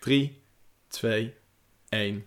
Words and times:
3, 0.00 0.42
2, 0.88 1.34
1. 1.88 2.26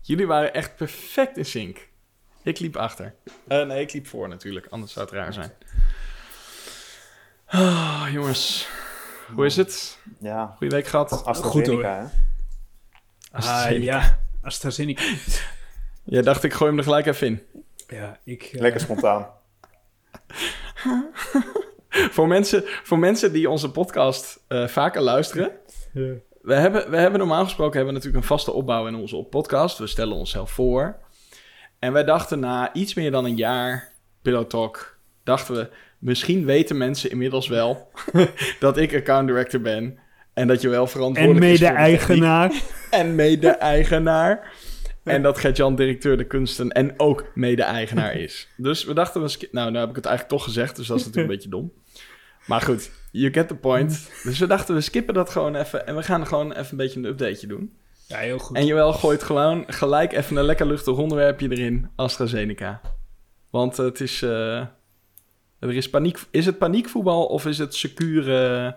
Jullie 0.00 0.26
waren 0.26 0.54
echt 0.54 0.76
perfect 0.76 1.36
in 1.36 1.44
sync. 1.44 1.88
Ik 2.42 2.58
liep 2.58 2.76
achter. 2.76 3.14
Uh, 3.48 3.66
nee, 3.66 3.80
ik 3.80 3.92
liep 3.92 4.06
voor 4.06 4.28
natuurlijk, 4.28 4.66
anders 4.70 4.92
zou 4.92 5.04
het 5.06 5.14
raar 5.14 5.32
zijn. 5.32 5.52
Oh, 7.52 8.06
jongens, 8.12 8.68
hoe 9.34 9.46
is 9.46 9.56
het? 9.56 9.98
Ja. 10.18 10.54
Goeie 10.56 10.72
week 10.74 10.86
gehad? 10.86 11.24
AstraZeneca, 11.24 12.02
Goed, 12.02 12.12
Ah, 13.44 13.82
ja, 13.82 14.20
AstraZeneca. 14.42 15.02
Jij 16.04 16.22
dacht, 16.22 16.44
ik 16.44 16.52
gooi 16.52 16.70
hem 16.70 16.78
er 16.78 16.84
gelijk 16.84 17.06
even 17.06 17.26
in. 17.26 17.42
Ja, 17.88 18.18
ik... 18.24 18.42
eh, 18.42 18.60
Lekker 18.60 18.80
spontaan. 18.80 19.28
voor, 22.10 22.28
mensen, 22.28 22.62
voor 22.64 22.98
mensen 22.98 23.32
die 23.32 23.50
onze 23.50 23.70
podcast 23.70 24.44
eh, 24.48 24.66
vaker 24.66 25.00
luisteren. 25.00 25.50
ja. 25.92 26.14
We 26.40 26.54
hebben, 26.54 26.90
we 26.90 26.96
hebben 26.96 27.18
normaal 27.18 27.44
gesproken 27.44 27.76
hebben 27.76 27.94
we 27.94 27.98
natuurlijk 27.98 28.24
een 28.24 28.36
vaste 28.36 28.52
opbouw 28.52 28.86
in 28.86 28.94
onze 28.94 29.16
podcast. 29.16 29.78
We 29.78 29.86
stellen 29.86 30.16
onszelf 30.16 30.50
voor. 30.50 30.96
En 31.78 31.92
wij 31.92 32.04
dachten 32.04 32.40
na 32.40 32.74
iets 32.74 32.94
meer 32.94 33.10
dan 33.10 33.24
een 33.24 33.36
jaar 33.36 33.92
Pillow 34.22 34.46
Talk, 34.46 34.98
dachten 35.24 35.54
we, 35.54 35.68
misschien 35.98 36.44
weten 36.44 36.76
mensen 36.76 37.10
inmiddels 37.10 37.48
wel 37.48 37.90
dat 38.60 38.78
ik 38.78 38.94
account 38.94 39.28
director 39.28 39.60
ben. 39.60 39.98
En 40.34 40.46
dat 40.46 40.60
je 40.60 40.68
wel 40.68 40.82
En 40.82 40.88
verantwoordelijk 40.88 41.44
is 41.44 41.58
de 41.58 41.64
mede-eigenaar. 41.64 42.52
En 42.90 43.14
mede-eigenaar. 43.14 44.52
En 45.04 45.22
dat 45.22 45.38
Gert-Jan 45.38 45.76
directeur 45.76 46.16
de 46.16 46.26
kunsten 46.26 46.70
en 46.70 46.94
ook 46.96 47.30
mede-eigenaar 47.34 48.14
is. 48.14 48.48
Dus 48.56 48.84
we 48.84 48.94
dachten, 48.94 49.20
nou, 49.20 49.36
nou 49.50 49.76
heb 49.76 49.88
ik 49.88 49.96
het 49.96 50.04
eigenlijk 50.04 50.36
toch 50.36 50.44
gezegd, 50.44 50.76
dus 50.76 50.86
dat 50.86 50.98
is 50.98 51.04
natuurlijk 51.04 51.32
een 51.32 51.36
beetje 51.36 51.50
dom. 51.50 51.72
Maar 52.46 52.60
goed, 52.60 52.90
you 53.10 53.32
get 53.32 53.48
the 53.48 53.54
point. 53.54 54.10
Dus 54.22 54.38
we 54.38 54.46
dachten, 54.46 54.74
we 54.74 54.80
skippen 54.80 55.14
dat 55.14 55.30
gewoon 55.30 55.54
even 55.54 55.86
en 55.86 55.96
we 55.96 56.02
gaan 56.02 56.26
gewoon 56.26 56.52
even 56.52 56.70
een 56.70 56.76
beetje 56.76 56.98
een 56.98 57.06
updateje 57.06 57.46
doen. 57.46 57.78
Ja, 58.08 58.18
heel 58.18 58.38
goed. 58.38 58.56
En 58.56 58.66
Joël 58.66 58.92
gooit 58.92 59.22
gewoon 59.22 59.64
gelijk 59.66 60.12
even 60.12 60.36
een 60.36 60.44
lekker 60.44 60.66
luchtig 60.66 60.96
onderwerpje 60.96 61.50
erin, 61.50 61.90
AstraZeneca. 61.96 62.80
Want 63.50 63.76
het 63.76 64.00
is, 64.00 64.22
eh, 64.22 64.58
er 65.58 65.74
is 65.74 65.90
paniek. 65.90 66.18
Is 66.30 66.46
het 66.46 66.58
paniekvoetbal 66.58 67.26
of 67.26 67.46
is 67.46 67.58
het 67.58 67.74
secure 67.74 68.76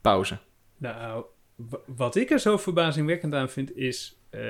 pauze? 0.00 0.38
Nou, 0.76 1.24
wat 1.86 2.16
ik 2.16 2.30
er 2.30 2.38
zo 2.38 2.56
verbazingwekkend 2.56 3.34
aan 3.34 3.50
vind 3.50 3.76
is... 3.76 4.18
eh, 4.30 4.40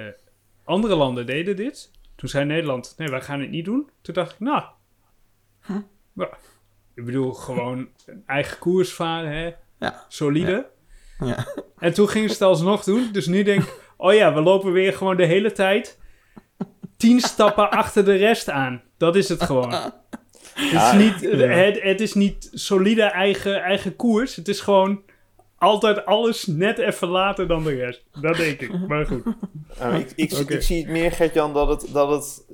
andere 0.64 0.94
landen 0.94 1.27
deden 1.27 1.56
dit. 1.56 1.91
Toen 2.16 2.28
zei 2.28 2.44
Nederland, 2.44 2.94
nee, 2.97 3.08
wij 3.08 3.22
gaan 3.22 3.41
het 3.41 3.50
niet 3.50 3.64
doen. 3.64 3.91
Toen 4.00 4.14
dacht 4.14 4.32
ik, 4.32 4.41
nou... 4.41 4.62
ja, 6.12 6.38
ik 6.95 7.05
bedoel, 7.05 7.33
gewoon 7.33 7.89
een 8.06 8.23
eigen 8.27 8.59
koers 8.59 8.92
varen, 8.92 9.33
hè. 9.33 9.53
Ja. 9.78 10.05
Solide. 10.09 10.67
Ja. 11.19 11.47
En 11.78 11.95
toen 11.95 12.09
gingen 12.09 12.28
ze 12.28 12.34
het 12.34 12.42
alsnog 12.42 12.84
doen. 12.84 13.09
Dus 13.12 13.27
nu 13.27 13.42
denk 13.42 13.62
ik, 13.62 13.81
oh 13.97 14.14
ja, 14.14 14.34
we 14.34 14.41
lopen 14.41 14.73
weer 14.73 14.92
gewoon 14.92 15.17
de 15.17 15.27
hele 15.27 15.53
tijd... 15.53 15.98
tien 16.97 17.20
stappen 17.20 17.70
achter 17.70 18.05
de 18.05 18.17
rest 18.17 18.50
aan. 18.50 18.83
Dat 18.97 19.17
is 19.17 19.28
het 19.28 19.42
gewoon. 19.42 19.70
Het 20.55 20.72
is 20.72 20.92
niet, 20.92 21.20
het, 21.31 21.83
het 21.83 22.00
is 22.00 22.15
niet 22.15 22.48
solide 22.53 23.03
eigen, 23.03 23.62
eigen 23.62 23.97
koers. 23.97 24.37
Het 24.37 24.48
is 24.48 24.61
gewoon 24.61 25.03
altijd 25.59 26.06
alles 26.06 26.47
net 26.47 26.78
even 26.78 27.09
later 27.09 27.48
dan 27.48 27.65
de 27.65 27.75
rest. 27.75 28.05
Dat 28.20 28.37
denk 28.37 28.61
ik. 28.61 28.89
Maar 28.89 29.06
goed. 29.06 29.25
Nou, 29.78 29.95
ik, 29.95 30.12
ik 30.17 30.62
zie 30.62 30.83
het 30.83 30.91
meer, 30.91 31.12
Gert-Jan, 31.12 31.53
dat 31.53 31.69
het... 31.69 31.92
Dat 31.92 32.11
het 32.11 32.45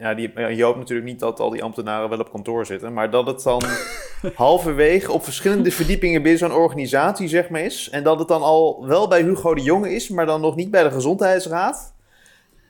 ja, 0.00 0.14
die, 0.14 0.32
ja, 0.34 0.46
je 0.48 0.62
hoopt 0.62 0.78
natuurlijk 0.78 1.08
niet 1.08 1.20
dat 1.20 1.40
al 1.40 1.50
die 1.50 1.62
ambtenaren 1.62 2.08
wel 2.08 2.18
op 2.18 2.30
kantoor 2.30 2.66
zitten. 2.66 2.92
Maar 2.92 3.10
dat 3.10 3.26
het 3.26 3.42
dan 3.42 3.62
halverwege 4.34 5.12
op 5.12 5.24
verschillende 5.24 5.70
verdiepingen 5.70 6.22
binnen 6.22 6.40
zo'n 6.40 6.52
organisatie 6.52 7.28
zeg 7.28 7.48
maar 7.48 7.60
is. 7.60 7.90
En 7.90 8.02
dat 8.02 8.18
het 8.18 8.28
dan 8.28 8.42
al 8.42 8.86
wel 8.86 9.08
bij 9.08 9.22
Hugo 9.22 9.54
de 9.54 9.62
Jonge 9.62 9.94
is, 9.94 10.08
maar 10.08 10.26
dan 10.26 10.40
nog 10.40 10.56
niet 10.56 10.70
bij 10.70 10.82
de 10.82 10.90
gezondheidsraad. 10.90 11.94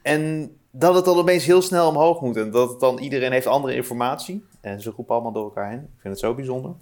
En 0.03 0.53
dat 0.71 0.95
het 0.95 1.05
dan 1.05 1.17
opeens 1.17 1.45
heel 1.45 1.63
snel 1.63 1.89
omhoog 1.89 2.21
moet. 2.21 2.37
En 2.37 2.51
dat 2.51 2.71
het 2.71 2.81
dan 2.81 2.99
iedereen 2.99 3.33
heeft 3.33 3.47
andere 3.47 3.75
informatie. 3.75 4.45
En 4.61 4.81
ze 4.81 4.93
roepen 4.97 5.15
allemaal 5.15 5.33
door 5.33 5.45
elkaar 5.45 5.69
heen. 5.69 5.81
Ik 5.81 6.01
vind 6.01 6.15
het 6.15 6.23
zo 6.23 6.35
bijzonder. 6.35 6.73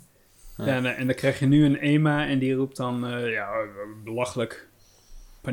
Ja. 0.57 0.95
En 0.95 1.07
dan 1.07 1.15
krijg 1.15 1.39
je 1.39 1.47
nu 1.47 1.65
een 1.65 1.79
EMA 1.79 2.27
en 2.27 2.39
die 2.39 2.55
roept 2.55 2.77
dan, 2.77 3.07
eh, 3.07 3.33
ja, 3.33 3.49
belachelijk. 4.05 4.69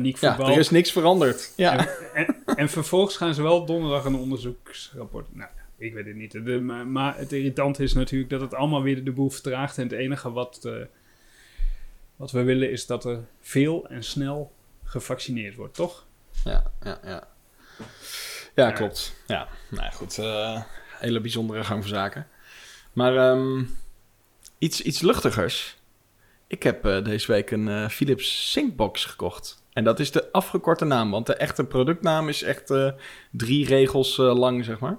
Ja, 0.04 0.38
er 0.38 0.58
is 0.58 0.70
niks 0.70 0.92
veranderd. 0.92 1.52
Ja. 1.56 1.78
En, 1.78 1.88
en, 2.14 2.56
en 2.56 2.68
vervolgens 2.68 3.16
gaan 3.16 3.34
ze 3.34 3.42
wel 3.42 3.64
donderdag 3.64 4.04
een 4.04 4.14
onderzoeksrapport. 4.16 5.34
Nou, 5.34 5.50
ik 5.78 5.94
weet 5.94 6.06
het 6.06 6.14
niet. 6.16 6.32
De, 6.32 6.60
maar, 6.60 6.86
maar 6.86 7.16
het 7.16 7.32
irritante 7.32 7.82
is 7.82 7.92
natuurlijk 7.92 8.30
dat 8.30 8.40
het 8.40 8.54
allemaal 8.54 8.82
weer 8.82 9.04
de 9.04 9.12
boel 9.12 9.30
vertraagt. 9.30 9.78
En 9.78 9.82
het 9.82 9.92
enige 9.92 10.32
wat, 10.32 10.64
eh, 10.64 10.72
wat 12.16 12.30
we 12.30 12.42
willen 12.42 12.70
is 12.70 12.86
dat 12.86 13.04
er 13.04 13.24
veel 13.40 13.88
en 13.88 14.04
snel 14.04 14.52
gevaccineerd 14.84 15.54
wordt, 15.54 15.74
toch? 15.74 16.06
Ja, 16.44 16.70
ja, 16.82 17.00
ja. 17.04 17.28
Ja, 18.54 18.70
klopt. 18.70 19.14
Ja, 19.26 19.48
nou 19.70 19.82
ja, 19.84 19.90
goed. 19.90 20.18
eh, 20.18 20.62
hele 20.98 21.20
bijzondere 21.20 21.64
gang 21.64 21.80
van 21.80 21.88
zaken. 21.92 22.26
Maar 22.92 23.16
ehm, 23.16 23.64
iets, 24.58 24.80
iets 24.82 25.00
luchtigers. 25.00 25.76
Ik 26.46 26.62
heb 26.62 26.84
eh, 26.84 27.04
deze 27.04 27.32
week 27.32 27.50
een 27.50 27.68
eh, 27.68 27.88
Philips 27.88 28.50
Syncbox 28.50 29.04
gekocht. 29.04 29.64
En 29.76 29.84
dat 29.84 30.00
is 30.00 30.10
de 30.10 30.32
afgekorte 30.32 30.84
naam, 30.84 31.10
want 31.10 31.26
de 31.26 31.34
echte 31.34 31.64
productnaam 31.64 32.28
is 32.28 32.42
echt 32.42 32.70
eh, 32.70 32.90
drie 33.30 33.66
regels 33.66 34.18
eh, 34.18 34.34
lang, 34.38 34.64
zeg 34.64 34.78
maar. 34.78 34.96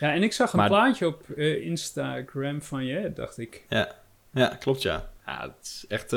Ja, 0.00 0.12
en 0.12 0.22
ik 0.22 0.32
zag 0.32 0.52
een 0.52 0.58
Maar- 0.58 0.68
plaatje 0.68 1.06
op 1.06 1.30
eh, 1.36 1.66
Instagram 1.66 2.62
van 2.62 2.84
je, 2.84 3.12
dacht 3.12 3.38
ik. 3.38 3.64
Ja, 4.32 4.46
klopt 4.58 4.82
ja. 4.82 5.10
Ja, 5.26 5.40
het 5.42 5.64
is 5.66 5.84
echt... 5.88 6.10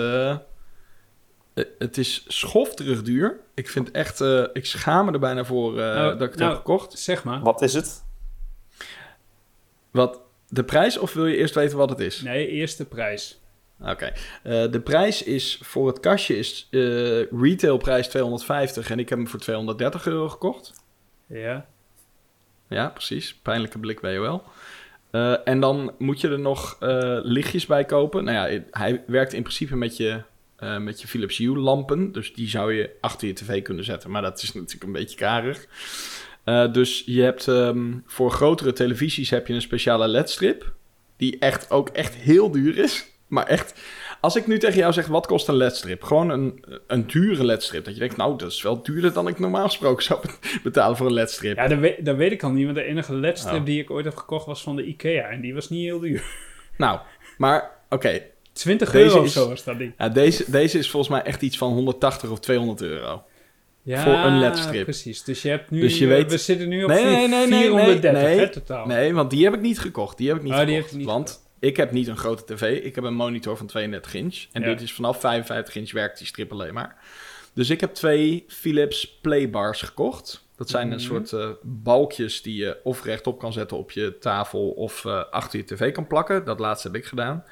het 1.80 1.98
is 1.98 2.26
schofterig 2.28 3.02
duur. 3.04 3.40
Ik 3.54 3.70
vind 3.70 3.92
echt... 3.92 4.22
eh, 4.22 4.44
ik 4.54 4.66
schaam 4.66 5.06
me 5.06 5.12
er 5.12 5.20
bijna 5.20 5.46
voor 5.46 5.80
eh, 5.80 5.96
Nou, 5.96 6.12
dat 6.18 6.22
ik 6.22 6.30
het 6.30 6.40
nou, 6.40 6.50
heb 6.50 6.58
gekocht. 6.60 7.00
Zeg 7.00 7.24
maar. 7.24 7.42
Wat 7.42 7.62
is 7.62 7.74
het? 7.74 8.04
Wat, 9.92 10.22
de 10.48 10.64
prijs 10.64 10.98
of 10.98 11.14
wil 11.14 11.26
je 11.26 11.38
eerst 11.38 11.56
weten 11.56 11.78
wat 11.78 11.90
het 11.90 12.00
is? 12.00 12.22
Nee, 12.22 12.48
eerste 12.48 12.86
prijs. 12.86 13.42
Oké. 13.82 14.12
Eh, 14.44 14.72
de 14.72 14.82
prijs 14.84 15.24
is 15.24 15.60
voor 15.62 15.88
het 15.88 16.00
kastje 16.00 16.38
is 16.38 16.68
eh 16.72 17.32
retailprijs 17.32 18.08
250 18.08 18.90
en 18.90 19.00
ik 19.00 19.10
heb 19.10 19.18
hem 19.18 19.28
voor 19.28 19.40
230 19.40 20.08
euro 20.08 20.30
gekocht. 20.30 20.74
Ja. 21.28 21.66
Ja, 22.70 22.90
precies. 22.90 23.36
Pijnlijke 23.36 23.80
blik 23.80 24.02
bij 24.02 24.14
je 24.14 24.20
wel. 24.20 24.44
Eh, 25.12 25.48
en 25.48 25.60
dan 25.60 25.94
moet 25.98 26.22
je 26.22 26.30
er 26.30 26.40
nog 26.40 26.78
lichtjes 27.24 27.66
bij 27.66 27.86
kopen. 27.86 28.24
Nou 28.24 28.50
ja, 28.50 28.64
hij 28.72 29.04
werkt 29.08 29.34
in 29.34 29.42
principe 29.42 29.76
met 29.76 29.98
je, 29.98 30.22
met 30.80 31.02
je 31.02 31.08
Philips 31.08 31.38
Hue 31.38 31.58
lampen. 31.58 32.12
Dus 32.12 32.34
die 32.34 32.50
zou 32.50 32.74
je 32.74 32.96
achter 33.02 33.28
je 33.28 33.34
tv 33.34 33.62
kunnen 33.62 33.84
zetten. 33.84 34.12
Maar 34.12 34.22
dat 34.22 34.42
is 34.42 34.54
natuurlijk 34.54 34.84
een 34.84 34.92
beetje 34.92 35.18
karig. 35.18 35.68
Dus 36.72 37.04
je 37.06 37.22
hebt 37.22 37.48
ehm, 37.48 37.94
voor 38.06 38.32
grotere 38.32 38.74
televisies 38.74 39.30
heb 39.30 39.48
je 39.48 39.54
een 39.54 39.62
speciale 39.62 40.08
ledstrip. 40.08 40.74
Die 41.18 41.40
echt 41.40 41.72
ook 41.72 41.90
echt 41.90 42.16
heel 42.16 42.52
duur 42.52 42.78
is. 42.78 43.17
Maar 43.28 43.46
echt, 43.48 43.80
als 44.22 44.36
ik 44.36 44.48
nu 44.48 44.58
tegen 44.58 44.78
jou 44.78 44.94
zeg, 44.94 45.08
wat 45.08 45.26
kost 45.28 45.48
een 45.48 45.56
ledstrip? 45.56 46.04
Gewoon 46.04 46.30
een, 46.30 46.64
een 46.88 47.08
dure 47.08 47.44
ledstrip. 47.46 47.86
Dat 47.86 47.94
je 47.94 48.00
denkt, 48.00 48.18
nou, 48.18 48.38
dat 48.38 48.52
is 48.52 48.62
wel 48.62 48.84
duurder 48.84 49.14
dan 49.14 49.28
ik 49.28 49.40
normaal 49.40 49.66
gesproken 49.66 50.04
zou 50.04 50.20
betalen 50.64 50.98
voor 50.98 51.06
een 51.06 51.14
ledstrip. 51.14 51.56
Ja, 51.58 51.68
dat 51.68 51.80
weet, 51.80 52.06
dat 52.06 52.16
weet 52.16 52.32
ik 52.32 52.44
al 52.44 52.52
niet, 52.52 52.64
want 52.64 52.76
de 52.78 52.84
enige 52.84 53.14
ledstrip 53.16 53.60
Oh. 53.60 53.66
die 53.66 53.82
ik 53.82 53.92
ooit 53.92 54.06
heb 54.06 54.16
gekocht 54.16 54.46
was 54.46 54.62
van 54.64 54.76
de 54.76 54.84
IKEA. 54.86 55.28
En 55.30 55.42
die 55.42 55.54
was 55.54 55.70
niet 55.70 55.84
heel 55.84 56.00
duur. 56.00 56.24
Nou, 56.78 57.00
maar 57.38 57.72
oké. 57.90 58.22
20 58.54 58.92
Deze 58.92 59.06
euro 59.06 59.20
of 59.20 59.26
is- 59.26 59.34
zo 59.34 59.48
was 59.50 59.64
dat 59.64 59.78
ding. 59.78 59.94
Ja, 59.98 60.10
deze, 60.10 60.52
deze 60.52 60.78
is 60.78 60.90
volgens 60.90 61.12
mij 61.12 61.22
echt 61.24 61.42
iets 61.42 61.58
van 61.58 61.72
180 61.74 62.30
of 62.30 62.40
200 62.40 62.82
euro. 62.82 63.24
Ja, 63.82 64.04
voor 64.04 64.14
een 64.14 64.40
ledstrip. 64.40 64.84
precies. 64.84 65.24
Dus 65.24 65.42
je 65.42 65.50
hebt 65.50 65.70
nu... 65.72 65.80
Dus 65.80 65.98
je 65.98 66.08
weet- 66.08 66.32
We 66.32 66.38
zitten 66.38 66.68
nu 66.70 66.84
op 66.84 66.90
Nee, 66.90 67.04
nee, 67.04 67.28
nee, 67.28 67.48
nee, 67.48 67.62
430 67.70 68.12
nee, 68.22 68.38
hè, 68.40 68.50
totaal. 68.50 68.86
Nee, 68.86 69.14
want 69.14 69.30
die 69.30 69.44
heb 69.44 69.54
ik 69.54 69.62
niet 69.62 69.80
gekocht. 69.80 70.18
Die 70.18 70.28
heb 70.28 70.38
ik 70.38 70.44
niet 70.44 70.52
Oh, 70.54 70.58
die 70.60 70.68
gekocht. 70.68 70.84
heb 70.84 70.92
je 70.92 70.98
niet 70.98 71.08
want 71.16 71.47
ik 71.60 71.78
heb 71.78 71.92
niet 71.92 72.08
een 72.08 72.18
grote 72.18 72.54
tv. 72.54 72.84
Ik 72.84 72.96
heb 72.96 73.04
een 73.04 73.14
monitor 73.14 73.58
van 73.58 73.68
32 73.68 74.14
inch. 74.14 74.46
En 74.52 74.62
Ja. 74.62 74.68
dit 74.68 74.82
is 74.82 74.94
vanaf 74.94 75.20
55 75.20 75.76
inch 75.76 75.92
werkt 75.92 76.18
die 76.18 76.28
strip 76.28 76.52
alleen 76.52 76.74
maar. 76.74 76.96
Dus 77.54 77.70
ik 77.70 77.82
heb 77.82 77.94
twee 77.94 78.46
Philips 78.48 79.18
Playbars 79.22 79.82
gekocht. 79.82 80.46
Dat 80.56 80.70
zijn 80.70 80.88
een 80.92 80.98
Mhm. 80.98 81.06
soort 81.06 81.34
eh, 81.34 81.50
balkjes 81.64 82.42
die 82.42 82.56
je 82.56 82.78
of 82.84 83.04
rechtop 83.04 83.40
kan 83.40 83.54
zetten 83.54 83.78
op 83.78 83.92
je 83.92 84.18
tafel 84.20 84.70
of 84.70 85.06
eh, 85.06 85.24
achter 85.32 85.60
je 85.60 85.66
tv 85.66 85.92
kan 85.92 86.08
plakken. 86.08 86.46
Dat 86.46 86.60
laatste 86.60 86.88
heb 86.88 86.98
ik 86.98 87.06
gedaan. 87.06 87.44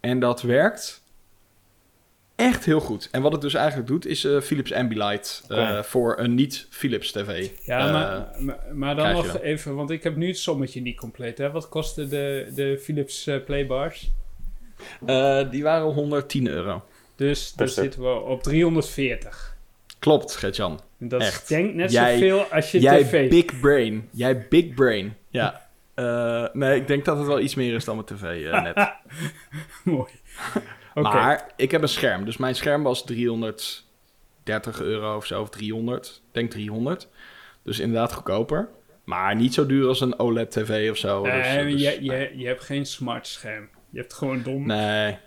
En 0.00 0.18
dat 0.20 0.42
werkt 0.42 1.01
echt 2.36 2.64
heel 2.64 2.80
goed. 2.80 3.08
En 3.12 3.22
wat 3.22 3.32
het 3.32 3.40
dus 3.40 3.54
eigenlijk 3.54 3.88
doet, 3.88 4.06
is 4.06 4.24
eh, 4.24 4.40
Philips 4.40 4.72
Ambilight 4.72 5.44
eh, 5.48 5.82
voor 5.82 6.18
een 6.18 6.34
niet-Philips 6.34 7.12
tv. 7.12 7.48
Ja, 7.64 7.86
Eh, 7.86 7.92
maar, 7.92 8.28
maar, 8.42 8.58
maar 8.72 8.96
dan 8.96 9.12
nog 9.12 9.32
dan. 9.32 9.40
even, 9.40 9.74
want 9.74 9.90
ik 9.90 10.02
heb 10.02 10.16
nu 10.16 10.26
het 10.26 10.38
sommetje 10.38 10.80
niet 10.80 10.96
compleet. 10.96 11.38
Hè? 11.38 11.50
Wat 11.50 11.68
kostte 11.68 12.08
de, 12.08 12.50
de 12.54 12.78
Philips 12.82 13.30
Playbars? 13.46 14.10
die 15.50 15.62
waren 15.62 15.86
110 15.86 16.46
euro. 16.48 16.84
Dus 17.16 17.52
dan 17.52 17.68
stuk. 17.68 17.82
zitten 17.84 18.02
we 18.02 18.20
op 18.20 18.42
340. 18.42 19.56
Klopt, 19.98 20.36
Gertjan. 20.36 20.80
Dat 20.98 21.20
Echt. 21.20 21.48
denk 21.48 21.74
net 21.74 21.92
Jij- 21.92 22.12
zoveel 22.12 22.44
als 22.44 22.70
je 22.70 22.80
Jij 22.80 23.02
tv. 23.04 23.28
big 23.30 23.60
brain. 23.60 24.08
Jij 24.10 24.46
big 24.48 24.74
brain. 24.74 25.14
Ja. 25.30 25.70
Nee, 26.52 26.76
ik 26.80 26.86
denk 26.86 27.04
dat 27.04 27.18
het 27.18 27.26
wel 27.26 27.40
iets 27.40 27.54
meer 27.54 27.74
is 27.74 27.84
dan 27.84 27.94
mijn 27.94 28.06
tv 28.06 28.50
net. 28.62 28.92
Mooi. 29.84 30.10
Maar 30.94 31.52
ik 31.56 31.70
heb 31.70 31.82
een 31.82 31.88
scherm. 31.88 32.24
Dus 32.24 32.36
mijn 32.36 32.54
scherm 32.54 32.82
was 32.82 33.04
330 33.04 34.80
euro 34.80 35.16
of 35.16 35.26
zo, 35.26 35.40
of 35.40 35.50
300. 35.50 36.06
Ik 36.06 36.34
denk 36.34 36.50
300. 36.50 37.08
Dus 37.64 37.78
inderdaad 37.78 38.12
goedkoper. 38.12 38.68
Maar 39.04 39.36
niet 39.36 39.54
zo 39.54 39.66
duur 39.66 39.88
als 39.88 40.00
een 40.00 40.18
OLED-tv 40.18 40.90
of 40.90 40.96
zo. 40.96 41.22
Dus, 41.22 41.32
Nee, 41.32 41.72
dus- 41.72 41.82
je, 41.82 42.04
je, 42.04 42.32
je 42.36 42.46
hebt 42.46 42.62
geen 42.62 42.86
smart 42.86 43.26
scherm. 43.26 43.68
Je 43.90 43.98
hebt 43.98 44.12
gewoon 44.14 44.42
dom. 44.42 44.66
Nee. 44.66 45.18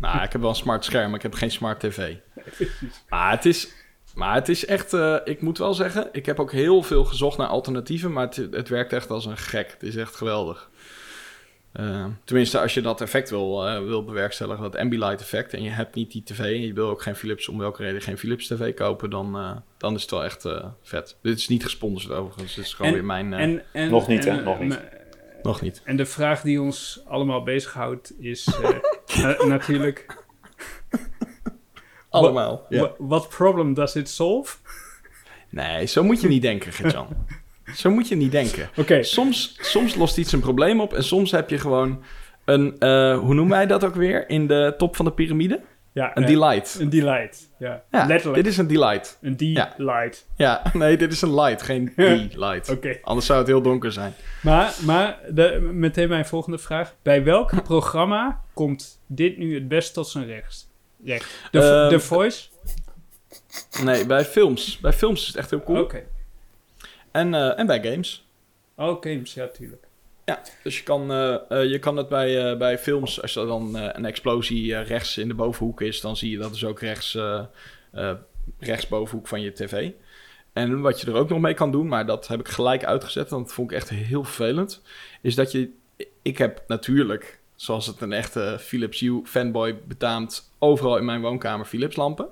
Nou, 0.00 0.22
ik 0.22 0.32
heb 0.32 0.40
wel 0.40 0.50
een 0.50 0.56
smart 0.56 0.84
scherm, 0.84 1.06
maar 1.06 1.16
ik 1.16 1.22
heb 1.22 1.34
geen 1.34 1.50
smart 1.50 1.80
tv. 1.80 2.14
Maar 3.08 3.30
het 3.30 3.44
is, 3.44 3.72
maar 4.14 4.34
het 4.34 4.48
is 4.48 4.66
echt, 4.66 4.92
eh, 4.92 5.16
ik 5.24 5.42
moet 5.42 5.58
wel 5.58 5.74
zeggen, 5.74 6.08
ik 6.12 6.26
heb 6.26 6.40
ook 6.40 6.52
heel 6.52 6.82
veel 6.82 7.04
gezocht 7.04 7.38
naar 7.38 7.46
alternatieven, 7.46 8.12
maar 8.12 8.26
het, 8.26 8.36
het 8.50 8.68
werkt 8.68 8.92
echt 8.92 9.10
als 9.10 9.26
een 9.26 9.36
gek. 9.36 9.70
Het 9.70 9.82
is 9.82 9.96
echt 9.96 10.14
geweldig. 10.16 10.70
Eh, 11.72 12.04
tenminste, 12.24 12.60
als 12.60 12.74
je 12.74 12.80
dat 12.82 13.00
effect 13.00 13.30
wil, 13.30 13.66
eh, 13.68 13.78
wil 13.84 14.04
bewerkstelligen, 14.04 14.62
dat 14.62 14.76
Ambilight 14.76 15.20
effect, 15.20 15.54
en 15.54 15.62
je 15.62 15.70
hebt 15.70 15.94
niet 15.94 16.12
die 16.12 16.22
tv 16.22 16.38
en 16.38 16.60
je 16.60 16.72
wil 16.72 16.88
ook 16.88 17.02
geen 17.02 17.14
Philips, 17.16 17.48
om 17.48 17.58
welke 17.58 17.82
reden 17.82 18.00
geen 18.02 18.18
Philips 18.18 18.46
tv 18.46 18.74
kopen, 18.74 19.10
dan, 19.10 19.36
eh, 19.36 19.56
dan 19.78 19.94
is 19.94 20.02
het 20.02 20.10
wel 20.10 20.24
echt 20.24 20.44
eh, 20.44 20.64
vet. 20.82 21.16
Dit 21.22 21.36
is 21.38 21.48
niet 21.48 21.62
gesponsord 21.62 22.14
overigens, 22.14 22.54
dit 22.54 22.64
is 22.64 22.74
gewoon 22.74 22.90
En- 22.90 22.96
weer 22.96 23.06
mijn... 23.06 23.32
eh, 23.32 23.40
En, 23.42 23.62
en, 23.72 23.90
Nog 23.90 24.08
niet, 24.08 24.26
en, 24.26 24.36
hè? 24.36 24.42
Nog 24.42 24.60
niet. 24.60 24.80
nog 25.42 25.60
niet. 25.60 25.82
En 25.84 25.96
de 25.96 26.06
vraag 26.06 26.40
die 26.42 26.60
ons 26.60 27.02
allemaal 27.06 27.42
bezighoudt 27.42 28.12
is 28.20 28.46
eh, 28.62 29.22
na- 29.22 29.46
natuurlijk... 29.46 30.24
Allemaal. 32.08 32.66
Ja. 32.68 32.80
wha- 32.80 32.94
What 32.98 33.28
problem 33.28 33.74
does 33.74 33.94
it 33.96 34.08
solve? 34.08 34.56
Nee, 35.48 35.86
zo 35.86 36.02
moet 36.02 36.20
je 36.20 36.28
niet 36.28 36.42
denken, 36.42 36.72
Gertjan. 36.72 37.08
zo 37.74 37.90
moet 37.90 38.08
je 38.08 38.16
niet 38.16 38.32
denken. 38.32 38.70
Oké, 38.76 39.02
Soms, 39.02 39.56
soms 39.60 39.94
lost 39.94 40.18
iets 40.18 40.32
een 40.32 40.40
probleem 40.40 40.80
op 40.80 40.94
en 40.94 41.04
soms 41.04 41.30
heb 41.30 41.50
je 41.50 41.58
gewoon 41.58 42.02
een, 42.44 42.78
eh, 42.78 43.18
hoe 43.18 43.34
noemen 43.34 43.56
wij 43.56 43.66
dat 43.66 43.84
ook 43.84 43.94
weer, 43.94 44.28
in 44.28 44.46
de 44.46 44.74
top 44.78 44.96
van 44.96 45.04
de 45.04 45.12
piramide? 45.12 45.60
ja, 45.92 46.16
Een 46.16 46.22
eh, 46.22 46.28
delight. 46.28 46.76
Een 46.80 46.88
delight, 46.90 47.48
ja. 47.58 47.82
Ja, 47.90 48.06
Letterlijk, 48.06 48.42
dit 48.42 48.52
is 48.52 48.58
een 48.58 48.66
delight. 48.66 49.18
een 49.20 49.34
ja. 49.38 49.74
delight. 49.76 50.26
Ja, 50.36 50.62
nee, 50.72 50.96
dit 50.96 51.12
is 51.12 51.22
een 51.22 51.34
light, 51.34 51.62
geen 51.62 51.92
delight. 52.32 52.70
Oké. 52.70 52.98
Anders 53.02 53.26
zou 53.26 53.38
het 53.38 53.48
heel 53.48 53.62
donker 53.62 53.92
zijn. 53.92 54.14
Maar, 54.42 54.74
maar 54.84 55.18
de, 55.28 55.70
meteen 55.72 56.08
mijn 56.08 56.26
volgende 56.26 56.58
vraag. 56.58 56.94
Bij 57.02 57.24
welk 57.24 57.62
programma 57.72 58.40
komt 58.54 59.00
dit 59.06 59.38
nu 59.38 59.54
het 59.54 59.68
best 59.68 59.94
tot 59.94 60.08
zijn 60.08 60.26
recht? 60.26 60.68
recht? 61.04 61.26
De, 61.50 61.60
Ehm, 61.60 61.88
The 61.88 62.00
Voice? 62.00 62.48
Nee, 63.84 64.06
bij 64.06 64.24
films. 64.24 64.78
Bij 64.78 64.92
films 64.92 65.20
is 65.20 65.26
het 65.26 65.36
echt 65.36 65.50
heel 65.50 65.62
cool. 65.62 65.80
Oké. 65.82 66.02
En, 67.10 67.34
eh, 67.34 67.58
en 67.58 67.66
bij 67.66 67.82
games. 67.82 68.28
Oh, 68.74 68.96
games, 69.00 69.34
ja, 69.34 69.46
tuurlijk. 69.46 69.86
Ja, 70.24 70.42
dus 70.62 70.78
je 70.78 70.82
kan, 70.82 71.10
eh, 71.10 71.34
eh, 71.48 71.70
je 71.70 71.78
kan 71.78 71.96
het 71.96 72.08
bij, 72.08 72.56
bij 72.56 72.78
films, 72.78 73.22
als 73.22 73.36
er 73.36 73.46
dan 73.46 73.74
een 73.76 74.04
explosie 74.04 74.78
rechts 74.78 75.18
in 75.18 75.28
de 75.28 75.34
bovenhoek 75.34 75.80
is, 75.80 76.00
dan 76.00 76.16
zie 76.16 76.30
je 76.30 76.38
dat 76.38 76.52
dus 76.52 76.64
ook 76.64 76.80
rechts, 76.80 77.14
eh 77.14 77.44
eh, 77.90 78.12
rechts 78.58 78.88
bovenhoek 78.88 79.28
van 79.28 79.40
je 79.40 79.52
tv. 79.52 79.90
En 80.52 80.80
wat 80.80 81.00
je 81.00 81.06
er 81.06 81.16
ook 81.16 81.28
nog 81.28 81.40
mee 81.40 81.54
kan 81.54 81.70
doen, 81.70 81.88
maar 81.88 82.06
dat 82.06 82.28
heb 82.28 82.40
ik 82.40 82.48
gelijk 82.48 82.84
uitgezet, 82.84 83.30
want 83.30 83.44
dat 83.46 83.54
vond 83.54 83.70
ik 83.70 83.76
echt 83.76 83.88
heel 83.88 84.24
vervelend, 84.24 84.82
is 85.20 85.34
dat 85.34 85.52
je, 85.52 85.70
ik 86.22 86.38
heb 86.38 86.64
natuurlijk, 86.66 87.40
zoals 87.54 87.86
het 87.86 88.00
een 88.00 88.12
echte 88.12 88.56
Philips 88.60 89.00
Hue 89.00 89.20
fanboy 89.24 89.78
betaamt, 89.86 90.52
overal 90.58 90.96
in 90.96 91.04
mijn 91.04 91.20
woonkamer 91.20 91.66
Philips 91.66 91.96
lampen. 91.96 92.28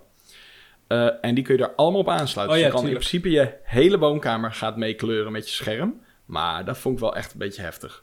Eh, 0.88 1.08
en 1.20 1.34
die 1.34 1.44
kun 1.44 1.56
je 1.56 1.62
er 1.62 1.74
allemaal 1.74 2.00
op 2.00 2.08
aansluiten. 2.08 2.56
Oh 2.56 2.62
dus 2.62 2.72
je 2.72 2.78
kan 2.78 2.88
in 2.88 2.94
principe 2.94 3.30
je 3.30 3.54
hele 3.62 3.98
woonkamer 3.98 4.52
gaat 4.52 4.76
meekleuren 4.76 5.32
met 5.32 5.48
je 5.48 5.54
scherm. 5.54 6.00
Maar 6.24 6.64
dat 6.64 6.78
vond 6.78 6.94
ik 6.94 7.00
wel 7.00 7.16
echt 7.16 7.32
een 7.32 7.38
beetje 7.38 7.62
heftig. 7.62 8.02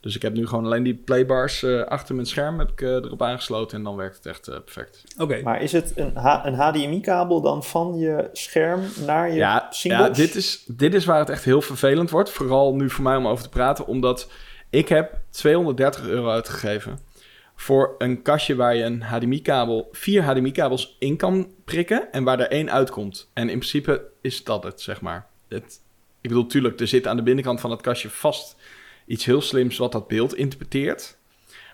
Dus 0.00 0.16
ik 0.16 0.22
heb 0.22 0.34
nu 0.34 0.46
gewoon 0.46 0.64
alleen 0.64 0.82
die 0.82 0.94
playbars 0.94 1.62
eh, 1.62 1.82
achter 1.82 2.14
mijn 2.14 2.26
scherm 2.26 2.58
heb 2.58 2.70
ik, 2.70 2.80
eh, 2.80 2.88
erop 2.88 3.22
aangesloten 3.22 3.78
en 3.78 3.84
dan 3.84 3.96
werkt 3.96 4.16
het 4.16 4.26
echt 4.26 4.44
perfect. 4.64 5.04
Oké. 5.18 5.40
Maar 5.42 5.62
is 5.62 5.72
het 5.72 5.92
een, 5.94 6.12
een 6.16 6.54
HDMI-kabel 6.54 7.40
dan 7.40 7.64
van 7.64 7.98
je 7.98 8.28
scherm 8.32 8.80
naar 9.06 9.28
je 9.28 9.34
Ja, 9.34 9.68
ja 9.70 10.08
dit, 10.08 10.34
is, 10.34 10.64
dit 10.66 10.94
is 10.94 11.04
waar 11.04 11.18
het 11.18 11.30
echt 11.30 11.44
heel 11.44 11.62
vervelend 11.62 12.10
wordt. 12.10 12.30
Vooral 12.30 12.74
nu 12.74 12.90
voor 12.90 13.04
mij 13.04 13.16
om 13.16 13.26
over 13.26 13.44
te 13.44 13.50
praten. 13.50 13.86
Omdat 13.86 14.30
ik 14.70 14.88
heb 14.88 15.18
230 15.30 16.06
euro 16.06 16.30
uitgegeven 16.30 16.98
voor 17.54 17.94
een 17.98 18.22
kastje 18.22 18.54
waar 18.54 18.74
je 18.74 18.82
een 18.82 19.02
HDMI-kabel, 19.02 19.88
vier 19.92 20.22
HDMI-kabels 20.22 20.96
in 20.98 21.16
kan 21.16 21.54
prikken 21.64 22.12
en 22.12 22.24
waar 22.24 22.40
er 22.40 22.50
één 22.50 22.72
uitkomt. 22.72 23.30
En 23.32 23.48
in 23.48 23.58
principe 23.58 24.06
is 24.20 24.44
dat 24.44 24.64
het, 24.64 24.80
zeg 24.80 25.00
maar. 25.00 25.26
Het, 25.48 25.80
ik 26.20 26.28
bedoel, 26.28 26.46
tuurlijk, 26.46 26.80
er 26.80 26.88
zit 26.88 27.06
aan 27.06 27.16
de 27.16 27.22
binnenkant 27.22 27.60
van 27.60 27.70
het 27.70 27.80
kastje 27.80 28.10
vast 28.10 28.56
iets 29.06 29.24
heel 29.24 29.40
slims 29.40 29.78
wat 29.78 29.92
dat 29.92 30.08
beeld 30.08 30.34
interpreteert. 30.34 31.16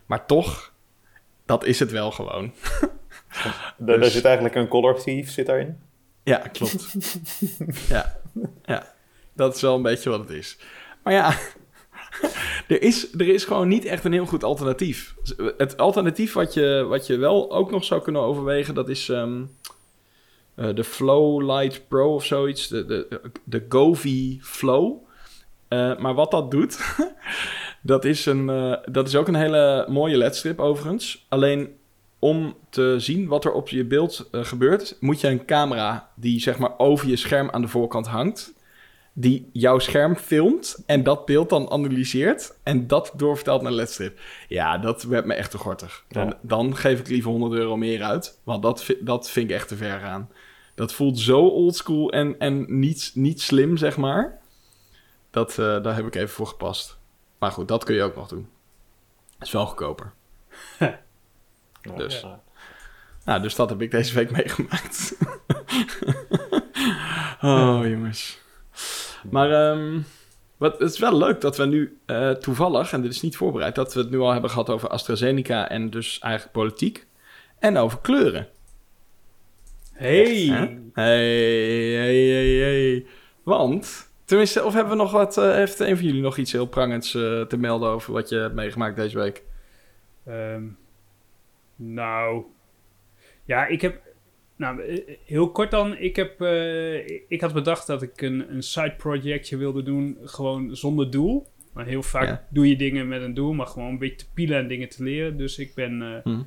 Maar 0.07 0.27
toch, 0.27 0.73
dat 1.47 1.65
is 1.65 1.79
het 1.79 1.91
wel 1.91 2.11
gewoon. 2.11 2.53
Daar 3.77 4.01
dus- 4.01 4.13
zit 4.13 4.25
eigenlijk 4.25 4.55
een 4.55 4.69
color 4.69 5.03
thief 5.03 5.31
zit 5.31 5.47
daarin. 5.47 5.79
Ja, 6.23 6.39
klopt. 6.39 6.95
ja, 7.89 8.21
ja, 8.65 8.95
dat 9.33 9.55
is 9.55 9.61
wel 9.61 9.77
een 9.77 9.83
beetje 9.83 10.11
wat 10.11 10.21
het 10.21 10.31
is. 10.31 10.59
Maar 11.03 11.13
ja, 11.13 11.39
er 12.71 12.83
is, 12.83 13.13
er 13.13 13.29
is 13.29 13.45
gewoon 13.45 13.69
niet 13.69 13.85
echt 13.85 14.05
een 14.05 14.13
heel 14.13 14.27
goed 14.27 14.45
alternatief. 14.45 15.15
Het 15.57 15.77
alternatief 15.77 16.33
wat 16.33 16.55
je, 16.55 16.87
wat 16.89 17.07
je 17.07 17.17
wel 17.17 17.53
ook 17.53 17.71
nog 17.71 17.85
zou 17.85 18.03
kunnen 18.03 18.23
overwegen, 18.23 18.75
dat 18.75 18.89
is 18.89 19.09
ehm, 19.09 19.43
eh, 20.55 20.75
de 20.75 20.85
Flow 20.85 21.51
Light 21.51 21.89
Pro 21.89 22.15
of 22.15 22.25
zoiets. 22.25 22.69
De, 22.69 22.85
de, 22.85 23.21
de 23.45 23.65
Govi 23.69 24.39
Flow. 24.43 24.97
Eh, 25.69 25.99
maar 25.99 26.15
wat 26.15 26.31
dat 26.31 26.51
doet, 26.51 26.79
dat, 27.83 28.05
is 28.05 28.27
een, 28.27 28.51
eh, 28.51 28.75
dat 28.93 29.07
is 29.09 29.17
ook 29.17 29.29
een 29.29 29.35
hele 29.35 29.87
mooie 29.89 30.17
ledstrip 30.17 30.59
overigens. 30.59 31.27
Alleen 31.29 31.69
om 32.19 32.57
te 32.69 32.95
zien 32.99 33.29
wat 33.29 33.45
er 33.45 33.53
op 33.53 33.69
je 33.69 33.85
beeld 33.85 34.29
gebeurt, 34.33 34.97
moet 35.01 35.21
je 35.21 35.29
een 35.29 35.45
camera 35.45 36.11
die 36.17 36.41
zeg 36.41 36.59
maar 36.59 36.79
over 36.79 37.09
je 37.09 37.17
scherm 37.17 37.51
aan 37.51 37.63
de 37.63 37.69
voorkant 37.69 38.07
hangt, 38.07 38.53
die 39.13 39.51
jouw 39.53 39.79
scherm 39.79 40.17
filmt 40.17 40.83
en 40.87 41.03
dat 41.03 41.25
beeld 41.27 41.49
dan 41.49 41.71
analyseert 41.71 42.55
en 42.63 42.87
dat 42.87 43.13
doorvertelt 43.17 43.63
naar 43.63 43.73
ledstrip. 43.73 44.21
Ja, 44.49 44.79
dat 44.79 45.03
werd 45.03 45.25
me 45.25 45.35
echt 45.35 45.51
te 45.51 45.59
gortig. 45.59 46.05
Dan, 46.09 46.27
Ja. 46.27 46.39
dan 46.43 46.77
geef 46.77 47.01
ik 47.01 47.09
liever 47.09 47.31
100 47.31 47.53
euro 47.53 47.77
meer 47.77 48.03
uit, 48.03 48.41
want 48.45 48.63
dat, 48.63 48.87
dat 49.01 49.31
vind 49.31 49.51
ik 49.51 49.57
echt 49.57 49.69
te 49.69 49.77
ver 49.77 50.01
gaan. 50.01 50.31
Dat 50.75 50.93
voelt 50.93 51.19
zo 51.19 51.41
oldschool 51.47 52.13
en, 52.13 52.39
en 52.39 52.79
niet, 52.79 53.11
niet 53.15 53.41
slim, 53.41 53.77
zeg 53.77 53.97
maar. 53.97 54.39
Dat, 55.31 55.51
eh, 55.59 55.83
daar 55.83 55.95
heb 55.95 56.07
ik 56.07 56.15
even 56.15 56.29
voor 56.29 56.47
gepast. 56.47 56.99
Maar 57.39 57.53
goed, 57.53 57.69
dat 57.69 57.85
kun 57.85 57.95
je 57.95 58.03
ook 58.03 58.17
nog 58.17 58.29
doen. 58.29 58.49
is 59.41 59.51
wel 59.53 59.67
goedkoper. 59.67 60.13
Dus. 61.97 62.21
ja. 62.21 62.41
Nou, 63.25 63.43
dus 63.43 63.55
dat 63.55 63.69
heb 63.71 63.83
ik 63.83 63.91
deze 63.91 64.15
week 64.15 64.31
meegemaakt. 64.37 65.17
oh, 67.43 67.81
jongens. 67.83 68.41
Maar 69.31 69.51
ehm, 69.51 70.01
wat, 70.57 70.79
het 70.79 70.93
is 70.93 70.99
wel 70.99 71.17
leuk 71.17 71.41
dat 71.41 71.57
we 71.57 71.65
nu 71.65 71.99
eh, 72.07 72.31
toevallig, 72.31 72.93
en 72.93 73.03
dit 73.03 73.13
is 73.13 73.21
niet 73.21 73.37
voorbereid, 73.37 73.75
dat 73.75 73.95
we 73.95 74.01
het 74.01 74.11
nu 74.11 74.19
al 74.19 74.33
hebben 74.33 74.51
gehad 74.51 74.71
over 74.71 74.89
AstraZeneca 74.89 75.69
en 75.69 75.91
dus 75.91 76.19
eigenlijk 76.19 76.53
politiek. 76.53 77.07
En 77.59 77.77
over 77.77 77.99
kleuren. 78.01 78.49
Hey! 79.93 80.47
Hey, 80.93 81.93
hey, 81.93 82.47
hey. 82.59 83.07
Want, 83.43 84.11
tenminste, 84.25 84.65
of 84.65 84.73
hebben 84.73 84.93
we 84.93 85.03
nog 85.03 85.13
wat, 85.13 85.39
eh, 85.39 85.53
heeft 85.53 85.81
een 85.81 85.97
van 85.97 86.07
jullie 86.07 86.23
nog 86.23 86.37
iets 86.37 86.53
heel 86.53 86.67
prangends 86.67 87.15
eh, 87.15 87.41
te 87.41 87.57
melden 87.57 87.89
over 87.89 88.13
wat 88.13 88.29
je 88.29 88.37
hebt 88.37 88.55
meegemaakt 88.55 88.97
deze 88.97 89.19
week? 89.19 89.43
Ehm, 90.27 90.65
nou, 91.77 92.45
ja, 93.45 93.67
ik 93.67 93.81
heb, 93.81 94.01
nou, 94.61 94.83
eh, 94.83 95.15
heel 95.25 95.51
kort 95.51 95.71
dan, 95.71 95.97
ik 95.97 96.17
heb, 96.17 96.41
eh, 96.41 97.09
ik 97.29 97.41
had 97.41 97.53
bedacht 97.53 97.87
dat 97.87 98.03
ik 98.03 98.21
een, 98.23 98.53
een 98.55 98.63
side 98.63 98.95
projectje 98.97 99.57
wilde 99.57 99.83
doen, 99.83 100.19
gewoon 100.25 100.77
zonder 100.77 101.11
doel. 101.11 101.47
Maar 101.73 101.87
heel 101.87 102.03
vaak 102.03 102.27
Ja. 102.27 102.47
doe 102.51 102.69
je 102.69 102.77
dingen 102.77 103.09
met 103.09 103.23
een 103.23 103.35
doel, 103.35 103.53
maar 103.53 103.67
gewoon 103.67 103.89
een 103.89 103.99
beetje 103.99 104.17
te 104.17 104.33
pielen 104.35 104.59
en 104.59 104.69
dingen 104.69 104.89
te 104.89 105.03
leren. 105.03 105.37
Dus 105.37 105.59
ik 105.59 105.75
ben, 105.75 106.03
eh, 106.03 106.23
Hm. 106.23 106.43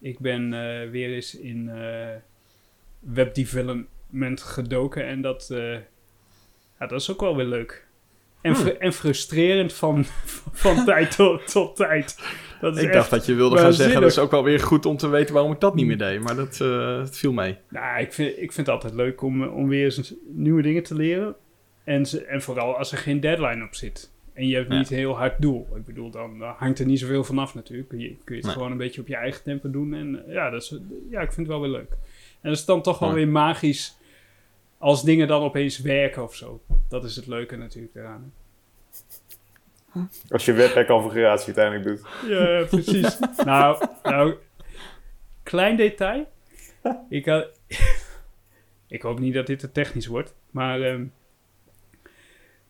ik 0.00 0.18
ben 0.18 0.52
eh, 0.52 0.90
weer 0.90 1.14
eens 1.14 1.34
in 1.38 1.68
eh 1.68 2.14
webdevelopment 3.00 4.40
gedoken 4.42 5.06
en 5.06 5.20
dat, 5.20 5.50
eh, 5.50 5.72
ja, 6.78 6.86
dat 6.86 7.00
is 7.00 7.10
ook 7.10 7.20
wel 7.20 7.36
weer 7.36 7.46
leuk. 7.46 7.86
En, 8.40 8.52
Hmm. 8.54 8.62
fr- 8.64 8.68
en 8.78 8.92
frustrerend 8.92 9.72
van, 9.72 10.04
van 10.52 10.84
tijd 10.84 11.16
tot, 11.16 11.50
tot 11.52 11.76
tijd. 11.76 12.18
Dat 12.60 12.76
is 12.76 12.82
Ik 12.82 12.92
dacht 12.92 13.10
dat 13.10 13.26
je 13.26 13.34
wilde 13.34 13.58
gaan 13.58 13.72
zeggen, 13.72 14.00
dat 14.00 14.10
is 14.10 14.18
ook 14.18 14.30
wel 14.30 14.44
weer 14.44 14.60
goed 14.60 14.86
om 14.86 14.96
te 14.96 15.08
weten 15.08 15.34
waarom 15.34 15.52
ik 15.52 15.60
dat 15.60 15.74
niet 15.74 15.86
meer 15.86 15.98
deed. 15.98 16.20
Maar 16.20 16.36
dat, 16.36 16.60
eh, 16.60 16.98
het 16.98 17.16
viel 17.18 17.32
mee. 17.32 17.56
Nou, 17.68 18.00
ik 18.00 18.12
vind, 18.12 18.30
ik 18.30 18.52
vind 18.52 18.66
het 18.66 18.68
altijd 18.68 18.94
leuk 18.94 19.22
om, 19.22 19.42
om 19.46 19.68
weer 19.68 19.84
eens 19.84 20.14
nieuwe 20.28 20.62
dingen 20.62 20.82
te 20.82 20.94
leren. 20.94 21.34
En, 21.84 22.06
ze- 22.06 22.24
en 22.24 22.42
vooral 22.42 22.76
als 22.76 22.92
er 22.92 22.98
geen 22.98 23.20
deadline 23.20 23.64
op 23.64 23.74
zit. 23.74 24.10
En 24.34 24.46
je 24.48 24.54
hebt 24.54 24.72
Ja. 24.72 24.78
niet 24.78 24.90
een 24.90 24.96
heel 24.96 25.16
hard 25.16 25.34
doel. 25.40 25.68
Ik 25.76 25.84
bedoel, 25.84 26.10
dan, 26.10 26.38
dan 26.38 26.54
hangt 26.56 26.78
er 26.78 26.86
niet 26.86 26.98
zoveel 26.98 27.24
vanaf 27.24 27.54
natuurlijk. 27.54 27.88
Kun 27.88 27.98
je, 28.00 28.06
kun 28.08 28.16
je 28.24 28.34
het 28.34 28.44
Nee. 28.44 28.52
gewoon 28.52 28.70
een 28.70 28.76
beetje 28.76 29.00
op 29.00 29.08
je 29.08 29.16
eigen 29.16 29.42
tempo 29.42 29.70
doen. 29.70 29.94
En 29.94 30.24
eh, 30.26 30.34
ja, 30.34 30.50
dat 30.50 30.62
is, 30.62 30.78
ja, 31.10 31.20
ik 31.20 31.32
vind 31.32 31.46
het 31.46 31.56
wel 31.56 31.60
weer 31.60 31.70
leuk. 31.70 31.90
En 32.40 32.48
dat 32.50 32.58
is 32.58 32.64
dan 32.64 32.82
toch 32.82 32.98
wel 32.98 33.12
weer 33.12 33.28
magisch 33.28 33.96
als 34.78 35.02
dingen 35.02 35.28
dan 35.28 35.42
opeens 35.42 35.78
werken 35.78 36.22
of 36.22 36.34
zo. 36.34 36.62
Dat 36.88 37.04
is 37.04 37.16
het 37.16 37.26
leuke 37.26 37.56
natuurlijk 37.56 37.94
eraan. 37.94 38.32
Als 40.28 40.44
je 40.44 40.52
webpack-configuratie 40.52 41.54
uiteindelijk 41.54 41.84
doet. 41.84 42.30
Ja, 42.30 42.64
precies. 42.64 43.18
nou, 43.44 43.86
nou, 44.02 44.34
klein 45.42 45.76
detail. 45.76 46.28
ik, 47.08 47.26
had, 47.26 47.60
ik 48.88 49.02
hoop 49.02 49.18
niet 49.18 49.34
dat 49.34 49.46
dit 49.46 49.58
te 49.58 49.72
technisch 49.72 50.06
wordt. 50.06 50.34
Maar 50.50 50.80
ehm, 50.80 51.06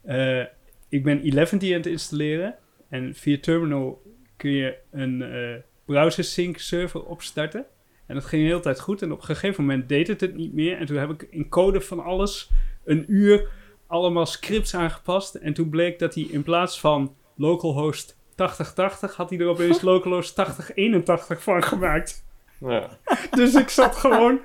eh, 0.02 0.44
ik 0.88 1.04
ben 1.04 1.20
Eleventy 1.22 1.66
aan 1.66 1.72
het 1.72 1.86
installeren. 1.86 2.56
En 2.88 3.14
via 3.14 3.38
Terminal 3.40 4.02
kun 4.36 4.50
je 4.50 4.76
een 4.90 5.22
eh 5.22 5.54
browser 5.84 6.24
sync 6.24 6.58
server 6.58 7.04
opstarten. 7.04 7.66
En 8.08 8.14
dat 8.14 8.24
ging 8.24 8.42
de 8.42 8.48
hele 8.48 8.60
tijd 8.60 8.80
goed. 8.80 9.02
En 9.02 9.12
op 9.12 9.18
een 9.18 9.24
gegeven 9.24 9.64
moment 9.64 9.88
deed 9.88 10.08
het 10.08 10.20
het 10.20 10.34
niet 10.34 10.52
meer. 10.52 10.78
En 10.78 10.86
toen 10.86 10.96
heb 10.96 11.10
ik 11.10 11.26
in 11.30 11.48
code 11.48 11.80
van 11.80 12.04
alles 12.04 12.50
een 12.84 13.04
uur 13.08 13.48
allemaal 13.86 14.26
scripts 14.26 14.74
aangepast. 14.74 15.34
En 15.34 15.52
toen 15.52 15.68
bleek 15.68 15.98
dat 15.98 16.14
hij 16.14 16.22
in 16.30 16.42
plaats 16.42 16.80
van 16.80 17.14
localhost 17.36 18.16
8080 18.36 19.16
had 19.16 19.30
hij 19.30 19.38
er 19.38 19.46
opeens 19.46 19.80
localhost 19.90 20.38
8081 20.38 21.42
van 21.42 21.62
gemaakt. 21.62 22.26
Ja. 22.60 22.88
Dus 23.30 23.54
ik 23.54 23.68
zat 23.68 23.96
gewoon 23.96 24.40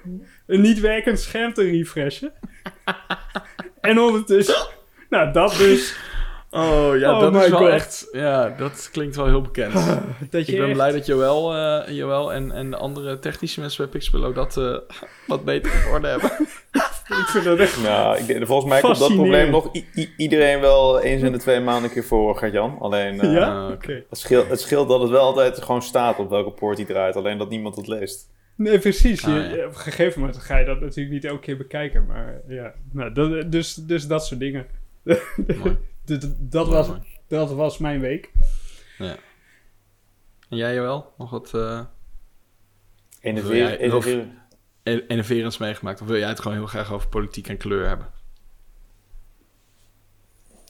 een 0.46 0.62
niet 0.62 0.80
werkend 0.80 1.20
scherm 1.20 1.54
te 1.54 1.64
refreshen. 1.64 2.34
En 3.82 4.00
ondertussen... 4.00 4.68
Nou, 5.10 5.32
dat 5.32 5.56
dus. 5.58 5.98
Oh 6.54 6.98
ja, 6.98 7.14
Oh 7.16 7.20
dat 7.20 7.44
is 7.44 7.50
wel 7.50 7.60
God. 7.60 7.70
echt... 7.70 8.08
Ja, 8.12 8.50
dat 8.58 8.90
klinkt 8.92 9.16
wel 9.16 9.26
heel 9.26 9.42
bekend. 9.42 9.74
Dat 10.30 10.46
je 10.46 10.52
Ik 10.52 10.58
ben 10.58 10.66
echt- 10.68 10.74
blij 10.74 10.92
dat 10.92 11.06
Joël, 11.06 11.56
eh, 11.56 11.96
Joël 11.96 12.34
en, 12.34 12.52
en 12.52 12.70
de 12.72 12.78
andere 12.78 13.20
technische 13.20 13.60
mensen 13.60 13.84
bij 13.84 13.92
Pixelbelow 13.94 14.36
dat 14.36 14.58
eh, 14.58 14.78
wat 15.28 15.46
beter 15.46 15.72
in 15.86 15.92
orde 15.92 16.08
hebben. 16.08 16.32
Ik 17.24 17.26
vind 17.30 17.44
dat 17.44 17.58
echt... 17.60 17.84
Nou, 17.84 18.18
ik, 18.18 18.28
denk- 18.28 18.46
volgens 18.46 18.70
mij 18.70 18.82
komt 18.82 19.00
dat 19.00 19.14
probleem 19.16 19.50
nog 19.52 19.72
iedereen 20.18 20.60
wel 20.60 21.00
eens 21.02 21.22
in 21.22 21.32
de 21.32 21.38
twee 21.38 21.60
maanden 21.60 21.84
een 21.84 21.90
keer 21.92 22.04
voor, 22.04 22.36
Gert-Jan. 22.38 22.78
Alleen, 22.80 23.22
eh, 23.22 23.34
ja? 23.34 23.66
Ah, 23.66 23.72
Oké. 23.72 24.04
het, 24.10 24.20
scheelt, 24.20 24.50
het 24.50 24.60
scheelt 24.62 24.88
dat 24.90 25.02
het 25.02 25.10
wel 25.10 25.22
altijd 25.22 25.62
gewoon 25.62 25.82
staat 25.82 26.20
op 26.20 26.30
welke 26.30 26.52
poort 26.52 26.78
hij 26.78 26.86
draait. 26.86 27.16
Alleen 27.16 27.38
dat 27.38 27.50
niemand 27.50 27.76
het 27.76 27.88
leest. 27.88 28.30
Nee, 28.56 28.80
precies. 28.80 29.26
Ah, 29.26 29.32
ja. 29.34 29.66
Op 29.66 29.74
een 29.74 29.76
gegeven 29.76 30.20
moment 30.22 30.40
ga 30.40 30.58
je 30.58 30.66
dat 30.66 30.80
natuurlijk 30.80 31.14
niet 31.14 31.26
elke 31.26 31.40
keer 31.42 31.58
bekijken. 31.58 32.06
Maar 32.06 32.42
ja, 32.48 32.74
nou, 32.92 33.14
dat, 33.14 33.52
dus, 33.52 33.74
dus 33.76 34.08
dat 34.08 34.26
soort 34.26 34.40
dingen. 34.40 34.66
Dat, 36.06 36.22
dat, 36.52 36.68
was, 36.68 36.88
dat 37.28 37.52
was 37.52 37.78
mijn 37.78 38.00
week. 38.00 38.32
En 40.50 40.58
jij 40.60 40.74
Joël? 40.76 41.14
Nog 41.18 41.30
wat 41.30 41.54
eh 41.54 41.80
enerveer- 43.22 44.28
en- 44.84 45.08
enerverends 45.08 45.58
meegemaakt? 45.58 46.02
Of 46.02 46.08
wil 46.08 46.18
jij 46.18 46.28
het 46.28 46.40
gewoon 46.40 46.58
heel 46.58 46.66
graag 46.68 46.94
over 46.94 47.08
politiek 47.08 47.48
en 47.48 47.58
kleur 47.58 47.88
hebben? 47.88 48.08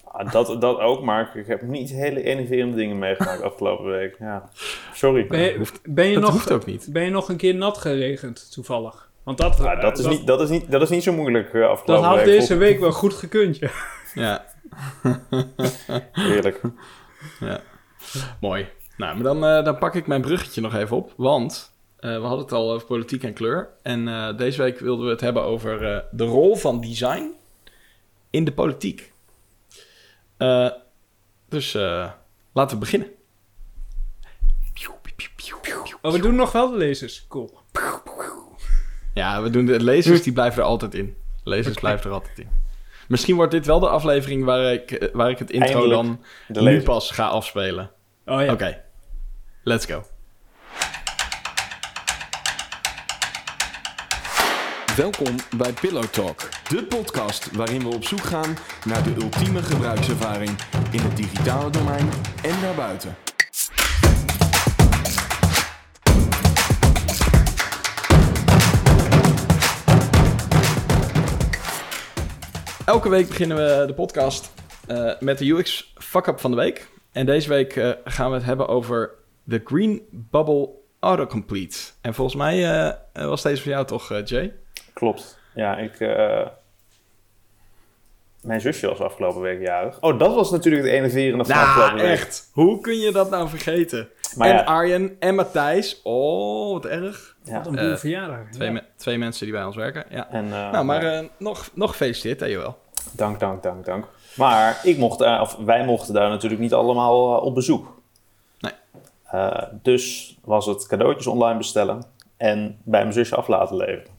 Ah, 0.03 0.31
dat, 0.31 0.61
dat 0.61 0.79
ook, 0.79 1.01
maar 1.03 1.35
ik 1.37 1.47
heb 1.47 1.61
niet 1.61 1.89
hele 1.89 2.23
enerverende 2.23 2.75
dingen 2.75 2.99
meegemaakt 2.99 3.41
afgelopen 3.51 3.85
week. 3.85 4.15
Ja. 4.19 4.49
Sorry. 4.93 5.27
Ben 5.27 5.39
je, 5.39 5.57
hoeft- 5.57 5.79
ben 5.93 6.05
je, 6.07 6.13
dat 6.13 6.21
nog, 6.23 6.31
hoeft 6.31 6.51
ook 6.51 6.65
niet. 6.65 6.87
ben 6.91 7.03
je 7.03 7.09
nog 7.09 7.29
een 7.29 7.37
keer 7.37 7.55
nat 7.55 7.77
geregend, 7.77 8.51
toevallig? 8.51 9.11
Want 9.23 9.37
dat, 9.37 9.57
Ja, 9.57 9.75
dat, 9.75 9.99
is 9.99 10.05
niet, 10.05 10.27
dat, 10.27 10.41
is 10.41 10.49
niet, 10.49 10.71
dat 10.71 10.81
is 10.81 10.89
niet 10.89 11.03
zo 11.03 11.13
moeilijk 11.13 11.53
eh, 11.53 11.61
dat 11.61 11.69
afgelopen 11.69 12.05
had 12.07 12.15
week. 12.15 12.25
deze 12.25 12.55
week 12.57 12.79
wel 12.79 12.91
goed 12.91 13.13
gekund, 13.13 13.57
ja. 13.57 13.69
Ja, 14.13 14.45
Heerlijk. 16.11 16.61
mooi. 18.41 18.67
Nou, 18.97 19.13
maar 19.13 19.23
dan, 19.23 19.45
eh, 19.45 19.63
dan 19.63 19.77
pak 19.77 19.95
ik 19.95 20.07
mijn 20.07 20.21
bruggetje 20.21 20.61
nog 20.61 20.75
even 20.75 20.97
op. 20.97 21.13
Want 21.17 21.73
eh, 21.99 22.15
we 22.15 22.21
hadden 22.21 22.39
het 22.39 22.51
al 22.51 22.71
over 22.71 22.87
politiek 22.87 23.23
en 23.23 23.33
kleur. 23.33 23.69
En 23.83 24.07
eh, 24.07 24.37
deze 24.37 24.61
week 24.61 24.79
wilden 24.79 25.05
we 25.05 25.11
het 25.11 25.21
hebben 25.21 25.43
over 25.43 25.93
eh, 25.93 26.03
de 26.11 26.23
rol 26.23 26.55
van 26.55 26.81
design 26.81 27.33
in 28.29 28.43
de 28.45 28.51
politiek. 28.53 29.13
Eh, 30.37 30.69
dus 31.49 31.73
eh, 31.73 32.11
laten 32.53 32.75
we 32.75 32.83
beginnen. 32.83 33.07
Oh, 36.01 36.11
we 36.11 36.19
doen 36.19 36.35
nog 36.35 36.51
wel 36.51 36.71
de 36.71 36.77
lezers. 36.77 37.25
Cool. 37.27 37.57
Ja, 39.13 39.41
we 39.41 39.49
doen 39.49 39.65
de 39.65 39.79
lezers, 39.83 40.23
die 40.23 40.33
blijven 40.33 40.61
er 40.61 40.67
altijd 40.67 40.93
in. 40.93 41.15
Lezers 41.43 41.75
blijven 41.79 42.05
er 42.05 42.11
altijd 42.15 42.39
in. 42.39 42.49
Misschien 43.07 43.35
wordt 43.35 43.51
dit 43.51 43.65
wel 43.65 43.79
de 43.79 43.89
aflevering 43.89 44.43
waar 44.43 44.73
ik, 44.73 45.09
waar 45.13 45.29
ik 45.29 45.39
het 45.39 45.51
intro 45.51 45.67
Eindelijk 45.67 45.91
dan 45.91 46.23
De 46.47 46.61
nu 46.61 46.81
pas 46.81 47.11
ga 47.11 47.27
afspelen. 47.27 47.91
Oh 48.25 48.41
ja. 48.41 48.51
Oké, 48.51 48.81
let's 49.63 49.85
go. 49.85 50.03
Welkom 54.95 55.35
bij 55.57 55.73
Pillow 55.81 56.03
Talk, 56.03 56.49
de 56.69 56.83
podcast 56.83 57.51
waarin 57.51 57.79
we 57.79 57.95
op 57.95 58.03
zoek 58.03 58.23
gaan 58.23 58.57
naar 58.85 59.03
de 59.03 59.13
ultieme 59.21 59.61
gebruikservaring 59.61 60.51
in 60.91 60.99
het 60.99 61.17
digitale 61.17 61.69
domein 61.69 62.09
en 62.43 62.61
daarbuiten. 62.61 63.15
Elke 72.85 73.09
week 73.09 73.27
beginnen 73.27 73.57
we 73.57 73.85
de 73.87 73.93
podcast 73.93 74.53
eh, 74.87 75.11
met 75.19 75.37
de 75.37 75.45
UX 75.49 75.93
fuck-up 75.97 76.39
van 76.39 76.51
de 76.51 76.57
week. 76.57 76.87
En 77.11 77.25
deze 77.25 77.49
week 77.49 77.75
eh, 77.75 77.89
gaan 78.03 78.29
we 78.29 78.35
het 78.35 78.45
hebben 78.45 78.67
over 78.67 79.11
de 79.43 79.61
Green 79.65 80.01
Bubble 80.11 80.69
Autocomplete. 80.99 81.77
En 82.01 82.13
volgens 82.13 82.35
mij 82.35 82.71
eh, 83.13 83.25
was 83.25 83.41
deze 83.41 83.61
voor 83.61 83.71
jou 83.71 83.85
toch, 83.85 84.21
Jay? 84.25 84.53
Klopt. 84.93 85.39
Ja, 85.55 85.77
ik... 85.77 85.99
Mijn 88.41 88.61
zusje 88.61 88.87
was 88.87 88.99
afgelopen 88.99 89.41
week 89.41 89.61
jarig. 89.61 90.01
Oh, 90.01 90.19
dat 90.19 90.35
was 90.35 90.51
natuurlijk 90.51 90.83
het 90.83 90.93
enerverende 90.93 91.45
van 91.45 91.55
afgelopen 91.55 91.95
Nou, 91.95 92.07
week. 92.07 92.17
echt. 92.19 92.49
Hoe 92.53 92.81
kun 92.81 92.97
je 92.99 93.11
dat 93.11 93.29
nou 93.29 93.49
vergeten? 93.49 94.09
Maar 94.37 94.49
en 94.49 94.55
ja, 94.55 94.63
Arjen 94.63 95.15
en 95.19 95.35
Matthijs. 95.35 96.01
Oh, 96.03 96.73
wat 96.73 96.85
erg. 96.85 97.35
ja. 97.43 97.53
Wat 97.57 97.67
een 97.67 97.77
Eh, 97.77 97.85
boel 97.87 97.97
verjaardag. 97.97 98.37
Twee, 98.51 98.67
Ja. 98.67 98.73
me- 98.73 98.83
twee 98.95 99.17
mensen 99.17 99.45
die 99.45 99.53
bij 99.55 99.63
ons 99.65 99.75
werken. 99.75 100.05
Ja. 100.09 100.29
En, 100.29 100.45
eh, 100.45 100.71
nou, 100.71 100.85
maar 100.85 101.03
eh, 101.03 101.25
nog, 101.37 101.69
nog 101.73 101.91
gefeliciteerd, 101.91 102.39
hè, 102.39 102.45
Joël. 102.45 102.77
Dank, 103.11 103.39
dank, 103.39 103.63
dank, 103.63 103.85
dank. 103.85 104.05
Maar 104.35 104.79
ik 104.83 104.97
mocht 104.97 105.19
daar, 105.19 105.41
of 105.41 105.55
wij 105.55 105.85
mochten 105.85 106.13
daar 106.13 106.29
natuurlijk 106.29 106.61
niet 106.61 106.73
allemaal 106.73 107.37
eh, 107.37 107.43
op 107.45 107.55
bezoek. 107.55 108.01
Nee. 108.59 108.71
Eh, 109.23 109.63
dus 109.71 110.37
was 110.43 110.65
het 110.65 110.87
cadeautjes 110.87 111.27
online 111.27 111.57
bestellen 111.57 112.03
en 112.37 112.77
bij 112.83 113.01
mijn 113.01 113.13
zusje 113.13 113.35
af 113.35 113.47
laten 113.47 113.75
leveren. 113.75 114.11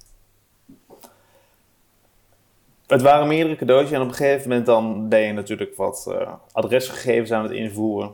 Het 2.87 3.03
waren 3.03 3.29
meerdere 3.29 3.57
cadeautjes 3.57 3.93
en 3.93 4.01
op 4.01 4.09
een 4.09 4.15
gegeven 4.15 4.49
moment 4.49 4.67
dan 4.67 5.09
ben 5.09 5.21
je 5.21 5.33
natuurlijk 5.33 5.77
wat 5.77 6.07
eh, 6.09 6.33
adresgegevens 6.53 7.33
aan 7.33 7.43
het 7.43 7.53
invoeren. 7.53 8.13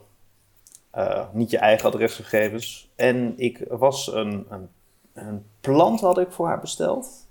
Eh, 0.91 1.25
niet 1.33 1.51
je 1.51 1.59
eigen 1.59 1.89
adresgegevens. 1.89 2.91
En 2.97 3.33
ik 3.37 3.65
was 3.69 4.13
een, 4.13 4.47
een, 4.49 4.69
een 5.13 5.45
plant 5.61 6.01
had 6.01 6.19
ik 6.19 6.33
voor 6.33 6.47
haar 6.47 6.61
besteld. 6.61 7.29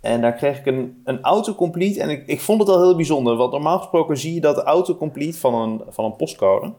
En 0.00 0.20
daar 0.20 0.32
kreeg 0.34 0.58
ik 0.58 0.66
een, 0.66 1.02
een 1.04 1.22
autocomplete. 1.22 2.00
En 2.00 2.10
ik, 2.10 2.26
ik 2.26 2.40
vond 2.40 2.60
het 2.60 2.68
al 2.68 2.82
heel 2.82 2.96
bijzonder. 2.96 3.36
Want 3.36 3.52
normaal 3.52 3.78
gesproken 3.78 4.18
zie 4.18 4.34
je 4.34 4.40
dat 4.40 4.54
de 4.54 4.62
autocomplete 4.62 5.38
van 5.38 5.54
een, 5.54 5.82
van 5.88 6.04
een 6.04 6.16
postcode 6.16 6.72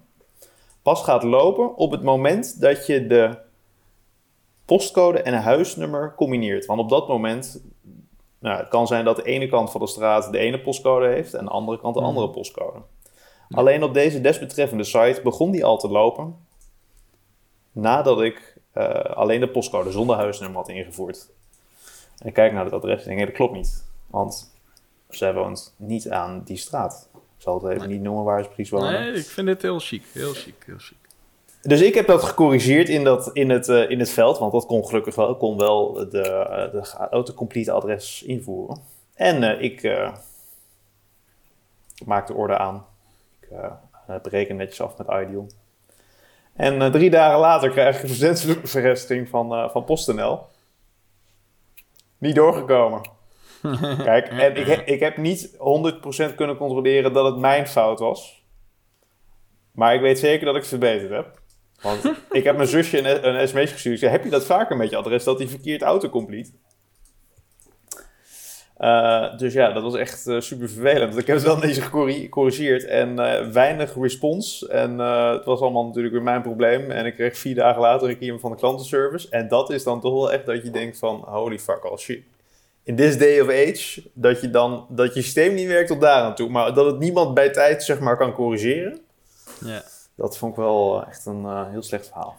pas 0.82 1.04
gaat 1.04 1.24
lopen 1.24 1.76
op 1.76 1.92
het 1.92 2.04
moment 2.04 2.62
dat 2.62 2.86
je 2.86 3.08
de 3.08 3.38
postcode 4.66 5.22
en 5.22 5.34
huisnummer 5.34 6.14
combineert. 6.16 6.66
Want 6.66 6.80
op 6.80 6.90
dat 6.90 7.08
moment, 7.08 7.62
nou, 8.40 8.58
het 8.58 8.68
kan 8.68 8.88
zijn 8.88 9.06
dat 9.06 9.16
de 9.16 9.24
ene 9.24 9.48
kant 9.48 9.72
van 9.72 9.82
de 9.82 9.88
straat 9.88 10.32
de 10.32 10.38
ene 10.38 10.62
postcode 10.62 11.08
heeft 11.08 11.34
en 11.34 11.46
de 11.46 11.52
andere 11.52 11.80
kant 11.80 11.94
de 11.94 12.00
Mhm. 12.00 12.10
andere 12.10 12.30
postcode. 12.30 12.80
Alleen 13.50 13.84
op 13.84 13.94
deze 13.94 14.22
desbetreffende 14.22 14.84
site 14.84 15.20
begon 15.24 15.52
die 15.52 15.66
al 15.66 15.78
te 15.78 15.88
lopen 15.88 16.36
nadat 17.72 18.22
ik 18.22 18.58
eh, 18.72 18.90
alleen 18.90 19.40
de 19.40 19.50
postcode 19.50 19.92
zonder 19.92 20.16
huisnummer 20.16 20.58
had 20.58 20.70
ingevoerd. 20.70 21.30
En 22.18 22.28
ik 22.28 22.34
kijk 22.34 22.54
naar 22.54 22.64
het 22.64 22.74
adres 22.74 23.00
en 23.00 23.06
denk, 23.06 23.18
nee, 23.18 23.26
dat 23.26 23.36
klopt 23.36 23.54
niet. 23.54 23.86
Want 24.08 24.54
zij 25.10 25.34
woont 25.34 25.74
niet 25.78 26.10
aan 26.10 26.42
die 26.46 26.58
straat. 26.58 27.10
Ik 27.14 27.20
zal 27.42 27.54
het 27.54 27.64
even 27.74 27.88
Nee. 27.88 27.96
niet 27.98 28.02
noemen 28.06 28.24
waar 28.24 28.44
ze 28.44 28.50
precies 28.50 28.70
wonen. 28.70 28.92
Nee, 28.92 29.14
ik 29.14 29.26
vind 29.26 29.48
dit 29.48 29.62
heel 29.62 29.80
chic. 29.80 30.04
Heel 30.12 30.34
chic, 30.34 30.56
heel 30.66 30.78
chic. 30.78 30.98
Dus 31.62 31.82
ik 31.82 31.94
heb 31.94 32.08
dat 32.08 32.24
gecorrigeerd 32.24 32.90
in, 32.90 33.04
dat, 33.04 33.30
in, 33.34 33.50
het, 33.50 33.70
eh, 33.70 33.90
in 33.90 34.00
het 34.00 34.10
veld, 34.10 34.38
want 34.38 34.52
dat 34.52 34.66
kon 34.66 34.86
gelukkig 34.86 35.16
wel. 35.16 35.30
Ik 35.32 35.38
kon 35.38 35.58
wel 35.58 35.94
de, 35.94 36.22
eh, 36.22 36.72
de 36.72 37.08
autocomplete 37.12 37.72
adres 37.72 38.24
invoeren. 38.24 38.78
En 39.14 39.62
ik 39.64 39.82
maak 42.06 42.28
de 42.28 42.34
orde 42.34 42.58
aan. 42.58 42.86
Eh, 44.08 44.16
bereken 44.22 44.56
netjes 44.56 44.82
af 44.82 44.98
met 44.98 45.08
Ideal. 45.08 45.48
En 46.54 46.82
eh, 46.82 46.92
drie 46.92 47.10
dagen 47.10 47.40
later 47.40 47.70
krijg 47.70 47.96
ik 47.96 48.04
een 48.04 48.10
verzendverresting 48.10 49.30
van, 49.30 49.54
eh, 49.54 49.70
van 49.70 49.84
PostNL. 49.84 50.40
Niet 52.18 52.36
doorgekomen. 52.36 53.02
Kijk, 54.04 54.28
en 54.28 54.56
ik, 54.56 54.68
ik 54.86 55.00
heb 55.00 55.18
niet 55.18 55.58
100% 55.58 56.36
kunnen 56.36 56.58
controleren 56.58 57.14
dat 57.14 57.26
het 57.26 57.38
mijn 57.38 57.68
fout 57.68 58.00
was. 58.00 58.44
Maar 59.72 59.96
ik 59.96 60.02
weet 60.02 60.20
zeker 60.20 60.46
dat 60.46 60.56
ik 60.56 60.62
het 60.62 60.70
verbeterd 60.70 61.12
heb. 61.12 61.42
Want 61.82 62.12
ik 62.32 62.44
heb 62.44 62.56
mijn 62.56 62.68
zusje 62.68 62.98
een, 62.98 63.36
een 63.36 63.48
sms 63.48 63.72
gestuurd. 63.72 63.94
Ik 63.96 64.00
zei, 64.00 64.12
heb 64.12 64.24
je 64.24 64.30
dat 64.30 64.46
vaker 64.46 64.78
met 64.78 64.90
je 64.90 64.98
adres, 64.98 65.24
dat 65.24 65.38
die 65.38 65.48
verkeerd 65.48 65.82
autocomplete? 65.82 66.52
Uh, 68.78 69.38
dus 69.38 69.54
ja, 69.54 69.72
dat 69.72 69.84
was 69.84 69.96
echt 69.96 70.28
uh, 70.28 70.40
super 70.40 70.70
vervelend. 70.70 71.10
Want 71.10 71.18
ik 71.18 71.28
heb 71.28 71.36
het 71.36 71.46
wel 71.46 71.60
deze 71.60 71.82
gecorrigeerd 71.82 72.86
en 72.86 73.10
uh, 73.10 73.48
weinig 73.48 73.96
respons. 73.96 74.68
En 74.68 74.98
het 75.00 75.46
was 75.46 75.60
allemaal 75.60 75.86
natuurlijk 75.86 76.14
weer 76.14 76.24
mijn 76.24 76.42
probleem. 76.42 76.92
En 76.92 77.06
ik 77.06 77.14
kreeg 77.14 77.38
vier 77.38 77.56
dagen 77.56 77.82
later 77.82 78.10
een 78.10 78.18
keer 78.18 78.40
van 78.40 78.52
de 78.52 78.58
klantenservice. 78.58 79.30
En 79.30 79.48
dat 79.48 79.70
is 79.70 79.84
dan 79.84 80.02
toch 80.02 80.14
wel 80.14 80.32
echt 80.32 80.46
dat 80.46 80.64
je 80.64 80.70
denkt 80.70 80.98
van, 80.98 81.24
holy 81.26 81.60
fuck, 81.60 81.84
als 81.84 82.08
je 82.08 82.24
in 82.84 82.96
this 82.96 83.18
day 83.18 83.40
of 83.40 83.50
age, 83.50 84.04
dat 84.14 84.42
je 84.42 84.50
dan, 84.50 84.86
dat 84.90 85.14
je 85.14 85.22
systeem 85.22 85.54
niet 85.54 85.68
werkt 85.68 85.88
tot 85.88 86.02
daar 86.02 86.22
aan 86.22 86.36
toe. 86.36 86.50
Maar 86.50 86.74
dat 86.74 86.86
het 86.86 87.00
niemand 87.00 87.34
bij 87.34 87.50
tijd, 87.50 87.84
zeg 87.84 88.00
maar, 88.00 88.18
kan 88.18 88.34
corrigeren. 88.34 89.00
Ja. 89.66 89.84
Dat 90.16 90.38
vond 90.38 90.52
ik 90.52 90.58
wel 90.58 91.06
echt 91.08 91.26
een 91.26 91.70
heel 91.70 91.84
slecht 91.84 92.08
verhaal. 92.08 92.38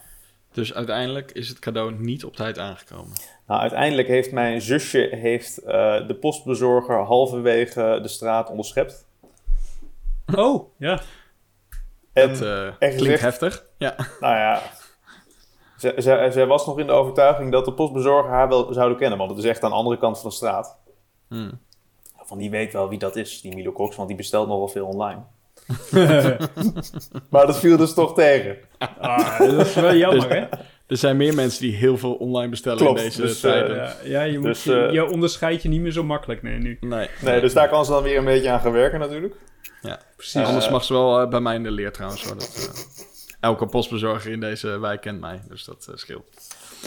Dus 0.53 0.75
uiteindelijk 0.75 1.33
is 1.33 1.49
het 1.49 1.59
cadeau 1.59 1.95
niet 1.99 2.25
op 2.25 2.37
tijd 2.37 2.59
aangekomen. 2.59 3.13
Nou, 3.47 3.61
uiteindelijk 3.61 4.09
heeft 4.09 4.33
mijn 4.33 4.61
zusje 4.61 5.09
heeft, 5.11 5.61
uh, 5.65 6.07
de 6.07 6.17
postbezorger 6.21 6.99
halverwege 6.99 7.99
de 8.03 8.09
straat 8.09 8.51
onderschept. 8.51 9.07
Oh, 10.35 10.69
ja. 10.79 11.01
En 12.13 12.29
dat 12.29 12.43
uh, 12.43 12.77
klinkt 12.79 12.99
gezegd, 12.99 13.21
heftig. 13.21 13.67
Ja. 13.79 13.95
Nou 14.21 14.35
ja, 14.35 14.63
zij, 16.31 16.47
was 16.47 16.67
nog 16.67 16.79
in 16.79 16.87
de 16.87 16.93
overtuiging 16.93 17.53
dat 17.53 17.65
de 17.65 17.73
postbezorger 17.73 18.31
haar 18.31 18.49
wel 18.49 18.73
zouden 18.73 18.99
kennen. 18.99 19.19
Want 19.19 19.31
het 19.31 19.39
is 19.39 19.45
echt 19.45 19.63
aan 19.63 19.71
de 19.71 19.77
andere 19.77 19.99
kant 19.99 20.19
van 20.19 20.31
de 20.31 20.37
straat. 20.37 20.79
Hmm. 21.29 21.61
Van 22.23 22.39
die 22.39 22.51
weet 22.51 22.73
wel 22.73 22.89
wie 22.89 22.99
dat 22.99 23.17
is, 23.17 23.41
die 23.41 23.55
Milo 23.55 23.73
Cox, 23.73 23.97
want 23.97 24.09
die 24.09 24.17
bestelt 24.17 24.49
nogal 24.49 24.69
veel 24.69 24.87
online. 24.87 25.21
maar 27.31 27.47
dat 27.47 27.59
viel 27.59 27.77
dus 27.77 27.95
toch 27.95 28.15
tegen. 28.15 28.57
Ah, 28.99 29.39
dat 29.39 29.67
is 29.67 29.75
wel 29.75 29.95
jammer, 29.95 30.35
hè? 30.35 30.47
Er 30.87 30.97
zijn 30.97 31.17
meer 31.17 31.35
mensen 31.35 31.61
die 31.61 31.75
heel 31.75 31.99
veel 31.99 32.15
online 32.15 32.49
bestellen 32.49 32.89
in 32.89 32.95
deze 32.95 33.21
dus, 33.21 33.41
tijden. 33.41 33.77
ja, 33.77 33.95
ja, 34.05 34.23
je, 34.23 34.39
moet, 34.39 34.47
dus, 34.47 34.65
je, 34.65 34.89
je 34.93 35.11
onderscheidt 35.11 35.63
je 35.63 35.69
niet 35.69 35.81
meer 35.81 35.93
zo 35.93 36.05
makkelijk 36.05 36.43
nee, 36.43 36.59
nu. 36.59 36.79
Nee, 36.81 37.09
nee, 37.23 37.41
dus 37.41 37.53
daar 37.53 37.69
kan 37.69 37.85
ze 37.85 37.91
dan 37.91 38.03
weer 38.03 38.19
een 38.19 38.25
beetje 38.25 38.51
aan 38.51 38.61
gaan 38.61 38.73
werken 38.73 38.99
natuurlijk. 38.99 39.35
Ja, 39.83 39.99
precies. 40.17 40.45
Anders 40.45 40.69
mag 40.69 40.85
ze 40.85 40.93
wel 40.93 41.29
bij 41.29 41.41
mij 41.41 41.55
in 41.55 41.63
de 41.63 41.71
leer 41.71 41.93
trouwens. 41.93 42.23
dat, 42.23 42.85
elke 43.41 43.67
postbezorger 43.67 44.33
in 44.33 44.41
deze 44.41 44.79
wijk 44.79 45.01
kent 45.01 45.21
mij, 45.21 45.41
dus 45.49 45.65
dat 45.65 45.93
scheelt. 45.95 46.27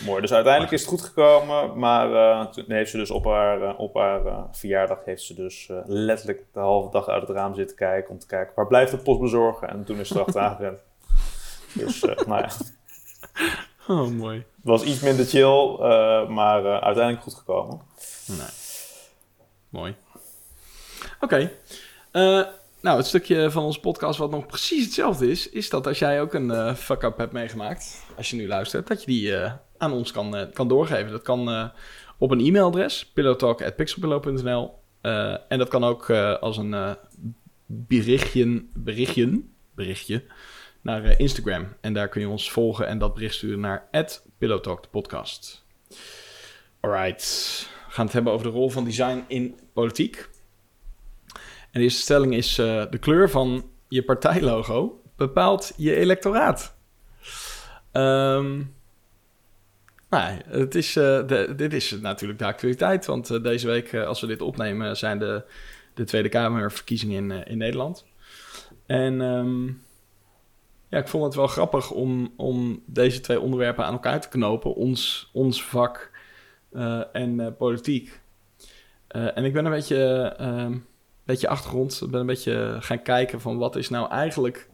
Mooi, 0.05 0.21
dus 0.21 0.33
uiteindelijk 0.33 0.73
is 0.73 0.81
het 0.81 0.89
goed 0.89 1.01
gekomen, 1.01 1.79
maar 1.79 2.09
uh, 2.09 2.45
toen 2.45 2.65
heeft 2.67 2.91
ze 2.91 2.97
dus 2.97 3.11
op 3.11 3.25
haar, 3.25 3.61
uh, 3.61 3.79
op 3.79 3.95
haar 3.95 4.25
uh, 4.25 4.43
verjaardag 4.51 5.05
heeft 5.05 5.21
ze 5.23 5.33
dus 5.33 5.69
letterlijk 5.85 6.43
de 6.53 6.59
halve 6.59 6.91
dag 6.91 7.07
uit 7.07 7.21
het 7.27 7.37
raam 7.37 7.55
zitten 7.55 7.75
kijken 7.75 8.11
om 8.11 8.19
te 8.19 8.27
kijken 8.27 8.53
waar 8.55 8.67
blijft 8.67 8.91
de 8.91 8.97
postbezorger 8.97 9.67
en 9.67 9.83
toen 9.83 9.99
is 9.99 10.07
ze 10.07 10.13
erachteraan 10.13 10.55
gerend. 10.59 10.81
Dus 11.73 12.01
nou 12.01 12.41
ja. 12.41 12.47
Oh, 13.89 14.09
mooi. 14.09 14.37
Het 14.37 14.45
was 14.61 14.83
iets 14.83 14.99
minder 14.99 15.25
chill, 15.25 15.77
maar 16.27 16.81
uiteindelijk 16.81 17.23
goed 17.23 17.33
gekomen. 17.33 17.81
Nee. 18.25 18.47
Mooi. 19.69 19.95
Oké. 21.19 21.49
Okay. 22.11 22.47
Nou, 22.81 22.97
het 22.97 23.05
stukje 23.05 23.51
van 23.51 23.63
onze 23.63 23.79
podcast 23.79 24.19
wat 24.19 24.31
nog 24.31 24.45
precies 24.45 24.83
hetzelfde 24.85 25.29
is, 25.31 25.49
is 25.49 25.69
dat 25.69 25.87
als 25.87 25.99
jij 25.99 26.21
ook 26.21 26.33
een 26.33 26.49
uh, 26.49 26.73
fuck-up 26.73 27.17
hebt 27.17 27.31
meegemaakt, 27.31 28.05
als 28.17 28.29
je 28.29 28.35
nu 28.35 28.47
luistert, 28.47 28.87
dat 28.87 29.03
je 29.03 29.11
die 29.11 29.27
uh, 29.27 29.53
aan 29.77 29.91
ons 29.91 30.11
kan, 30.11 30.35
uh, 30.35 30.43
kan 30.53 30.67
doorgeven. 30.67 31.11
Dat 31.11 31.21
kan 31.21 31.71
op 32.17 32.31
een 32.31 32.39
e-mailadres, 32.39 33.05
pillowtalk.pixelpillow.nl 33.05 34.73
en 35.47 35.57
dat 35.57 35.67
kan 35.67 35.83
ook 35.83 36.09
als 36.39 36.57
een 36.57 36.95
berichtje, 37.65 38.65
berichtje, 38.73 39.41
berichtje 39.75 40.23
naar 40.81 41.19
Instagram. 41.19 41.67
En 41.81 41.93
daar 41.93 42.07
kun 42.09 42.21
je 42.21 42.29
ons 42.29 42.51
volgen 42.51 42.87
en 42.87 42.97
dat 42.97 43.13
bericht 43.13 43.35
sturen 43.35 43.59
naar 43.59 43.89
Pillowtalk, 44.37 44.89
podcast. 44.89 45.65
Alright, 46.79 47.23
we 47.87 47.93
gaan 47.93 48.05
het 48.05 48.13
hebben 48.13 48.33
over 48.33 48.45
de 48.45 48.53
rol 48.53 48.69
van 48.69 48.83
design 48.83 49.23
in 49.27 49.59
politiek. 49.73 50.29
En 51.71 51.79
de 51.79 51.79
eerste 51.79 52.01
stelling 52.01 52.33
is: 52.33 52.57
uh, 52.57 52.83
de 52.89 52.97
kleur 52.97 53.29
van 53.29 53.69
je 53.87 54.03
partijlogo 54.03 55.01
bepaalt 55.15 55.73
je 55.77 55.95
electoraat. 55.95 56.77
Um, 57.91 58.75
nou, 60.09 60.41
het 60.45 60.75
is, 60.75 60.93
de, 60.93 61.53
dit 61.55 61.73
is 61.73 61.91
natuurlijk 61.91 62.39
de 62.39 62.45
actualiteit. 62.45 63.05
Want 63.05 63.43
deze 63.43 63.67
week, 63.67 63.95
als 63.95 64.21
we 64.21 64.27
dit 64.27 64.41
opnemen, 64.41 64.97
zijn 64.97 65.19
de, 65.19 65.43
de 65.93 66.03
Tweede 66.03 66.29
Kamerverkiezingen 66.29 67.31
in, 67.31 67.45
in 67.45 67.57
Nederland. 67.57 68.05
En 68.85 69.21
um, 69.21 69.81
ja, 70.89 70.97
ik 70.97 71.07
vond 71.07 71.23
het 71.23 71.35
wel 71.35 71.47
grappig 71.47 71.91
om, 71.91 72.33
om 72.35 72.83
deze 72.85 73.19
twee 73.21 73.39
onderwerpen 73.39 73.85
aan 73.85 73.93
elkaar 73.93 74.21
te 74.21 74.29
knopen. 74.29 74.75
Ons, 74.75 75.29
ons 75.33 75.63
vak 75.63 76.11
en 77.11 77.55
politiek. 77.57 78.21
en 79.07 79.45
ik 79.45 79.53
ben 79.53 79.65
een 79.65 79.71
beetje. 79.71 80.35
Beetje 81.23 81.47
achtergrond. 81.47 82.01
Ik 82.01 82.11
ben 82.11 82.19
een 82.19 82.25
beetje 82.25 82.77
gaan 82.79 83.01
kijken 83.01 83.41
van 83.41 83.57
wat 83.57 83.75
is 83.75 83.89
nou 83.89 84.09
eigenlijk... 84.09 84.69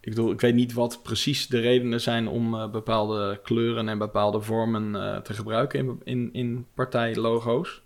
Ik 0.00 0.14
bedoel, 0.14 0.32
ik 0.32 0.40
weet 0.40 0.54
niet 0.54 0.72
wat 0.72 1.02
precies 1.02 1.46
de 1.46 1.60
redenen 1.60 2.00
zijn 2.00 2.28
om 2.28 2.70
bepaalde 2.70 3.40
kleuren 3.42 3.88
en 3.88 3.98
bepaalde 3.98 4.40
vormen 4.40 4.92
te 5.22 5.34
gebruiken 5.34 5.78
in, 5.78 6.00
in, 6.04 6.28
in 6.32 6.66
partijlogo's. 6.74 7.82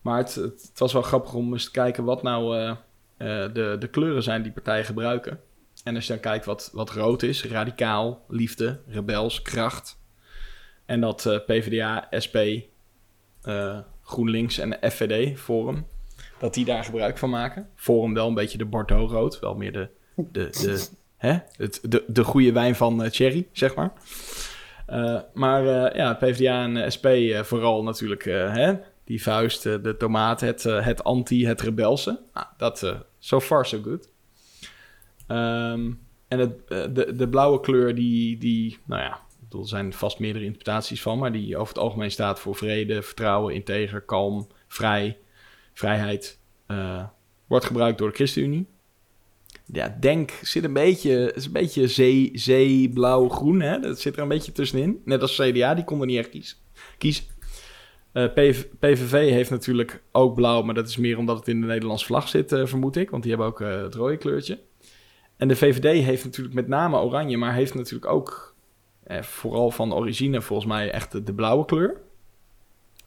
Maar 0.00 0.18
het, 0.18 0.34
het, 0.34 0.72
was 0.74 0.92
wel 0.92 1.02
grappig 1.02 1.34
om 1.34 1.52
eens 1.52 1.64
te 1.64 1.70
kijken 1.70 2.04
wat 2.04 2.22
nou 2.22 2.74
de, 3.16 3.76
de 3.78 3.88
kleuren 3.90 4.22
zijn 4.22 4.42
die 4.42 4.52
partijen 4.52 4.84
gebruiken. 4.84 5.40
En 5.84 5.94
als 5.94 6.06
je 6.06 6.12
dan 6.12 6.22
kijkt 6.22 6.44
wat, 6.44 6.70
wat 6.72 6.90
rood 6.90 7.22
is, 7.22 7.44
radicaal, 7.44 8.24
liefde, 8.28 8.80
rebels, 8.86 9.42
kracht. 9.42 10.00
En 10.86 11.00
dat 11.00 11.42
PvdA, 11.46 12.08
SP, 12.24 12.36
GroenLinks 14.02 14.58
en 14.58 14.78
FVD, 14.90 15.38
Forum 15.38 15.86
dat 16.42 16.54
die 16.54 16.64
daar 16.64 16.84
gebruik 16.84 17.18
van 17.18 17.30
maken. 17.30 17.68
Forum 17.74 18.14
wel 18.14 18.28
een 18.28 18.34
beetje 18.34 18.58
de 18.58 18.64
Bordeaux-rood, 18.64 19.38
wel 19.38 19.54
meer 19.54 19.72
de, 19.72 19.88
de, 20.14 20.48
de, 20.50 20.88
hè? 21.16 21.38
Het, 21.56 21.80
de, 21.82 22.04
de 22.06 22.24
goede 22.24 22.52
wijn 22.52 22.74
van 22.74 23.10
Cherry, 23.10 23.48
zeg 23.52 23.74
maar. 23.74 23.92
Maar 25.32 25.96
ja, 25.96 26.14
PvdA 26.14 26.62
en 26.62 26.92
SP 26.94 27.06
vooral 27.42 27.82
natuurlijk, 27.82 28.24
hè? 28.24 28.74
die 29.04 29.22
vuist, 29.22 29.62
de 29.62 29.94
tomaat, 29.98 30.40
het, 30.40 30.62
het 30.62 31.04
anti, 31.04 31.46
het 31.46 31.60
rebelse. 31.60 32.20
Nou, 32.34 32.46
dat, 32.56 32.96
so 33.18 33.40
far 33.40 33.66
so 33.66 33.80
good. 33.82 34.08
Um, 35.28 36.00
en 36.28 36.38
het, 36.38 36.68
de, 36.68 37.14
de 37.16 37.28
blauwe 37.28 37.60
kleur, 37.60 37.94
die, 37.94 38.38
die 38.38 38.78
nou 38.84 39.02
ja, 39.02 39.20
er 39.58 39.68
zijn 39.68 39.92
vast 39.92 40.18
meerdere 40.18 40.44
interpretaties 40.44 41.02
van, 41.02 41.18
maar 41.18 41.32
die 41.32 41.56
over 41.56 41.74
het 41.74 41.82
algemeen 41.82 42.10
staat 42.10 42.40
voor 42.40 42.56
vrede, 42.56 43.02
vertrouwen, 43.02 43.54
integer, 43.54 44.00
kalm, 44.00 44.46
vrij, 44.68 45.18
vrijheid 45.72 46.38
uh, 46.68 47.04
wordt 47.46 47.64
gebruikt 47.64 47.98
door 47.98 48.08
de 48.08 48.14
ChristenUnie. 48.14 48.66
Ja, 49.66 49.96
denk 50.00 50.30
zit 50.42 50.64
een 50.64 50.72
beetje, 50.72 51.32
is 51.34 51.46
een 51.46 51.52
beetje 51.52 51.88
zee, 51.88 52.30
zee, 52.34 52.88
blauw, 52.88 53.28
groen. 53.28 53.60
Hè? 53.60 53.80
Dat 53.80 54.00
zit 54.00 54.16
er 54.16 54.22
een 54.22 54.28
beetje 54.28 54.52
tussenin. 54.52 55.00
Net 55.04 55.22
als 55.22 55.36
CDA, 55.36 55.74
die 55.74 55.84
kon 55.84 56.00
er 56.00 56.06
niet 56.06 56.18
echt 56.18 56.28
kiezen. 56.28 56.56
kiezen. 56.98 57.24
Uh, 58.12 58.32
PV, 58.34 58.64
PVV 58.78 59.30
heeft 59.30 59.50
natuurlijk 59.50 60.02
ook 60.12 60.34
blauw, 60.34 60.62
maar 60.62 60.74
dat 60.74 60.88
is 60.88 60.96
meer 60.96 61.18
omdat 61.18 61.38
het 61.38 61.48
in 61.48 61.60
de 61.60 61.66
Nederlandse 61.66 62.06
vlag 62.06 62.28
zit, 62.28 62.48
vermoed 62.48 62.96
ik. 62.96 63.10
Want 63.10 63.22
die 63.22 63.32
hebben 63.32 63.48
ook 63.48 63.58
het 63.58 63.94
rode 63.94 64.16
kleurtje. 64.16 64.58
En 65.42 65.48
de 65.48 65.56
VVD 65.56 66.04
heeft 66.04 66.24
natuurlijk 66.24 66.54
met 66.54 66.68
name 66.68 66.98
oranje, 66.98 67.36
maar 67.36 67.54
heeft 67.54 67.74
natuurlijk 67.74 68.12
ook, 68.12 68.54
vooral 69.20 69.70
van 69.70 69.94
origine 69.94 70.40
volgens 70.40 70.68
mij, 70.68 70.90
echt 70.90 71.26
de, 71.26 71.34
blauwe 71.34 71.64
kleur. 71.64 72.00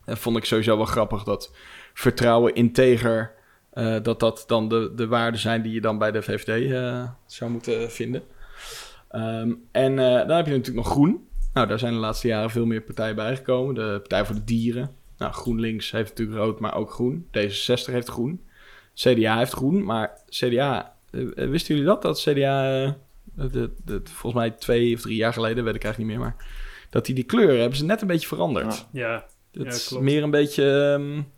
Dat 0.05 0.19
vond 0.19 0.37
ik 0.37 0.45
sowieso 0.45 0.77
wel 0.77 0.85
grappig 0.85 1.23
dat 1.23 1.55
vertrouwen, 1.93 2.55
integer, 2.55 3.33
uh, 3.73 3.97
dat 4.01 4.19
dat 4.19 4.43
dan 4.47 4.69
de, 4.69 4.91
de 4.95 5.07
waarden 5.07 5.39
zijn 5.39 5.61
die 5.61 5.73
je 5.73 5.81
dan 5.81 5.97
bij 5.97 6.11
de 6.11 6.21
VVD 6.21 6.71
eh, 6.71 7.09
zou 7.25 7.51
moeten 7.51 7.91
vinden. 7.91 8.23
Um, 9.11 9.63
en 9.71 9.91
uh, 9.91 9.97
dan 9.97 10.35
heb 10.35 10.45
je 10.45 10.51
natuurlijk 10.51 10.85
nog 10.85 10.89
Groen. 10.89 11.27
Nou, 11.53 11.67
daar 11.67 11.79
zijn 11.79 11.93
de 11.93 11.99
laatste 11.99 12.27
jaren 12.27 12.49
veel 12.49 12.65
meer 12.65 12.81
partijen 12.81 13.15
bijgekomen. 13.15 13.75
De 13.75 13.97
Partij 13.99 14.25
voor 14.25 14.35
de 14.35 14.43
Dieren. 14.43 14.95
Nou, 15.17 15.33
GroenLinks 15.33 15.91
heeft 15.91 16.09
natuurlijk 16.09 16.37
rood, 16.37 16.59
maar 16.59 16.75
ook 16.75 16.91
groen. 16.91 17.27
D66 17.27 17.91
heeft 17.91 18.09
groen. 18.09 18.41
CDA 18.93 19.37
heeft 19.37 19.53
groen, 19.53 19.83
maar 19.83 20.21
CDA... 20.29 20.94
wisten 21.35 21.75
jullie 21.75 21.89
dat? 21.89 22.01
Dat 22.01 22.19
CDA, 22.19 22.97
de, 23.33 23.71
de, 23.85 24.01
volgens 24.03 24.33
mij 24.33 24.51
twee 24.51 24.95
of 24.95 25.01
drie 25.01 25.15
jaar 25.15 25.33
geleden, 25.33 25.63
weet 25.63 25.75
ik 25.75 25.83
eigenlijk 25.83 26.13
niet 26.13 26.21
meer, 26.21 26.27
maar... 26.27 26.45
dat 26.89 27.05
die 27.05 27.15
die 27.15 27.23
kleuren 27.23 27.59
hebben 27.59 27.77
ze 27.77 27.85
net 27.85 28.01
een 28.01 28.07
beetje 28.07 28.27
veranderd. 28.27 28.87
Ja, 28.91 29.25
ja. 29.51 29.63
Het 29.63 29.73
is 29.73 29.89
meer 29.89 30.23
een 30.23 30.31
beetje... 30.31 30.63
Um, 30.99 31.33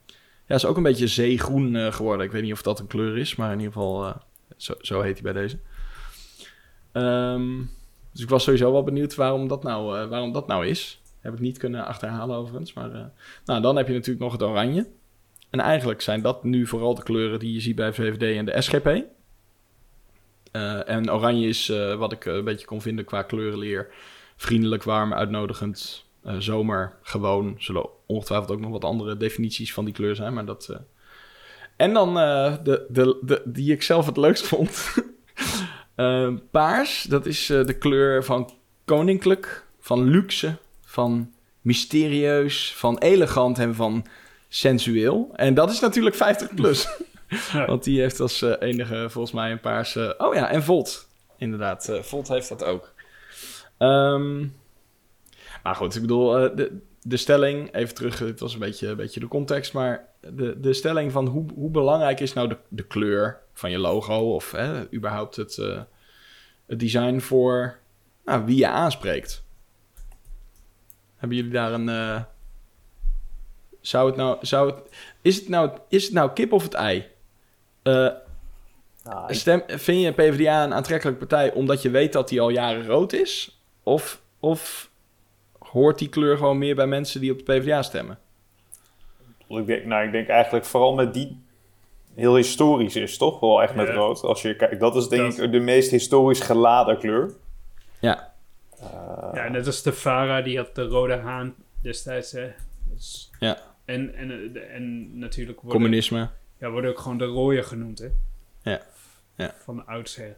ja, 0.47 0.55
is 0.55 0.65
ook 0.65 0.77
een 0.77 0.83
beetje 0.83 1.07
zeegroen 1.07 1.73
uh, 1.73 1.91
geworden. 1.91 2.25
Ik 2.25 2.31
weet 2.31 2.43
niet 2.43 2.51
of 2.51 2.61
dat 2.61 2.79
een 2.79 2.87
kleur 2.87 3.17
is, 3.17 3.35
maar 3.35 3.51
in 3.51 3.57
ieder 3.57 3.73
geval, 3.73 4.05
uh, 4.05 4.15
zo, 4.57 4.73
zo, 4.79 5.01
heet 5.01 5.21
hij 5.21 5.33
bij 5.33 5.41
deze. 5.41 5.57
Um, 6.93 7.69
dus 8.11 8.21
ik 8.21 8.29
was 8.29 8.43
sowieso 8.43 8.71
wel 8.71 8.83
benieuwd 8.83 9.15
waarom 9.15 9.47
dat 9.47 9.63
nou, 9.63 9.99
uh, 9.99 10.09
waarom 10.09 10.31
dat 10.31 10.47
nou 10.47 10.67
is. 10.67 11.01
Heb 11.19 11.33
ik 11.33 11.39
niet 11.39 11.57
kunnen 11.57 11.85
achterhalen 11.85 12.35
overigens. 12.35 12.73
Maar 12.73 13.11
nou, 13.45 13.61
dan 13.61 13.75
heb 13.75 13.87
je 13.87 13.93
natuurlijk 13.93 14.19
nog 14.19 14.31
het 14.31 14.43
oranje. 14.43 14.87
En 15.49 15.59
eigenlijk 15.59 16.01
zijn 16.01 16.21
dat 16.21 16.43
nu 16.43 16.67
vooral 16.67 16.95
de 16.95 17.03
kleuren 17.03 17.39
die 17.39 17.53
je 17.53 17.59
ziet 17.59 17.75
bij 17.75 17.93
VVD 17.93 18.37
en 18.37 18.45
de 18.45 18.61
SGP. 18.61 19.03
En 20.51 21.11
oranje 21.11 21.47
is 21.47 21.67
wat 21.97 22.11
ik 22.11 22.25
een 22.25 22.43
beetje 22.43 22.65
kon 22.65 22.81
vinden 22.81 23.05
qua 23.05 23.21
kleurenleer. 23.21 23.87
Vriendelijk, 24.35 24.83
warm, 24.83 25.13
uitnodigend, 25.13 26.05
zomer, 26.37 26.93
gewoon, 27.01 27.55
zullen 27.57 27.89
ongetwijfeld 28.05 28.51
ook 28.51 28.59
nog 28.59 28.71
wat 28.71 28.83
andere 28.83 29.17
definities 29.17 29.73
van 29.73 29.85
die 29.85 29.93
kleur 29.93 30.15
zijn, 30.15 30.33
maar 30.33 30.45
dat... 30.45 30.67
eh. 30.69 30.77
En 31.77 31.93
dan 31.93 32.19
eh, 32.19 32.55
de, 32.63 32.85
de, 32.89 33.19
de, 33.21 33.41
die 33.45 33.71
ik 33.71 33.83
zelf 33.83 34.05
het 34.05 34.17
leukst 34.17 34.47
vond. 34.47 34.79
Eh, 35.95 36.33
paars, 36.51 37.03
dat 37.03 37.25
is 37.25 37.49
eh, 37.49 37.65
de 37.65 37.73
kleur 37.73 38.23
van 38.23 38.53
koninklijk, 38.85 39.65
van 39.79 40.03
luxe, 40.03 40.57
van 40.85 41.33
mysterieus, 41.61 42.73
van 42.75 42.97
elegant 42.97 43.59
en 43.59 43.75
van 43.75 44.05
sensueel. 44.47 45.31
En 45.35 45.53
dat 45.53 45.71
is 45.71 45.79
natuurlijk 45.79 46.15
50 46.15 46.53
plus. 46.53 46.87
Want 47.67 47.83
die 47.83 48.01
heeft 48.01 48.19
als 48.19 48.41
eh, 48.41 48.53
enige 48.59 49.09
volgens 49.09 49.33
mij 49.33 49.51
een 49.51 49.59
paarse... 49.59 50.15
Oh 50.17 50.33
ja, 50.33 50.49
en 50.49 50.63
Volt. 50.63 51.07
Inderdaad, 51.37 51.89
eh, 51.89 52.01
Volt 52.01 52.27
heeft 52.27 52.49
dat 52.49 52.63
ook. 52.63 52.93
Ehm, 53.77 54.39
maar 55.63 55.75
goed, 55.75 55.95
ik 55.95 56.01
bedoel, 56.01 56.37
eh, 56.37 56.55
de, 56.55 56.79
de 57.01 57.17
stelling... 57.17 57.73
Even 57.73 57.95
terug, 57.95 58.17
dit 58.17 58.39
was 58.39 58.53
een 58.53 58.59
beetje, 58.59 58.87
een 58.87 58.95
beetje 58.95 59.19
de 59.19 59.27
context. 59.27 59.73
Maar 59.73 60.07
de, 60.19 60.59
de 60.59 60.73
stelling 60.73 61.11
van 61.11 61.27
hoe, 61.27 61.45
hoe 61.55 61.69
belangrijk 61.69 62.19
is 62.19 62.33
nou 62.33 62.47
de, 62.47 62.57
de 62.67 62.83
kleur 62.83 63.39
van 63.53 63.71
je 63.71 63.79
logo... 63.79 64.33
of 64.33 64.55
überhaupt 64.93 65.35
het, 65.35 65.55
het 66.67 66.79
design 66.79 67.19
voor 67.19 67.79
nou, 68.25 68.45
wie 68.45 68.57
je 68.57 68.67
aanspreekt. 68.67 69.45
Hebben 71.15 71.37
jullie 71.37 71.53
daar 71.53 71.73
een... 71.73 72.25
zou 73.81 74.07
het 74.07 74.15
nou... 74.15 74.37
Zou 74.41 74.71
het, 74.71 74.95
is, 75.21 75.35
het 75.35 75.49
nou 75.49 75.77
is 75.89 76.03
het 76.03 76.13
nou 76.13 76.33
kip 76.33 76.51
of 76.51 76.63
het 76.63 76.73
ei? 76.73 77.15
Eh, 77.87 78.07
Nou, 79.03 79.27
ik- 79.27 79.35
Stem, 79.35 79.61
vind 79.67 80.01
je 80.01 80.11
PvdA 80.11 80.63
een 80.63 80.73
aantrekkelijke 80.73 81.19
partij 81.19 81.53
omdat 81.53 81.81
je 81.81 81.89
weet 81.89 82.13
dat 82.13 82.29
die 82.29 82.41
al 82.41 82.49
jaren 82.49 82.85
rood 82.85 83.13
is? 83.13 83.61
Of, 83.83 84.21
of 84.39 84.89
hoort 85.59 85.99
die 85.99 86.09
kleur 86.09 86.37
gewoon 86.37 86.57
meer 86.57 86.75
bij 86.75 86.87
mensen 86.87 87.21
die 87.21 87.31
op 87.31 87.37
de 87.37 87.43
PvdA 87.43 87.81
stemmen? 87.81 88.19
Ik 89.47 89.65
denk, 89.65 89.85
nou, 89.85 90.05
ik 90.05 90.11
denk 90.11 90.27
eigenlijk 90.27 90.65
vooral 90.65 90.93
met 90.93 91.13
die 91.13 91.41
heel 92.15 92.35
historisch 92.35 92.95
is, 92.95 93.17
toch? 93.17 93.39
Wel 93.39 93.61
echt 93.61 93.75
met 93.75 93.87
Ja. 93.87 93.93
rood. 93.93 94.21
Als 94.21 94.41
je 94.41 94.55
kijkt, 94.55 94.79
dat 94.79 94.95
is 94.95 95.07
denk 95.07 95.35
Dat- 95.35 95.45
ik 95.45 95.51
de 95.51 95.59
meest 95.59 95.91
historisch 95.91 96.39
geladen 96.39 96.97
kleur. 96.97 97.33
Ja, 97.99 98.33
Eh, 98.79 99.29
Ja, 99.33 99.47
net 99.47 99.65
als 99.65 99.81
de 99.83 99.93
Vara, 99.93 100.41
die 100.41 100.57
had 100.57 100.75
de 100.75 100.83
rode 100.85 101.15
haan 101.15 101.55
destijds. 101.81 102.31
Hè. 102.31 102.51
Dus- 102.93 103.31
Ja. 103.39 103.57
En, 103.85 104.15
en, 104.15 104.51
en 104.73 105.17
natuurlijk 105.19 105.61
worden, 105.61 105.79
communisme. 105.79 106.29
Ja, 106.59 106.69
worden 106.69 106.89
ook 106.89 106.99
gewoon 106.99 107.17
de 107.17 107.25
rode 107.25 107.63
genoemd, 107.63 107.99
hè? 107.99 108.09
Ja. 108.71 108.81
Ja. 109.35 109.55
Van 109.63 109.85
oudsher. 109.85 110.37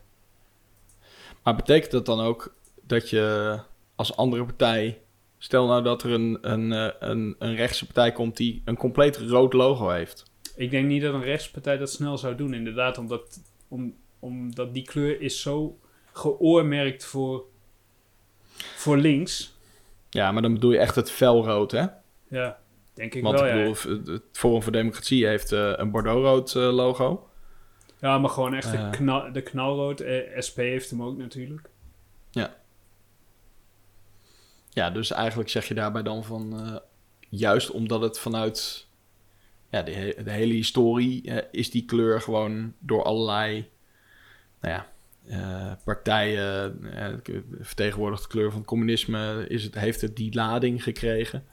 Maar 1.43 1.55
betekent 1.55 1.91
dat 1.91 2.05
dan 2.05 2.19
ook 2.19 2.55
dat 2.81 3.09
je 3.09 3.57
als 3.95 4.15
andere 4.15 4.45
partij... 4.45 5.01
Stel 5.41 5.67
nou 5.67 5.83
dat 5.83 6.03
er 6.03 6.11
een, 6.11 6.37
een, 6.41 6.71
eh, 6.71 7.09
een, 7.09 7.35
een 7.39 7.55
rechtse 7.55 7.85
partij 7.85 8.11
komt 8.11 8.37
die 8.37 8.61
een 8.65 8.77
compleet 8.77 9.17
rood 9.17 9.53
logo 9.53 9.89
heeft. 9.89 10.31
Ik 10.55 10.71
denk 10.71 10.87
niet 10.87 11.01
dat 11.01 11.13
een 11.13 11.23
rechtspartij 11.23 11.77
dat 11.77 11.89
snel 11.89 12.17
zou 12.17 12.35
doen, 12.35 12.53
inderdaad. 12.53 12.97
Omdat, 12.97 13.41
om, 13.67 13.95
omdat 14.19 14.73
die 14.73 14.83
kleur 14.83 15.21
is 15.21 15.41
zo 15.41 15.79
geoormerkt 16.11 17.05
voor, 17.05 17.43
voor 18.75 18.97
links. 18.97 19.57
Ja, 20.09 20.31
maar 20.31 20.41
dan 20.41 20.53
bedoel 20.53 20.71
je 20.71 20.77
echt 20.77 20.95
het 20.95 21.11
felrood, 21.11 21.71
hè? 21.71 21.85
Ja, 22.27 22.58
denk 22.99 23.13
ik 23.13 23.23
Want 23.23 23.39
wel, 23.39 23.47
ik 23.47 23.55
ja. 23.55 23.57
bedoel, 23.57 24.13
het 24.13 24.23
Forum 24.31 24.63
voor 24.63 24.71
Democratie 24.71 25.27
heeft 25.27 25.51
eh, 25.51 25.73
een 25.75 25.91
bordeauxrood 25.91 26.55
eh, 26.55 26.73
logo. 26.73 27.29
Ja, 28.01 28.17
maar 28.17 28.29
gewoon 28.29 28.53
echt 28.53 28.71
de, 28.71 28.77
Eh. 28.77 28.89
knal, 28.91 29.31
de 29.31 29.41
knalrood. 29.41 29.99
Eh, 29.99 30.39
SP 30.47 30.57
heeft 30.57 30.89
hem 30.89 31.03
ook 31.03 31.17
natuurlijk. 31.17 31.69
Ja, 34.69 34.89
dus 34.89 35.11
eigenlijk 35.11 35.49
zeg 35.49 35.65
je 35.67 35.73
daarbij 35.73 36.03
dan 36.03 36.23
van... 36.23 36.79
juist 37.29 37.71
omdat 37.71 38.01
het 38.01 38.19
vanuit 38.19 38.87
ja, 39.69 39.81
de, 39.83 39.91
he- 39.91 40.23
de 40.23 40.31
hele 40.31 40.53
historie... 40.53 41.31
is 41.51 41.71
die 41.71 41.85
kleur 41.85 42.21
gewoon 42.21 42.73
door 42.79 43.03
allerlei 43.03 43.69
nou 44.61 44.73
ja, 45.27 45.77
partijen... 45.83 46.79
vertegenwoordigd 47.61 48.21
de 48.23 48.29
kleur 48.29 48.49
van 48.49 48.59
het 48.59 48.67
communisme... 48.67 49.45
Is 49.47 49.63
het, 49.63 49.75
heeft 49.75 50.01
het 50.01 50.15
die 50.15 50.33
lading 50.35 50.83
gekregen. 50.83 51.45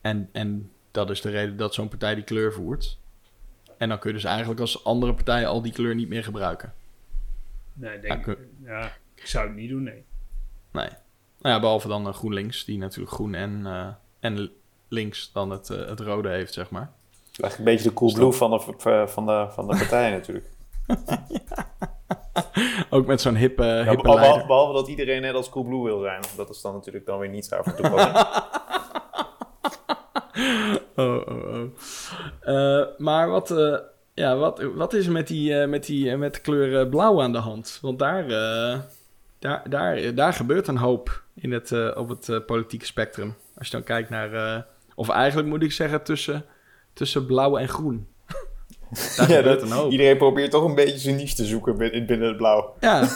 En, 0.00 0.28
en 0.32 0.71
dat 0.92 1.10
is 1.10 1.20
de 1.20 1.30
reden 1.30 1.56
dat 1.56 1.74
zo'n 1.74 1.88
partij 1.88 2.14
die 2.14 2.24
kleur 2.24 2.52
voert. 2.52 2.98
En 3.78 3.88
dan 3.88 3.98
kun 3.98 4.10
je 4.10 4.16
dus 4.16 4.24
eigenlijk 4.24 4.60
als 4.60 4.84
andere 4.84 5.14
partij 5.14 5.46
al 5.46 5.62
die 5.62 5.72
kleur 5.72 5.94
niet 5.94 6.08
meer 6.08 6.24
gebruiken. 6.24 6.74
Nee, 7.72 7.96
ik 7.96 8.02
Ja, 8.02 8.08
denk, 8.08 8.22
kun- 8.22 8.50
ja, 8.64 8.92
ik 9.14 9.26
zou 9.26 9.46
het 9.46 9.56
niet 9.56 9.68
doen, 9.70 9.82
nee. 9.82 10.04
Nee. 10.70 10.88
Nou 11.40 11.54
ja, 11.54 11.60
behalve 11.60 11.88
dan 11.88 12.06
eh, 12.06 12.14
GroenLinks, 12.14 12.64
die 12.64 12.78
natuurlijk 12.78 13.12
groen 13.14 13.34
en, 13.34 13.62
eh, 13.66 13.86
en 14.20 14.50
links 14.88 15.30
dan 15.32 15.50
het, 15.50 15.70
eh, 15.70 15.86
het 15.88 16.00
rode 16.00 16.28
heeft, 16.28 16.52
zeg 16.52 16.70
maar. 16.70 16.90
Eigenlijk 17.24 17.58
een 17.58 17.64
beetje 17.64 17.88
de 17.88 17.94
cool 17.94 18.12
blue 18.12 18.32
van 18.32 18.50
de, 18.50 18.60
van 19.08 19.26
de, 19.26 19.46
van 19.50 19.66
de 19.66 19.76
partij 19.76 20.10
natuurlijk. 20.18 20.46
Ook 22.90 23.06
met 23.06 23.20
zo'n 23.20 23.36
hippe, 23.36 23.64
Ja, 23.64 23.84
hippe 23.84 24.02
behalve, 24.02 24.20
leider. 24.24 24.46
behalve 24.46 24.72
dat 24.72 24.88
iedereen 24.88 25.20
net 25.20 25.34
als 25.34 25.48
cool 25.48 25.64
blue 25.64 25.82
wil 25.82 26.00
zijn. 26.00 26.22
Dat 26.36 26.50
is 26.50 26.60
dan 26.60 26.72
natuurlijk 26.74 27.06
dan 27.06 27.18
weer 27.18 27.28
niet 27.28 27.46
zo 27.46 27.62
voor 27.62 27.74
toepassing. 27.74 28.16
Oh, 30.96 31.28
oh, 31.28 31.54
oh. 31.54 31.62
Eh, 32.40 32.86
maar 32.98 33.28
wat, 33.30 33.50
eh, 33.50 33.76
ja, 34.14 34.36
wat, 34.36 34.62
wat 34.74 34.92
is 34.94 35.06
er 35.06 35.12
met, 35.12 35.26
die, 35.26 35.58
eh, 35.60 35.68
met, 35.68 35.86
die, 35.86 36.16
met 36.16 36.34
de 36.34 36.40
kleur 36.40 36.86
blauw 36.88 37.22
aan 37.22 37.32
de 37.32 37.38
hand? 37.38 37.78
Want 37.82 37.98
daar, 37.98 38.28
daar, 39.38 39.62
daar, 39.70 40.14
daar 40.14 40.32
gebeurt 40.32 40.68
een 40.68 40.76
hoop 40.76 41.22
in 41.34 41.52
het, 41.52 41.94
op 41.96 42.08
het 42.08 42.46
politieke 42.46 42.86
spectrum. 42.86 43.34
Als 43.58 43.66
je 43.66 43.72
dan 43.72 43.82
kijkt 43.82 44.10
naar... 44.10 44.64
of 44.94 45.08
eigenlijk 45.08 45.48
moet 45.48 45.62
ik 45.62 45.72
zeggen 45.72 46.02
tussen, 46.02 46.44
tussen 46.92 47.26
blauw 47.26 47.56
en 47.58 47.68
groen. 47.68 48.06
daar 49.16 49.30
Ja, 49.30 49.36
gebeurt 49.36 49.60
dat- 49.60 49.62
een 49.70 49.76
hoop. 49.76 49.90
iedereen 49.90 50.16
probeert 50.16 50.50
toch 50.50 50.64
een 50.64 50.74
beetje 50.74 50.98
zijn 50.98 51.16
niche 51.16 51.34
te 51.34 51.44
zoeken 51.44 51.76
binnen, 51.76 52.06
binnen 52.06 52.28
het 52.28 52.36
blauw. 52.36 52.74
Ja, 52.80 53.00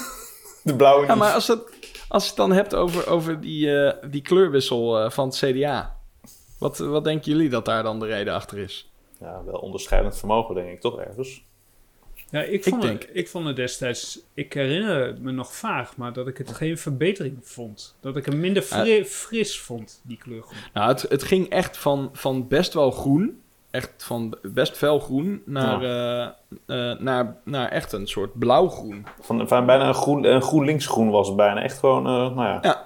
De 0.63 0.77
blauwe 0.77 1.07
Ja, 1.07 1.15
maar 1.15 1.33
als, 1.33 1.49
het, 1.49 1.63
als 2.09 2.23
je 2.23 2.29
het 2.29 2.39
dan 2.39 2.53
hebt 2.53 2.75
over, 2.75 3.09
over 3.09 3.41
die, 3.41 3.71
die 4.11 4.23
kleurwissel 4.23 5.11
van 5.11 5.27
het 5.29 5.37
CDA. 5.37 5.96
Wat, 6.59 6.79
wat 6.79 7.05
denken 7.05 7.33
jullie 7.33 7.49
dat 7.49 7.65
daar 7.65 7.83
dan 7.83 7.99
de 8.01 8.07
reden 8.07 8.35
achter 8.35 8.59
is? 8.59 8.91
Ja, 9.21 9.43
wel 9.45 9.55
onderscheidend 9.59 10.19
vermogen 10.19 10.55
denk 10.55 10.69
ik 10.69 10.81
toch 10.81 10.99
ergens. 10.99 11.45
Ja, 12.31 12.43
ik 12.43 12.65
vond, 12.65 12.83
denk- 12.83 13.03
Het, 13.03 13.11
ik 13.13 13.29
vond 13.29 13.47
het 13.47 13.57
destijds... 13.57 14.21
Ik 14.35 14.53
herinner 14.53 15.17
me 15.21 15.31
nog 15.33 15.53
vaag, 15.55 15.97
maar 15.97 16.13
dat 16.13 16.27
ik 16.29 16.39
het 16.39 16.53
geen 16.55 16.79
verbetering 16.79 17.39
vond. 17.43 17.97
Dat 18.01 18.17
ik 18.17 18.27
hem 18.27 18.41
minder 18.41 18.63
fri- 18.63 19.05
fris 19.05 19.61
vond, 19.61 20.01
die 20.05 20.17
kleur. 20.17 20.45
Nou, 20.73 20.89
het, 20.89 21.03
het 21.03 21.23
ging 21.23 21.49
echt 21.49 21.77
van, 21.77 22.11
van 22.13 22.49
best 22.49 22.75
wel 22.75 22.91
groen, 22.91 23.41
echt 23.71 23.93
van 24.05 24.37
best 24.43 24.77
fel 24.77 24.99
groen, 25.01 25.43
naar, 25.47 25.83
eh, 25.83 26.23
eh, 26.93 26.99
naar, 27.01 27.37
naar 27.45 27.69
echt 27.69 27.93
een 27.93 28.07
soort 28.07 28.39
blauwgroen. 28.39 29.07
Van, 29.21 29.49
van 29.49 29.67
bijna 29.67 29.89
een, 29.89 29.95
groen, 29.95 30.25
een 30.25 30.43
groen 30.83 31.11
was 31.11 31.27
het 31.27 31.37
bijna. 31.37 31.63
Echt 31.63 31.79
gewoon, 31.79 32.07
eh, 32.07 32.13
nou 32.37 32.61
ja. 32.63 32.86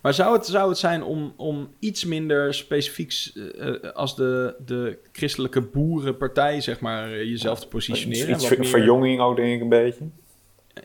Maar 0.00 0.14
zou 0.14 0.36
het, 0.36 0.46
zou 0.46 0.68
het 0.68 0.78
zijn 0.78 1.02
om, 1.02 1.32
om 1.36 1.74
iets 1.78 2.04
minder 2.04 2.54
specifiek 2.54 3.30
eh, 3.34 3.74
eh, 3.74 3.92
als 3.92 4.16
de, 4.16 4.54
de 4.66 4.98
christelijke 5.12 5.60
boerenpartij, 5.60 6.60
zeg 6.60 6.80
maar, 6.80 7.12
eh, 7.12 7.18
jezelf 7.22 7.60
te 7.60 7.68
positioneren? 7.68 8.34
iets 8.34 8.48
meer- 8.48 8.66
verjonging 8.66 9.20
ook 9.20 9.36
denk 9.36 9.54
ik 9.54 9.60
een 9.60 9.68
beetje. 9.68 10.04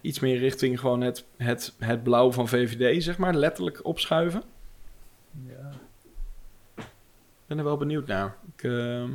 iets 0.02 0.20
meer 0.20 0.38
richting 0.38 0.80
gewoon 0.80 1.02
het, 1.02 1.26
het, 1.38 1.74
het 1.80 2.04
blauw 2.04 2.32
van 2.32 2.48
VVD, 2.48 3.04
zeg 3.04 3.18
maar, 3.18 3.34
letterlijk 3.34 3.86
opschuiven. 3.86 4.44
Ja. 5.48 5.72
Ik 6.78 7.50
ben 7.50 7.58
er 7.58 7.64
wel 7.64 7.78
benieuwd 7.78 8.08
naar. 8.08 8.36
Ik, 8.56 8.64
ehm, 8.64 9.10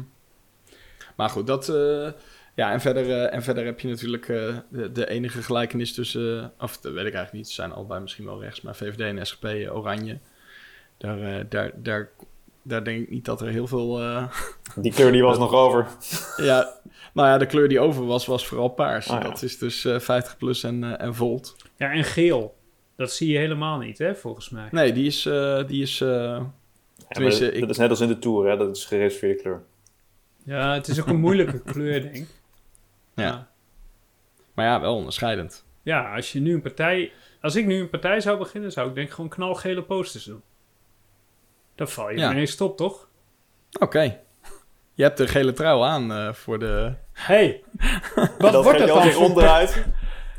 Maar 1.16 1.30
goed, 1.30 1.46
dat... 1.46 1.72
Ja, 2.58 2.72
en 2.72 2.80
verder, 2.80 3.10
eh, 3.10 3.34
en 3.34 3.42
verder 3.42 3.64
heb 3.64 3.80
je 3.80 3.88
natuurlijk 3.88 4.28
eh, 4.28 4.56
de, 4.68 4.92
de 4.92 5.08
enige 5.08 5.42
gelijkenis 5.42 5.94
tussen... 5.94 6.38
eh, 6.42 6.64
of 6.64 6.76
dat 6.78 6.92
weet 6.92 7.06
ik 7.06 7.14
eigenlijk 7.14 7.32
niet, 7.32 7.48
ze 7.48 7.54
zijn 7.54 7.72
allebei 7.72 8.00
misschien 8.00 8.24
wel 8.24 8.40
rechts... 8.42 8.60
maar 8.60 8.76
VVD 8.76 9.00
en 9.00 9.26
SGP 9.26 9.44
oranje. 9.72 10.18
Daar, 10.96 11.20
eh, 11.22 11.44
daar, 11.48 11.70
daar, 11.74 12.08
daar 12.62 12.84
denk 12.84 13.02
ik 13.02 13.10
niet 13.10 13.24
dat 13.24 13.40
er 13.40 13.48
heel 13.48 13.66
veel... 13.66 14.00
eh, 14.00 14.28
Die 14.76 14.92
kleur 14.92 15.12
die 15.12 15.22
was 15.22 15.38
nog 15.46 15.52
over. 15.52 15.86
ja, 16.36 16.72
nou 17.12 17.28
ja, 17.28 17.38
de 17.38 17.46
kleur 17.46 17.68
die 17.68 17.80
over 17.80 18.06
was, 18.06 18.26
was 18.26 18.46
vooral 18.46 18.68
paars. 18.68 19.08
Ah, 19.08 19.22
ja. 19.22 19.28
Dat 19.28 19.42
is 19.42 19.58
dus 19.58 19.84
eh 19.84 19.98
50 19.98 20.36
plus 20.36 20.62
en, 20.62 20.98
en 20.98 21.14
volt. 21.14 21.56
ja, 21.76 21.90
en 21.92 22.04
geel. 22.04 22.56
Dat 22.96 23.12
zie 23.12 23.32
je 23.32 23.38
helemaal 23.38 23.78
niet, 23.78 23.98
hè, 23.98 24.14
volgens 24.14 24.50
mij. 24.50 24.68
Nee, 24.70 24.92
die 24.92 25.06
is... 25.06 25.26
eh, 25.26 25.66
die 25.66 25.82
is 25.82 26.00
eh, 26.00 26.08
Ja, 26.08 27.20
dat, 27.20 27.40
ik- 27.40 27.60
dat 27.60 27.70
is 27.70 27.76
net 27.78 27.90
als 27.90 28.00
in 28.00 28.08
de 28.08 28.18
Tour, 28.18 28.48
hè? 28.50 28.56
dat 28.56 28.76
is 28.76 28.84
gereserveerde 28.84 29.42
kleur. 29.42 29.62
Ja, 30.44 30.74
het 30.74 30.88
is 30.88 31.00
ook 31.00 31.06
een 31.06 31.20
moeilijke 31.20 31.62
kleur, 31.72 32.00
denk 32.02 32.14
ik. 32.14 32.26
Ja. 33.20 33.48
Maar 34.54 34.66
ja, 34.66 34.80
wel 34.80 34.94
onderscheidend. 34.94 35.64
Ja, 35.82 36.14
als 36.14 36.32
je 36.32 36.40
nu 36.40 36.54
een 36.54 36.62
partij... 36.62 37.12
Als 37.40 37.56
ik 37.56 37.66
nu 37.66 37.80
een 37.80 37.90
partij 37.90 38.20
zou 38.20 38.38
beginnen, 38.38 38.72
zou 38.72 38.88
ik 38.88 38.94
denk 38.94 39.06
ik 39.08 39.12
gewoon 39.14 39.30
knalgele 39.30 39.82
posters 39.82 40.24
doen. 40.24 40.42
Dan 41.74 41.88
val 41.88 42.10
je 42.10 42.18
Ja. 42.18 42.30
ineens 42.30 42.50
stop, 42.50 42.76
toch? 42.76 43.08
Oké. 43.80 44.20
Je 44.94 45.02
hebt 45.02 45.16
de 45.16 45.28
gele 45.28 45.52
trui 45.52 45.80
aan 45.82 46.12
eh, 46.12 46.32
voor 46.32 46.58
de... 46.58 46.94
hey, 47.12 47.62
wat 48.38 48.52
dat 48.52 48.64
wordt 48.64 48.78
je 48.80 48.86
dan 48.86 49.10
voor 49.12 49.24
onderuit. 49.24 49.86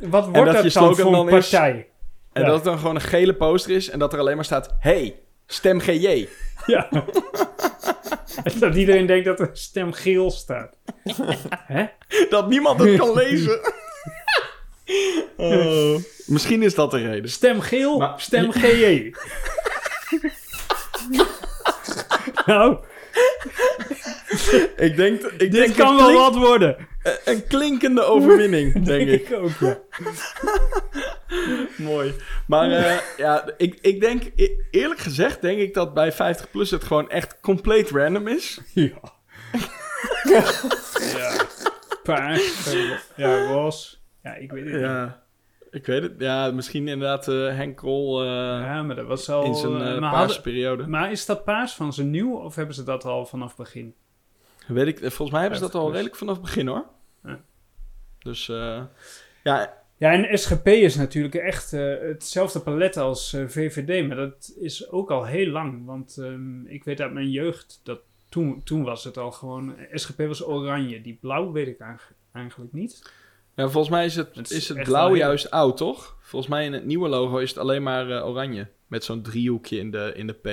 Wat 0.01 0.23
wordt 0.27 0.51
dat 0.63 0.73
dan 0.73 0.95
voor 0.95 1.13
een 1.15 1.27
is- 1.37 1.49
partij? 1.49 1.89
En 2.33 2.41
Ja. 2.41 2.47
dat 2.47 2.55
het 2.55 2.65
dan 2.65 2.77
gewoon 2.77 2.95
een 2.95 3.01
gele 3.01 3.33
poster 3.35 3.75
is 3.75 3.89
en 3.89 3.99
dat 3.99 4.13
er 4.13 4.19
alleen 4.19 4.35
maar 4.35 4.45
staat... 4.45 4.75
Hey, 4.79 5.19
stem 5.51 5.79
GJ. 5.79 6.27
Ja. 6.65 6.89
dat 8.59 8.75
iedereen 8.75 9.05
denkt 9.05 9.25
dat 9.25 9.39
er 9.39 9.49
stem 9.53 9.93
geel 9.93 10.31
staat. 10.31 10.75
Hè? 11.73 11.85
Dat 12.29 12.49
niemand 12.49 12.79
het 12.79 12.97
kan 12.97 13.13
lezen. 13.13 13.59
Oh. 15.37 15.95
Misschien 16.25 16.63
is 16.63 16.75
dat 16.75 16.91
de 16.91 16.97
reden. 16.97 17.29
Stem 17.29 17.61
geel, 17.61 17.97
Maar- 17.97 18.21
stem 18.21 18.51
GJ. 18.51 19.13
nou, 22.45 22.77
Ik 24.77 24.95
denk, 24.95 25.21
ik 25.21 25.39
dit 25.39 25.51
denk 25.51 25.75
kan 25.75 25.95
wel 25.95 26.05
klink- 26.05 26.19
wat 26.19 26.35
worden. 26.35 26.87
een 27.25 27.47
klinkende 27.47 28.01
overwinning, 28.01 28.73
denk 28.85 29.09
ik. 29.09 29.33
ook, 29.33 29.51
ja. 29.59 29.77
Mooi. 31.91 32.13
Maar 32.47 32.71
eh, 32.71 32.97
ja, 33.17 33.49
ik, 33.57 33.77
ik 33.81 34.01
denk, 34.01 34.23
e- 34.35 34.55
eerlijk 34.71 34.99
gezegd, 34.99 35.41
denk 35.41 35.59
ik 35.59 35.73
dat 35.73 35.93
bij 35.93 36.11
50 36.11 36.49
plus 36.51 36.71
het 36.71 36.83
gewoon 36.83 37.09
echt 37.09 37.39
compleet 37.41 37.89
random 37.89 38.27
is. 38.27 38.59
Ja. 38.73 38.89
ja. 40.23 40.43
Paars. 42.03 42.73
Ja, 43.15 43.45
roze. 43.45 43.95
Ja, 44.23 44.35
ik 44.35 44.51
weet 44.51 44.63
het 44.65 44.73
niet. 44.73 44.81
Ik 45.71 45.85
weet 45.85 46.01
het. 46.01 46.13
Ja, 46.17 46.51
misschien 46.51 46.87
inderdaad 46.87 47.27
eh 47.27 47.55
Henk 47.55 47.77
Krol 47.77 48.21
eh, 48.21 48.27
Ja, 48.61 48.83
maar 48.83 48.95
dat 48.95 49.07
was 49.07 49.29
al... 49.29 49.43
in 49.43 49.55
zijn 49.55 49.81
eh 49.81 49.99
maar, 49.99 50.11
paarse 50.11 50.41
periode. 50.41 50.87
maar 50.87 51.11
is 51.11 51.25
dat 51.25 51.43
paars 51.43 51.73
van 51.73 51.93
ze 51.93 52.03
nieuw 52.03 52.35
of 52.35 52.55
hebben 52.55 52.75
ze 52.75 52.83
dat 52.83 53.05
al 53.05 53.25
vanaf 53.25 53.55
begin? 53.55 53.95
Weet 54.67 54.87
ik, 54.87 54.97
volgens 54.99 55.31
mij 55.31 55.41
hebben 55.41 55.59
ze 55.59 55.63
dat 55.63 55.71
50 55.71 55.79
al 55.81 55.85
plus. 55.85 55.95
redelijk 55.95 56.15
vanaf 56.15 56.41
begin 56.41 56.67
hoor. 56.67 56.85
Ja. 57.23 57.39
Dus 58.19 58.45
ja, 59.43 59.73
Ja, 59.97 60.11
en 60.11 60.37
SGP 60.37 60.67
is 60.67 60.95
natuurlijk 60.95 61.35
echt 61.35 61.71
hetzelfde 61.71 62.59
palet 62.59 62.97
als 62.97 63.37
VVD, 63.47 64.07
maar 64.07 64.17
dat 64.17 64.55
is 64.59 64.89
ook 64.89 65.11
al 65.11 65.25
heel 65.25 65.47
lang. 65.47 65.85
Want 65.85 66.17
ehm, 66.17 66.65
ik 66.65 66.83
weet 66.83 67.01
uit 67.01 67.13
mijn 67.13 67.29
jeugd 67.29 67.79
dat 67.83 67.99
toen, 68.29 68.63
toen 68.63 68.83
was 68.83 69.03
het 69.03 69.17
al 69.17 69.31
gewoon. 69.31 69.75
SGP 69.91 70.17
was 70.27 70.47
oranje. 70.47 71.01
Die 71.01 71.17
blauw 71.21 71.51
weet 71.51 71.67
ik 71.67 71.79
eigenlijk 72.31 72.73
niet. 72.73 73.11
Ja, 73.59 73.69
volgens 73.69 73.89
mij 73.93 74.05
is 74.05 74.15
het, 74.15 74.35
Het 74.35 74.49
is 74.51 74.57
is 74.57 74.67
het 74.69 74.83
blauw 74.83 75.07
heel- 75.07 75.15
juist 75.15 75.51
oud, 75.51 75.77
toch? 75.77 76.17
Volgens 76.21 76.51
mij 76.51 76.65
in 76.65 76.73
het 76.73 76.85
nieuwe 76.85 77.07
logo 77.09 77.37
is 77.37 77.49
het 77.49 77.57
alleen 77.57 77.83
maar 77.83 78.11
eh, 78.11 78.25
oranje. 78.27 78.67
Met 78.87 79.03
zo'n 79.03 79.21
driehoekje 79.21 79.77
in 79.77 79.91
de, 79.91 80.11
in 80.15 80.27
de 80.27 80.33
P. 80.33 80.45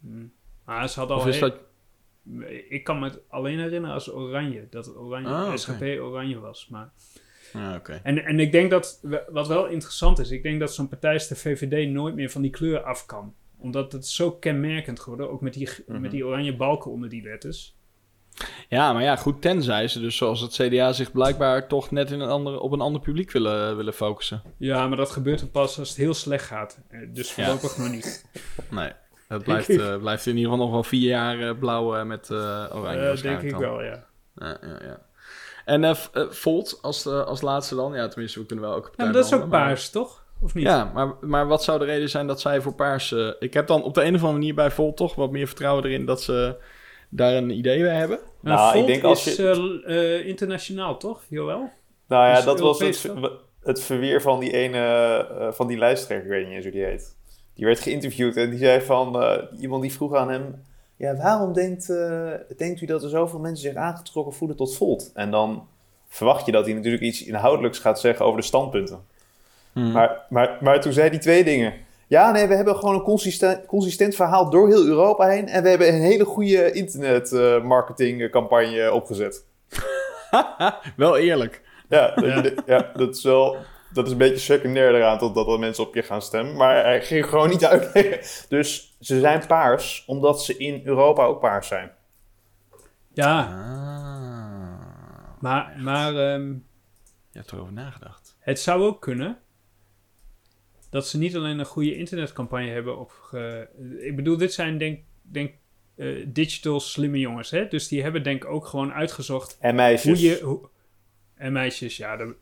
Hm. 0.00 0.26
Maar 0.64 0.88
ze 0.88 0.98
hadden 0.98 1.16
al. 1.16 1.22
Of 1.22 1.28
is 1.28 1.38
heel- 1.40 1.48
dat... 1.48 1.58
Ik 2.68 2.84
kan 2.84 2.98
me 2.98 3.04
het 3.04 3.20
alleen 3.28 3.58
herinneren 3.58 3.94
als 3.94 4.12
oranje. 4.12 4.66
Dat 4.70 4.86
het 4.86 4.96
oranje, 4.96 5.28
Ah. 5.28 5.56
SGP 5.56 5.82
oranje 5.82 6.38
was. 6.38 6.68
Maar 6.70 6.92
oké. 7.76 8.00
En, 8.02 8.24
en 8.24 8.40
ik 8.40 8.52
denk 8.52 8.70
dat, 8.70 9.00
wat 9.30 9.48
wel 9.48 9.66
interessant 9.66 10.18
is, 10.18 10.30
ik 10.30 10.42
denk 10.42 10.60
dat 10.60 10.74
zo'n 10.74 10.88
partij 10.88 11.12
als 11.12 11.28
de 11.28 11.36
VVD 11.36 11.88
nooit 11.90 12.14
meer 12.14 12.30
van 12.30 12.42
die 12.42 12.50
kleur 12.50 12.80
af 12.82 13.06
kan. 13.06 13.34
Omdat 13.58 13.92
het 13.92 14.06
zo 14.06 14.30
kenmerkend 14.32 15.00
geworden, 15.00 15.30
ook 15.30 15.40
met 15.40 15.54
die, 15.54 15.68
Mhm. 15.86 16.00
met 16.00 16.10
die 16.10 16.26
oranje 16.26 16.56
balken 16.56 16.90
onder 16.90 17.08
die 17.08 17.22
letters. 17.22 17.76
Ja, 18.68 18.92
maar 18.92 19.02
ja, 19.02 19.16
goed, 19.16 19.42
tenzij 19.42 19.88
ze 19.88 20.00
dus 20.00 20.16
zoals 20.16 20.40
het 20.40 20.52
CDA 20.52 20.92
zich 20.92 21.12
blijkbaar 21.12 21.68
toch 21.68 21.90
net 21.90 22.10
in 22.10 22.20
een 22.20 22.28
andere, 22.28 22.60
op 22.60 22.72
een 22.72 22.80
ander 22.80 23.00
publiek 23.00 23.30
willen, 23.32 23.76
willen 23.76 23.92
focussen. 23.92 24.42
Ja, 24.58 24.88
maar 24.88 24.96
dat 24.96 25.10
gebeurt 25.10 25.40
er 25.40 25.46
pas 25.46 25.78
als 25.78 25.88
het 25.88 25.98
heel 25.98 26.14
slecht 26.14 26.46
gaat. 26.46 26.78
Eh, 26.90 27.00
Dus 27.12 27.34
Ja. 27.34 27.44
voorlopig 27.44 27.76
nog 27.78 27.90
niet. 27.90 28.24
Nee, 28.70 28.90
het 29.28 29.42
blijft, 29.44 29.68
eh, 29.68 29.96
blijft 29.96 30.26
in 30.26 30.36
ieder 30.36 30.50
geval 30.50 30.64
nog 30.64 30.74
wel 30.74 30.84
vier 30.84 31.08
jaar 31.08 31.40
eh, 31.40 31.58
blauw 31.58 32.04
met 32.04 32.30
oranje. 32.30 33.18
Denk 33.22 33.42
ik 33.42 33.50
dan. 33.50 33.60
wel, 33.60 33.82
ja. 33.82 34.04
Ja, 34.36 34.56
ja, 34.60 34.78
ja. 34.82 35.00
En 35.64 35.96
Volt 36.30 36.78
als, 36.82 37.06
als 37.06 37.40
laatste 37.40 37.74
dan? 37.74 37.92
Ja, 37.94 38.08
tenminste, 38.08 38.38
we 38.40 38.46
kunnen 38.46 38.64
wel 38.64 38.74
ook 38.74 38.92
ja 38.96 39.04
maar 39.04 39.12
dat 39.12 39.24
is 39.24 39.32
ook 39.32 39.40
maar- 39.40 39.48
paars, 39.48 39.90
toch? 39.90 40.22
Of 40.40 40.54
niet? 40.54 40.64
Ja, 40.64 40.90
maar, 40.94 41.12
maar 41.20 41.46
wat 41.46 41.64
zou 41.64 41.78
de 41.78 41.84
reden 41.84 42.10
zijn 42.10 42.26
dat 42.26 42.40
zij 42.40 42.60
voor 42.60 42.74
paars... 42.74 43.12
ik 43.38 43.54
heb 43.54 43.66
dan 43.66 43.82
op 43.82 43.94
de 43.94 44.00
een 44.00 44.14
of 44.14 44.20
andere 44.20 44.32
manier 44.32 44.54
bij 44.54 44.70
Volt 44.70 44.96
toch 44.96 45.14
wat 45.14 45.30
meer 45.30 45.46
vertrouwen 45.46 45.84
erin 45.84 46.04
dat 46.06 46.22
ze 46.22 46.56
daar 47.08 47.32
een 47.34 47.50
idee 47.50 47.82
bij 47.82 47.94
hebben. 47.94 48.18
Nou, 48.40 48.56
Nou, 48.56 48.78
ik 48.78 48.86
denk 48.86 49.02
als 49.02 49.26
is 49.26 49.36
je- 49.36 49.82
eh, 49.86 50.18
eh, 50.18 50.26
internationaal, 50.26 50.96
toch? 50.96 51.22
Joël? 51.28 51.70
Nou 52.08 52.28
ja, 52.28 52.40
dat 52.40 52.60
was 52.60 52.78
het, 53.62 53.82
verweer 53.82 54.22
van 54.22 54.40
die 54.40 54.52
ene, 54.52 54.78
eh, 55.38 55.52
van 55.52 55.66
die 55.66 55.78
lijsttrekker, 55.78 56.26
ik 56.26 56.32
weet 56.32 56.44
niet 56.46 56.54
eens 56.54 56.64
hoe 56.64 56.72
die 56.72 56.84
heet. 56.84 57.16
Die 57.54 57.64
werd 57.66 57.80
geïnterviewd 57.80 58.36
en 58.36 58.50
die 58.50 58.58
zei 58.58 58.80
van, 58.80 59.22
eh, 59.22 59.42
iemand 59.60 59.82
die 59.82 59.92
vroeg 59.92 60.14
aan 60.14 60.30
hem, 60.30 60.62
ja, 60.96 61.16
waarom 61.16 61.52
denkt, 61.52 61.90
eh, 61.90 62.30
denkt 62.56 62.80
u 62.80 62.86
dat 62.86 63.02
er 63.02 63.08
zoveel 63.08 63.38
mensen 63.38 63.68
zich 63.70 63.76
aangetrokken 63.76 64.34
voelen 64.34 64.56
tot 64.56 64.76
Volt? 64.76 65.10
En 65.14 65.30
dan 65.30 65.66
verwacht 66.08 66.46
je 66.46 66.52
dat 66.52 66.64
hij 66.64 66.74
natuurlijk 66.74 67.02
iets 67.02 67.24
inhoudelijks 67.24 67.78
gaat 67.78 68.00
zeggen 68.00 68.24
over 68.26 68.40
de 68.40 68.46
standpunten. 68.46 68.98
Hmm. 69.72 69.92
Maar, 69.92 70.26
maar, 70.28 70.58
maar 70.60 70.80
toen 70.80 70.92
zei 70.92 71.08
hij 71.08 71.18
twee 71.18 71.44
dingen. 71.44 71.72
Ja, 72.08 72.30
nee, 72.30 72.46
we 72.46 72.54
hebben 72.54 72.76
gewoon 72.76 72.94
een 72.94 73.02
consistent, 73.02 73.66
consistent 73.66 74.14
verhaal 74.14 74.50
door 74.50 74.68
heel 74.68 74.86
Europa 74.86 75.26
heen. 75.28 75.48
En 75.48 75.62
we 75.62 75.68
hebben 75.68 75.88
een 75.88 76.00
hele 76.00 76.24
goede 76.24 76.72
internetmarketingcampagne 76.72 78.92
opgezet. 78.92 79.44
wel 80.96 81.16
eerlijk. 81.16 81.62
Ja, 81.88 82.14
dat, 82.14 82.52
ja, 82.66 82.90
dat 82.94 83.16
is 83.16 83.22
wel. 83.22 83.56
Dat 83.92 84.06
is 84.06 84.12
een 84.12 84.18
beetje 84.18 84.38
secundair 84.38 84.94
eraan 84.94 85.18
totdat 85.18 85.48
er 85.48 85.58
mensen 85.58 85.86
op 85.86 85.94
je 85.94 86.02
gaan 86.02 86.22
stemmen. 86.22 86.56
Maar 86.56 86.84
hij 86.84 87.02
ging 87.02 87.26
gewoon 87.26 87.48
niet 87.48 87.64
uitleggen. 87.64 88.18
Dus 88.56 88.96
ze 89.00 89.20
zijn 89.20 89.46
paars 89.46 90.04
omdat 90.06 90.42
ze 90.42 90.56
in 90.56 90.82
Europa 90.84 91.24
ook 91.24 91.40
paars 91.40 91.68
zijn. 91.68 91.90
Ja, 93.12 93.38
Ah. 93.40 93.46
maar, 95.40 95.74
maar 95.78 96.14
ehm, 96.16 96.48
Je 97.30 97.38
hebt 97.38 97.52
erover 97.52 97.72
nagedacht. 97.72 98.36
het 98.40 98.60
zou 98.60 98.82
ook 98.82 99.00
kunnen 99.00 99.38
dat 100.94 101.08
ze 101.08 101.18
niet 101.18 101.36
alleen 101.36 101.58
een 101.58 101.64
goede 101.66 101.96
internetcampagne 101.96 102.68
hebben 102.70 102.98
opge... 102.98 103.68
Ik 104.00 104.16
bedoel, 104.16 104.36
dit 104.36 104.52
zijn 104.52 104.78
denk 104.78 105.00
denk 105.22 105.52
eh, 105.96 106.24
digital 106.26 106.80
slimme 106.80 107.18
jongens, 107.18 107.50
hè? 107.50 107.68
Dus 107.68 107.88
die 107.88 108.02
hebben 108.02 108.22
denk 108.22 108.44
ik 108.44 108.50
ook 108.50 108.66
gewoon 108.66 108.92
uitgezocht 108.92 109.56
En 109.60 109.74
meisjes. 109.74 110.18
hoe 110.20 110.28
je... 110.28 110.40
Hoe, 110.42 110.68
en 111.34 111.52
meisjes, 111.52 111.96
ja, 111.96 112.16
de, 112.16 112.34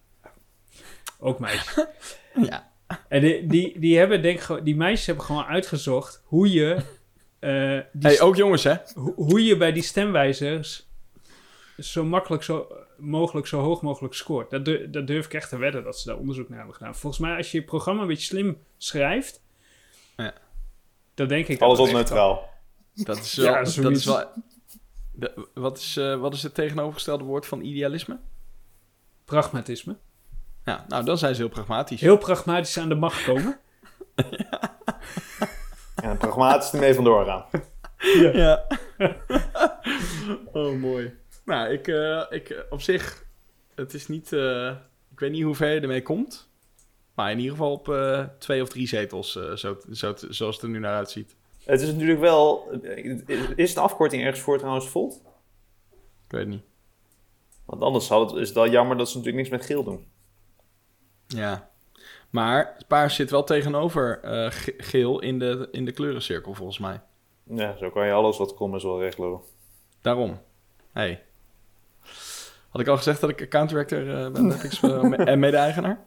ook 1.18 1.38
meisjes. 1.38 1.74
Ja. 2.48 2.70
En 3.08 3.20
die, 3.20 3.46
die, 3.46 3.78
die 3.78 3.98
hebben 3.98 4.22
denk 4.22 4.36
ik 4.36 4.42
gewoon- 4.42 4.64
die 4.64 4.76
meisjes 4.76 5.06
hebben 5.06 5.24
gewoon 5.24 5.44
uitgezocht 5.44 6.22
hoe 6.24 6.50
je... 6.52 6.74
eh, 7.38 7.78
die 7.92 8.10
Hey, 8.10 8.20
ook 8.20 8.36
jongens, 8.36 8.64
hè? 8.64 8.74
hoe, 8.94 9.12
hoe 9.14 9.44
je 9.44 9.56
bij 9.56 9.72
die 9.72 9.82
stemwijzers 9.82 10.88
zo 11.78 12.04
makkelijk 12.04 12.42
zo 12.42 12.66
mogelijk 13.02 13.46
zo 13.46 13.60
hoog 13.60 13.82
mogelijk 13.82 14.14
scoort. 14.14 14.50
Dat, 14.50 14.64
dur- 14.64 14.90
dat 14.90 15.06
durf 15.06 15.24
ik 15.26 15.34
echt 15.34 15.48
te 15.48 15.56
wedden 15.58 15.84
dat 15.84 15.98
ze 15.98 16.08
daar 16.08 16.18
onderzoek 16.18 16.48
naar 16.48 16.58
hebben 16.58 16.76
gedaan. 16.76 16.94
Volgens 16.94 17.22
mij 17.22 17.36
als 17.36 17.50
je 17.50 17.58
je 17.58 17.64
programma 17.64 18.02
een 18.02 18.08
beetje 18.08 18.24
slim 18.26 18.58
schrijft, 18.76 19.42
Ja. 20.16 20.32
dan 21.14 21.28
denk 21.28 21.48
ik 21.48 21.60
Alles 21.60 21.78
dat 21.78 21.92
neutraal. 21.92 22.50
Dat 22.94 23.16
is 23.18 23.32
Ja, 23.34 23.42
wel... 23.42 23.54
dat 23.82 23.96
is 23.96 24.04
wel 24.04 24.24
de- 25.12 25.48
wat, 25.54 25.78
is, 25.78 25.96
eh, 25.96 26.20
wat 26.20 26.34
is 26.34 26.42
het 26.42 26.54
tegenovergestelde 26.54 27.24
woord 27.24 27.46
van 27.46 27.60
idealisme? 27.60 28.18
pragmatisme. 29.24 29.96
Ja, 30.64 30.84
nou, 30.88 31.04
dan 31.04 31.18
zijn 31.18 31.34
ze 31.34 31.40
heel 31.40 31.50
pragmatisch. 31.50 32.00
Heel 32.00 32.18
pragmatisch 32.18 32.78
aan 32.78 32.88
de 32.88 32.94
macht 32.94 33.24
komen. 33.24 33.58
En 35.94 36.16
pragmatisch 36.18 36.72
ermee 36.72 36.94
vandoor 36.94 37.24
gaan. 37.24 37.44
Ja. 38.32 38.66
oh, 40.52 40.76
mooi. 40.78 41.14
Nou, 41.44 41.72
ik, 41.72 41.88
eh, 41.88 42.24
ik 42.30 42.50
eh, 42.50 42.60
op 42.70 42.80
zich, 42.80 43.24
het 43.74 43.94
is 43.94 44.08
niet, 44.08 44.32
eh, 44.32 44.76
ik 45.12 45.20
weet 45.20 45.30
niet 45.30 45.42
hoe 45.42 45.54
ver 45.54 45.70
je 45.74 45.80
ermee 45.80 46.02
komt. 46.02 46.50
Maar 47.14 47.30
in 47.30 47.38
ieder 47.38 47.52
geval 47.56 47.72
op 47.72 47.94
twee 48.38 48.62
of 48.62 48.68
drie 48.68 48.86
zetels, 48.88 49.32
zo, 49.54 49.76
zo, 49.92 50.14
zoals 50.28 50.54
het 50.54 50.64
er 50.64 50.68
nu 50.70 50.78
naar 50.78 50.94
uitziet. 50.96 51.36
Het 51.64 51.80
is 51.80 51.92
natuurlijk 51.92 52.20
wel. 52.20 52.70
Is 53.56 53.74
de 53.74 53.80
afkorting 53.80 54.22
ergens 54.22 54.40
voor 54.40 54.58
trouwens 54.58 54.88
Volt? 54.88 55.20
Ik 56.26 56.28
weet 56.28 56.40
het 56.40 56.48
niet. 56.48 56.62
Want 57.64 57.82
anders 57.82 58.08
het, 58.08 58.32
is 58.32 58.46
het 58.48 58.56
wel 58.56 58.68
jammer 58.68 58.96
dat 58.96 59.08
ze 59.08 59.16
natuurlijk 59.16 59.44
niks 59.44 59.56
met 59.58 59.66
geel 59.66 59.84
doen. 59.84 60.06
Ja. 61.26 61.70
Maar 62.30 62.76
paars 62.88 63.14
zit 63.14 63.30
wel 63.30 63.44
tegenover 63.44 64.18
ge- 64.52 64.74
geel 64.76 65.20
in 65.20 65.38
de, 65.38 65.68
in 65.72 65.84
de 65.84 65.92
kleurencirkel, 65.92 66.54
volgens 66.54 66.78
mij. 66.78 67.00
Ja, 67.44 67.76
zo 67.76 67.90
kan 67.90 68.06
je 68.06 68.12
alles 68.12 68.38
wat 68.38 68.54
komt 68.54 68.74
is 68.74 68.82
wel 68.82 69.00
recht 69.00 69.18
lopen. 69.18 69.46
Daarom. 70.00 70.40
Hey. 70.92 71.22
Had 72.72 72.80
ik 72.80 72.86
al 72.88 72.96
gezegd 72.96 73.20
dat 73.20 73.30
ik 73.30 73.40
account 73.42 73.68
director 73.68 74.14
eh, 74.24 74.30
ben 74.32 74.48
bij 74.48 74.56
Pixel 74.58 75.02
me- 75.02 75.16
en 75.16 75.38
mede-eigenaar? 75.38 75.98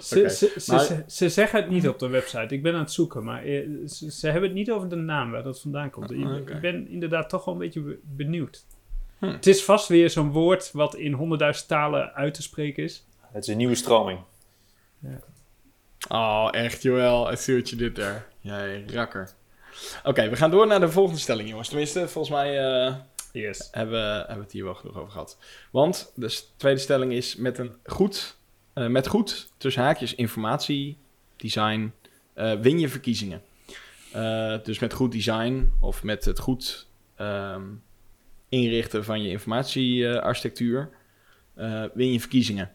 Ze, 0.00 0.28
ze, 0.30 0.54
ze, 0.60 0.62
maar- 0.72 0.80
ze, 0.84 1.04
ze 1.06 1.28
zeggen 1.28 1.60
het 1.60 1.70
niet 1.70 1.88
op 1.88 1.98
de 1.98 2.08
website. 2.08 2.54
Ik 2.54 2.62
ben 2.62 2.74
aan 2.74 2.80
het 2.80 2.92
zoeken, 2.92 3.24
maar 3.24 3.42
eh, 3.44 3.68
ze, 3.86 4.10
ze 4.12 4.26
hebben 4.26 4.42
het 4.48 4.58
niet 4.58 4.70
over 4.70 4.88
de 4.88 4.96
naam 4.96 5.30
waar 5.30 5.42
dat 5.42 5.60
vandaan 5.60 5.90
komt. 5.90 6.10
Ik, 6.10 6.24
Ah, 6.24 6.36
ik 6.36 6.60
ben 6.60 6.88
inderdaad 6.88 7.28
toch 7.28 7.44
wel 7.44 7.54
een 7.54 7.60
beetje 7.60 7.80
be- 7.80 7.98
benieuwd. 8.02 8.64
Hm. 9.18 9.26
Het 9.26 9.46
is 9.46 9.64
vast 9.64 9.88
weer 9.88 10.10
zo'n 10.10 10.30
woord 10.30 10.70
wat 10.72 10.94
in 10.94 11.12
honderdduizend 11.12 11.68
talen 11.68 12.12
uit 12.14 12.34
te 12.34 12.42
spreken 12.42 12.82
is. 12.82 13.06
Het 13.32 13.42
is 13.42 13.48
een 13.50 13.56
nieuwe 13.56 13.74
stroming. 13.74 14.20
Oh, 16.08 16.48
echt, 16.50 16.82
Joël. 16.82 17.32
Ik 17.32 17.38
zie 17.38 17.54
wat 17.56 17.70
je 17.70 17.76
dit 17.76 17.96
daar. 17.96 18.26
Jij 18.40 18.84
rakker. 18.86 19.30
Oké, 20.04 20.28
we 20.28 20.36
gaan 20.36 20.50
door 20.50 20.66
naar 20.66 20.80
de 20.80 20.88
volgende 20.88 21.20
stelling, 21.20 21.48
jongens. 21.48 21.68
Tenminste, 21.68 22.08
volgens 22.08 22.34
mij 22.34 22.58
eh, 22.86 22.94
Yes. 23.32 23.68
hebben, 23.70 24.16
hebben 24.16 24.36
we 24.36 24.42
het 24.42 24.52
hier 24.52 24.64
wel 24.64 24.74
genoeg 24.74 24.96
over 24.96 25.12
gehad. 25.12 25.38
Want 25.70 26.12
de 26.14 26.42
tweede 26.56 26.80
stelling 26.80 27.12
is 27.12 27.36
met 27.36 27.58
een 27.58 27.72
goed, 27.84 28.36
eh, 28.72 28.86
met 28.86 29.06
goed 29.06 29.52
tussen 29.56 29.82
haakjes 29.82 30.14
informatie, 30.14 30.98
design, 31.36 31.92
eh, 32.34 32.60
win 32.60 32.78
je 32.78 32.88
verkiezingen. 32.88 33.42
Eh, 34.12 34.58
dus 34.62 34.78
met 34.78 34.92
goed 34.92 35.12
design 35.12 35.72
of 35.80 36.02
met 36.02 36.24
het 36.24 36.38
goed 36.38 36.90
ehm, 37.16 37.66
inrichten 38.48 39.04
van 39.04 39.22
je 39.22 39.30
informatiearchitectuur 39.30 40.90
win 41.94 42.12
je 42.12 42.20
verkiezingen, 42.20 42.72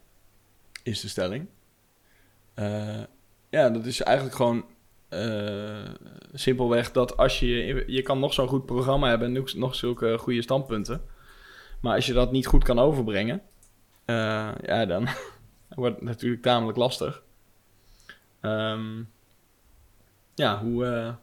is 0.84 1.02
de 1.02 1.08
stelling. 1.08 1.48
Ja, 3.50 3.70
dat 3.70 3.86
is 3.86 4.02
eigenlijk 4.02 4.36
gewoon 4.36 4.66
eh, 5.10 5.84
simpelweg 6.34 6.92
dat 6.92 7.18
als 7.18 7.40
je... 7.40 7.84
Je 7.88 8.02
kan 8.02 8.20
nog 8.20 8.34
zo'n 8.34 8.48
goed 8.48 8.66
programma 8.66 9.10
hebben 9.10 9.36
en 9.36 9.46
nog- 9.56 9.76
zulke 9.76 10.18
goede 10.18 10.42
standpunten. 10.42 11.02
Maar 11.82 11.96
als 11.96 12.06
je 12.06 12.14
dat 12.14 12.32
niet 12.32 12.48
goed 12.48 12.64
kan 12.64 12.80
overbrengen... 12.80 13.42
eh, 14.06 14.52
ja, 14.62 14.86
dan 14.86 15.08
wordt 15.76 15.96
het 15.96 16.04
natuurlijk 16.04 16.42
tamelijk 16.42 16.78
lastig. 16.78 17.24
Ehm, 18.42 19.04
ja, 20.36 20.60
hoe, 20.60 20.86
eh, 20.86 21.14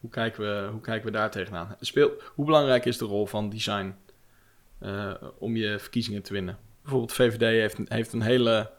hoe, 0.00 0.10
kijken 0.10 0.42
we, 0.42 0.68
hoe 0.70 0.80
kijken 0.80 1.06
we 1.06 1.12
daar 1.12 1.30
tegenaan? 1.30 1.76
Speel, 1.80 2.10
hoe 2.34 2.44
belangrijk 2.44 2.84
is 2.84 2.98
de 2.98 3.04
rol 3.04 3.26
van 3.26 3.50
design 3.50 3.94
om 5.38 5.56
je 5.56 5.78
verkiezingen 5.78 6.22
te 6.22 6.32
winnen? 6.32 6.58
Bijvoorbeeld 6.82 7.12
VVD 7.12 7.40
heeft, 7.40 7.78
heeft 7.84 8.12
een 8.12 8.22
hele... 8.22 8.70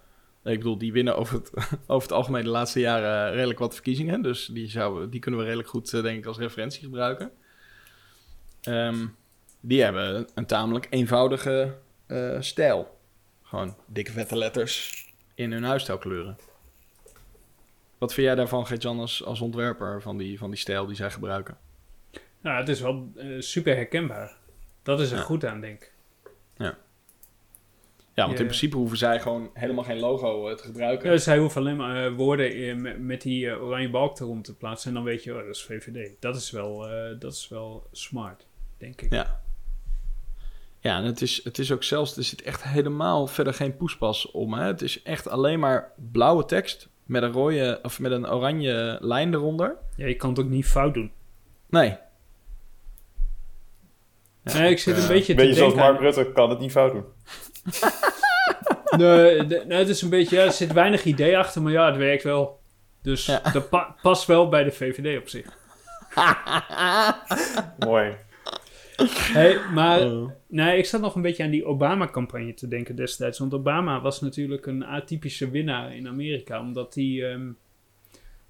Ik 0.43 0.57
bedoel, 0.57 0.77
die 0.77 0.91
winnen 0.91 1.15
over 1.17 1.35
het, 1.35 1.51
over 1.87 2.07
het 2.07 2.11
algemeen 2.17 2.43
de 2.43 2.49
laatste 2.49 2.79
jaren 2.79 3.33
redelijk 3.33 3.59
wat 3.59 3.73
verkiezingen. 3.73 4.21
Dus 4.21 4.45
die, 4.45 4.69
zouden, 4.69 5.09
die 5.09 5.19
kunnen 5.19 5.39
we 5.39 5.45
redelijk 5.45 5.69
goed, 5.69 5.93
eh, 5.93 6.01
denk 6.01 6.17
ik, 6.17 6.25
als 6.25 6.37
referentie 6.37 6.83
gebruiken. 6.83 7.31
Ehm, 8.61 9.07
die 9.59 9.83
hebben 9.83 10.27
een 10.35 10.45
tamelijk 10.45 10.87
eenvoudige 10.89 11.77
eh, 12.05 12.37
stijl. 12.39 12.99
Gewoon 13.43 13.75
dikke 13.87 14.11
vette 14.11 14.37
letters 14.37 15.05
in 15.35 15.51
hun 15.51 15.63
huisstijlkleuren. 15.63 16.37
Wat 17.97 18.13
vind 18.13 18.25
jij 18.27 18.35
daarvan, 18.35 18.67
Gert-Jan, 18.67 18.99
als, 18.99 19.23
als 19.25 19.41
ontwerper 19.41 20.01
van 20.01 20.17
die, 20.17 20.37
van 20.37 20.49
die 20.49 20.59
stijl 20.59 20.85
die 20.85 20.95
zij 20.95 21.11
gebruiken? 21.11 21.57
Nou, 22.41 22.57
het 22.57 22.69
is 22.69 22.81
wel 22.81 23.11
eh, 23.15 23.27
super 23.39 23.75
herkenbaar. 23.75 24.37
Dat 24.83 24.99
is 24.99 25.11
er 25.11 25.17
Ja. 25.17 25.23
goed 25.23 25.45
aan, 25.45 25.61
denk 25.61 25.81
ik. 25.81 25.93
Ja, 26.57 26.77
want 28.15 28.29
in 28.31 28.37
Ja. 28.37 28.43
principe 28.43 28.77
hoeven 28.77 28.97
zij 28.97 29.19
gewoon 29.19 29.49
helemaal 29.53 29.83
geen 29.83 29.99
logo 29.99 30.47
eh, 30.49 30.55
te 30.55 30.63
gebruiken. 30.63 31.11
Ja, 31.11 31.17
zij 31.17 31.37
hoeven 31.37 31.61
alleen 31.61 31.75
maar 31.75 32.05
eh, 32.05 32.15
woorden 32.15 32.55
in- 32.55 32.81
met, 32.81 32.99
met 32.99 33.21
die 33.21 33.49
eh, 33.49 33.63
oranje 33.63 33.89
balk 33.89 34.19
erom 34.19 34.41
te 34.41 34.55
plaatsen. 34.57 34.89
En 34.89 34.95
dan 34.95 35.03
weet 35.03 35.23
je, 35.23 35.31
oh, 35.37 35.45
dat 35.45 35.55
is 35.55 35.63
VVD. 35.63 36.11
Dat 36.19 36.35
is 36.35 36.51
wel, 36.51 36.87
eh, 36.87 37.19
dat 37.19 37.33
is 37.33 37.47
wel 37.47 37.87
smart, 37.91 38.47
denk 38.77 39.01
ik. 39.01 39.13
Ja. 39.13 39.39
Ja, 40.79 40.97
en 40.97 41.03
het 41.03 41.21
is, 41.21 41.43
het 41.43 41.59
is 41.59 41.71
ook 41.71 41.83
zelfs, 41.83 42.17
er 42.17 42.23
zit 42.23 42.41
echt 42.41 42.63
helemaal 42.63 43.27
verder 43.27 43.53
geen 43.53 43.77
poespas 43.77 44.31
om. 44.31 44.53
Hè? 44.53 44.65
Het 44.65 44.81
is 44.81 45.01
echt 45.03 45.27
alleen 45.29 45.59
maar 45.59 45.91
blauwe 46.11 46.45
tekst 46.45 46.89
met 47.05 47.23
een 47.23 47.31
rode 47.31 47.79
of 47.83 47.99
met 47.99 48.11
een 48.11 48.29
oranje 48.31 48.97
lijn 49.01 49.33
eronder. 49.33 49.75
Ja, 49.95 50.07
je 50.07 50.15
kan 50.15 50.29
het 50.29 50.39
ook 50.39 50.49
niet 50.49 50.65
fout 50.65 50.93
doen. 50.93 51.11
Nee. 51.69 51.97
Ja, 54.43 54.57
nee, 54.57 54.71
ik 54.71 54.79
zit 54.79 54.95
een 54.97 55.01
eh, 55.01 55.07
beetje 55.07 55.33
te 55.35 55.41
Beetje 55.41 55.53
zoals 55.55 55.73
Mark 55.73 55.99
Rutte, 55.99 56.31
kan 56.33 56.49
het 56.49 56.59
niet 56.59 56.71
fout 56.71 56.91
doen. 56.91 57.03
Nee, 58.97 59.41
nee, 59.41 59.77
het 59.77 59.87
is 59.87 60.01
een 60.01 60.09
beetje, 60.09 60.35
ja, 60.35 60.43
er 60.43 60.51
zit 60.51 60.73
weinig 60.73 61.03
idee 61.03 61.37
achter, 61.37 61.61
maar 61.61 61.71
ja, 61.71 61.85
het 61.85 61.95
werkt 61.97 62.23
wel. 62.23 62.59
Dus 63.01 63.25
Ja. 63.25 63.41
dat 63.53 63.69
pa- 63.69 63.95
past 64.01 64.25
wel 64.27 64.49
bij 64.49 64.63
de 64.63 64.71
VVD 64.71 65.19
op 65.19 65.27
zich. 65.29 65.45
Mooi. 67.87 68.15
Hey, 69.33 69.59
maar 69.73 70.07
nee, 70.47 70.77
ik 70.77 70.85
zat 70.85 71.01
nog 71.01 71.15
een 71.15 71.21
beetje 71.21 71.43
aan 71.43 71.49
die 71.49 71.65
Obama-campagne 71.65 72.53
te 72.53 72.67
denken 72.67 72.95
destijds. 72.95 73.39
Want 73.39 73.53
Obama 73.53 74.01
was 74.01 74.21
natuurlijk 74.21 74.65
een 74.65 74.85
atypische 74.85 75.49
winnaar 75.49 75.95
in 75.95 76.07
Amerika. 76.07 76.59
Omdat 76.59 76.95
hij 76.95 77.31
ehm, 77.31 77.51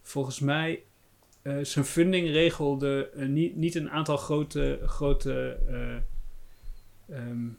volgens 0.01 0.39
mij 0.39 0.83
eh, 1.41 1.57
zijn 1.61 1.85
funding 1.85 2.29
regelde 2.29 3.09
eh, 3.15 3.25
niet, 3.27 3.55
niet 3.55 3.75
een 3.75 3.89
aantal 3.91 4.17
grote, 4.17 4.79
grote 4.85 5.57
eh, 5.69 5.95
ehm, 7.17 7.47
eh, 7.47 7.51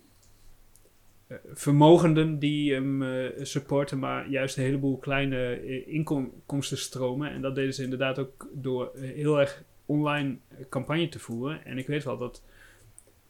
vermogenden 1.53 2.39
die 2.39 2.73
hem 2.73 3.03
eh, 3.03 3.45
supporten, 3.45 3.99
maar 3.99 4.29
juist 4.29 4.57
een 4.57 4.65
heleboel 4.65 4.97
kleine 4.97 5.55
eh, 5.55 5.95
inkomstenstromen. 5.95 7.31
En 7.31 7.41
dat 7.43 7.55
deden 7.55 7.75
ze 7.75 7.83
inderdaad 7.83 8.19
ook 8.19 8.49
door 8.53 8.91
eh, 8.95 9.03
heel 9.03 9.41
erg 9.41 9.63
online 9.87 10.37
campagne 10.69 11.09
te 11.09 11.19
voeren. 11.19 11.65
En 11.65 11.79
ik 11.79 11.87
weet 11.87 12.05
wel 12.05 12.19
dat 12.19 12.43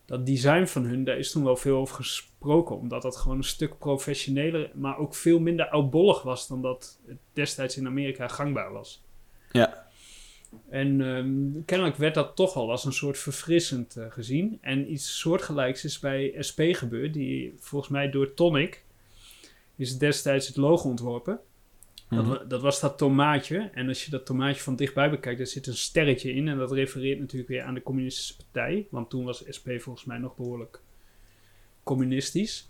dat 0.04 0.26
design 0.26 0.64
van 0.64 0.84
hun, 0.84 1.04
daar 1.04 1.18
is 1.18 1.30
toen 1.30 1.44
wel 1.44 1.56
veel 1.56 1.76
over 1.76 1.94
gesproken. 1.94 2.76
Omdat 2.76 3.02
dat 3.02 3.16
gewoon 3.16 3.36
een 3.36 3.44
stuk 3.44 3.78
professioneler, 3.78 4.70
maar 4.74 4.98
ook 4.98 5.14
veel 5.14 5.40
minder 5.40 5.68
oudbollig 5.68 6.22
was 6.22 6.48
dan 6.48 6.62
dat 6.62 6.98
het 7.06 7.18
destijds 7.32 7.76
in 7.76 7.86
Amerika 7.86 8.28
gangbaar 8.28 8.72
was. 8.72 9.04
Ja. 9.52 9.81
En 10.68 11.00
ehm, 11.00 11.64
kennelijk 11.64 11.96
werd 11.96 12.14
dat 12.14 12.36
toch 12.36 12.54
al 12.54 12.70
als 12.70 12.84
een 12.84 12.92
soort 12.92 13.18
verfrissend 13.18 13.96
eh, 13.96 14.04
gezien. 14.08 14.58
En 14.60 14.92
iets 14.92 15.18
soortgelijks 15.18 15.84
is 15.84 15.98
bij 15.98 16.34
SP 16.48 16.60
gebeurd. 16.60 17.12
Die 17.12 17.54
volgens 17.58 17.90
mij 17.90 18.10
door 18.10 18.34
Tonic 18.34 18.84
is 19.76 19.98
destijds 19.98 20.46
het 20.46 20.56
logo 20.56 20.88
ontworpen. 20.88 21.40
Dat, 22.08 22.24
mhm. 22.24 22.48
dat 22.48 22.60
was 22.60 22.80
dat 22.80 22.98
tomaatje. 22.98 23.70
En 23.74 23.88
als 23.88 24.04
je 24.04 24.10
dat 24.10 24.26
tomaatje 24.26 24.62
van 24.62 24.76
dichtbij 24.76 25.10
bekijkt, 25.10 25.38
daar 25.38 25.46
zit 25.46 25.66
een 25.66 25.76
sterretje 25.76 26.32
in. 26.32 26.48
En 26.48 26.58
dat 26.58 26.72
refereert 26.72 27.18
natuurlijk 27.20 27.50
weer 27.50 27.62
aan 27.62 27.74
de 27.74 27.82
Communistische 27.82 28.36
Partij. 28.36 28.86
Want 28.90 29.10
toen 29.10 29.24
was 29.24 29.44
SP 29.56 29.68
volgens 29.78 30.04
mij 30.04 30.18
nog 30.18 30.36
behoorlijk 30.36 30.80
communistisch. 31.82 32.68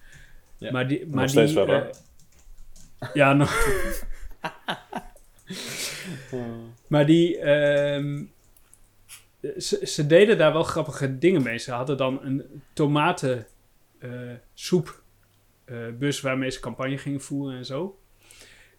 Ja. 0.59 0.71
Maar 0.71 0.89
die, 0.89 1.07
maar 1.07 1.29
steeds 1.29 1.53
die, 1.53 1.65
eh, 1.65 1.85
ja, 3.15 3.33
nog. 3.33 3.51
maar 6.87 7.07
die. 7.07 7.39
ehm, 7.39 8.25
ze, 9.59 9.87
ze 9.87 10.07
deden 10.07 10.39
daar 10.39 10.53
wel 10.53 10.63
grappige 10.63 11.19
dingen 11.19 11.43
mee. 11.43 11.59
Ze 11.59 11.73
hadden 11.73 11.97
dan 11.97 12.25
een 12.25 12.63
tomatensoep 12.73 15.03
eh, 15.65 15.89
bus 15.99 16.21
waarmee 16.21 16.51
ze 16.51 16.61
campagne 16.61 16.99
gingen 16.99 17.21
voeren 17.21 17.57
en 17.57 17.65
zo. 17.65 17.99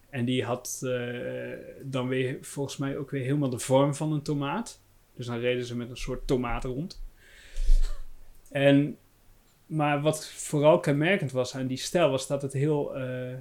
En 0.10 0.26
die 0.26 0.44
had 0.44 0.82
eh, 0.84 1.52
dan 1.82 2.08
weer 2.08 2.38
volgens 2.42 2.78
mij 2.78 2.98
ook 2.98 3.12
weer 3.12 3.24
helemaal 3.24 3.50
de 3.50 3.60
vorm 3.60 3.96
van 3.96 4.12
een 4.12 4.22
tomaat. 4.22 4.82
Dus 5.16 5.26
dan 5.26 5.40
reden 5.40 5.66
ze 5.66 5.76
met 5.76 5.90
een 5.90 5.98
soort 5.98 6.28
tomaat 6.28 6.64
rond. 6.64 7.04
En, 8.52 8.98
maar 9.66 10.02
wat 10.02 10.28
vooral 10.28 10.80
kenmerkend 10.80 11.32
was 11.32 11.56
aan 11.56 11.68
die 11.68 11.78
stijl 11.78 12.10
was 12.10 12.28
dat 12.28 12.42
het 12.42 12.54
heel... 12.54 12.96
eh, 12.96 13.34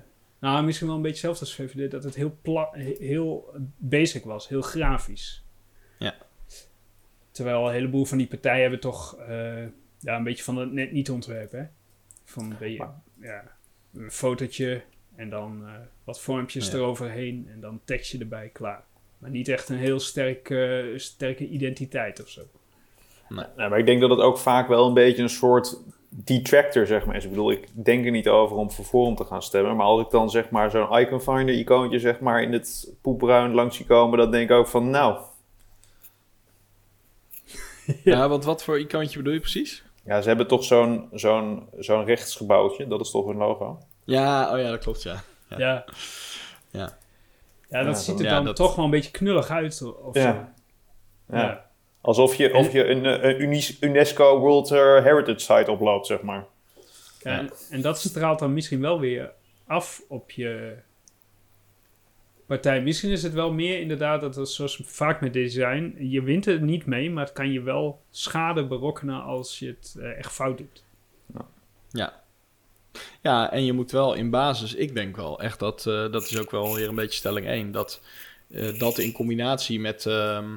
nou, 0.42 0.64
misschien 0.64 0.87
wel 0.87 0.96
een 0.96 1.02
beetje 1.02 1.28
hetzelfde 1.28 1.61
als 1.62 1.72
VVD. 1.72 1.90
Dat 1.90 2.05
het 2.05 2.14
heel, 2.14 2.38
pla- 2.42 2.70
heel 2.98 3.55
basic 3.76 4.24
was. 4.24 4.48
Heel 4.48 4.61
grafisch. 4.62 5.44
Ja. 5.98 6.14
Terwijl 7.31 7.66
een 7.66 7.72
heleboel 7.72 8.05
van 8.05 8.18
die 8.18 8.26
partijen 8.26 8.61
hebben 8.61 8.81
toch 8.81 9.16
eh, 9.18 9.64
ja, 9.98 10.16
een 10.16 10.24
beetje 10.24 10.44
van 10.44 10.57
het 10.57 10.72
net 10.72 10.92
niet 10.92 11.11
ontwerpen. 11.11 11.59
Hè? 11.59 11.64
Van 12.24 12.44
een 12.50 12.57
beetje, 12.59 12.88
ja, 13.20 13.57
een 13.94 14.11
fotootje 14.11 14.83
en 15.16 15.31
dan 15.31 15.62
eh, 15.66 15.72
wat 16.05 16.20
vormpjes 16.20 16.66
Ja. 16.70 16.72
eroverheen 16.74 17.48
en 17.52 17.61
dan 17.61 17.81
tekstje 17.85 18.18
erbij, 18.18 18.48
klaar. 18.48 18.85
Maar 19.18 19.31
niet 19.31 19.48
echt 19.48 19.68
een 19.68 19.76
heel 19.78 20.00
sterk, 20.00 20.50
eh, 20.50 20.85
sterke 20.98 21.48
identiteit 21.48 22.22
of 22.22 22.28
zo. 22.28 22.42
Nee, 23.28 23.68
maar 23.68 23.78
ik 23.78 23.87
denk 23.87 24.00
dat 24.00 24.11
het 24.11 24.18
ook 24.20 24.38
vaak 24.38 24.68
wel 24.68 24.87
een 24.87 24.94
beetje 24.94 25.22
een 25.22 25.28
soort 25.28 25.76
detractor, 26.14 26.87
zeg 26.87 27.05
maar, 27.07 27.16
is. 27.16 27.25
Ik 27.25 27.31
bedoel, 27.31 27.51
ik 27.51 27.68
denk 27.72 28.05
er 28.05 28.11
niet 28.11 28.29
over 28.29 28.57
om 28.57 28.70
voor 28.70 28.85
Forum 28.85 29.14
te 29.14 29.25
gaan 29.25 29.42
stemmen. 29.42 29.77
Maar 29.77 29.87
als 29.87 30.01
ik 30.01 30.11
dan, 30.11 30.31
zeg 30.31 30.51
maar, 30.51 30.70
zo'n 30.70 30.98
icon 30.98 31.20
finder 31.20 31.55
icoontje, 31.55 31.98
zeg 31.98 32.20
maar, 32.20 32.42
in 32.42 32.53
het 32.53 32.92
poepbruin 33.03 33.55
langs 33.55 33.77
zie 33.77 33.87
komen, 33.87 34.18
dan 34.18 34.31
denk 34.31 34.51
ik 34.51 34.57
ook 34.57 34.68
van, 34.68 34.90
nou... 34.90 35.16
Ja, 38.05 38.29
want 38.29 38.44
wat 38.44 38.64
voor 38.64 38.81
icoontje 38.81 39.16
bedoel 39.18 39.33
je 39.33 39.40
precies? 39.40 39.85
Ja, 40.05 40.20
ze 40.22 40.29
hebben 40.29 40.46
toch 40.46 40.64
zo'n 40.64 41.09
zo'n 41.12 41.66
zo'n 41.79 42.05
rechtsgebouwtje. 42.05 42.87
Dat 42.87 43.01
is 43.01 43.11
toch 43.11 43.27
hun 43.27 43.37
logo? 43.37 43.79
Ja, 44.05 44.53
oh 44.53 44.59
ja, 44.61 44.70
dat 44.70 44.79
klopt, 44.81 45.03
ja. 45.03 45.22
Ja. 45.48 45.59
Ja. 45.59 45.85
Ja. 46.70 46.96
Ja, 47.68 47.83
dat 47.83 47.96
Ja, 47.96 48.03
ziet 48.03 48.20
er 48.20 48.29
dan 48.29 48.44
dat- 48.44 48.57
toch 48.57 48.75
wel 48.75 48.85
een 48.85 48.90
beetje 48.90 49.11
knullig 49.11 49.51
uit. 49.51 49.83
Of 50.03 50.14
Ja. 50.14 50.53
zo. 51.31 51.37
Ja. 51.37 51.70
Alsof 52.03 52.35
je, 52.35 52.55
of 52.55 52.73
je 52.73 52.87
een, 52.87 53.07
eh, 53.07 53.38
een 53.38 53.65
UNESCO 53.81 54.38
World 54.38 54.71
eh, 54.71 54.79
Heritage 54.79 55.38
Site 55.38 55.71
oploopt, 55.71 56.07
zeg 56.07 56.23
maar. 56.23 56.47
Ja. 57.23 57.38
En, 57.38 57.51
en 57.71 57.81
dat 57.81 58.01
straalt 58.01 58.38
dan 58.38 58.53
misschien 58.53 58.81
wel 58.81 59.01
weer 59.01 59.33
af 59.67 60.03
op 60.09 60.31
je 60.31 60.77
partij. 62.46 62.83
Misschien 62.83 63.11
is 63.11 63.23
het 63.23 63.33
wel 63.33 63.53
meer 63.53 63.81
inderdaad, 63.81 64.21
dat 64.21 64.35
het 64.35 64.48
zoals 64.48 64.81
vaak 64.85 65.21
met 65.21 65.33
design, 65.33 65.96
je 65.98 66.23
wint 66.23 66.46
er 66.46 66.61
niet 66.61 66.87
mee, 66.87 67.11
maar 67.11 67.25
het 67.25 67.33
kan 67.33 67.53
je 67.53 67.63
wel 67.63 68.00
schade 68.11 68.67
berokkenen 68.67 69.23
als 69.23 69.59
je 69.59 69.67
het 69.67 69.96
eh, 69.98 70.19
echt 70.19 70.33
fout 70.33 70.59
doet. 70.59 70.85
Ja. 71.90 72.21
Ja, 73.23 73.53
en 73.53 73.65
je 73.65 73.73
moet 73.73 73.90
wel 73.90 74.15
in 74.15 74.31
basis, 74.31 74.75
ik 74.75 74.94
denk 74.94 75.17
wel 75.17 75.40
echt 75.40 75.59
dat, 75.59 75.87
eh, 75.87 76.13
dat 76.13 76.23
is 76.23 76.38
ook 76.38 76.50
wel 76.50 76.75
weer 76.75 76.88
een 76.88 76.94
beetje 76.94 77.19
stelling 77.19 77.46
1, 77.46 77.73
dat 77.73 78.03
eh, 78.50 78.79
dat 78.79 78.98
in 78.98 79.13
combinatie 79.13 79.81
met, 79.81 80.07
ehm, 80.07 80.50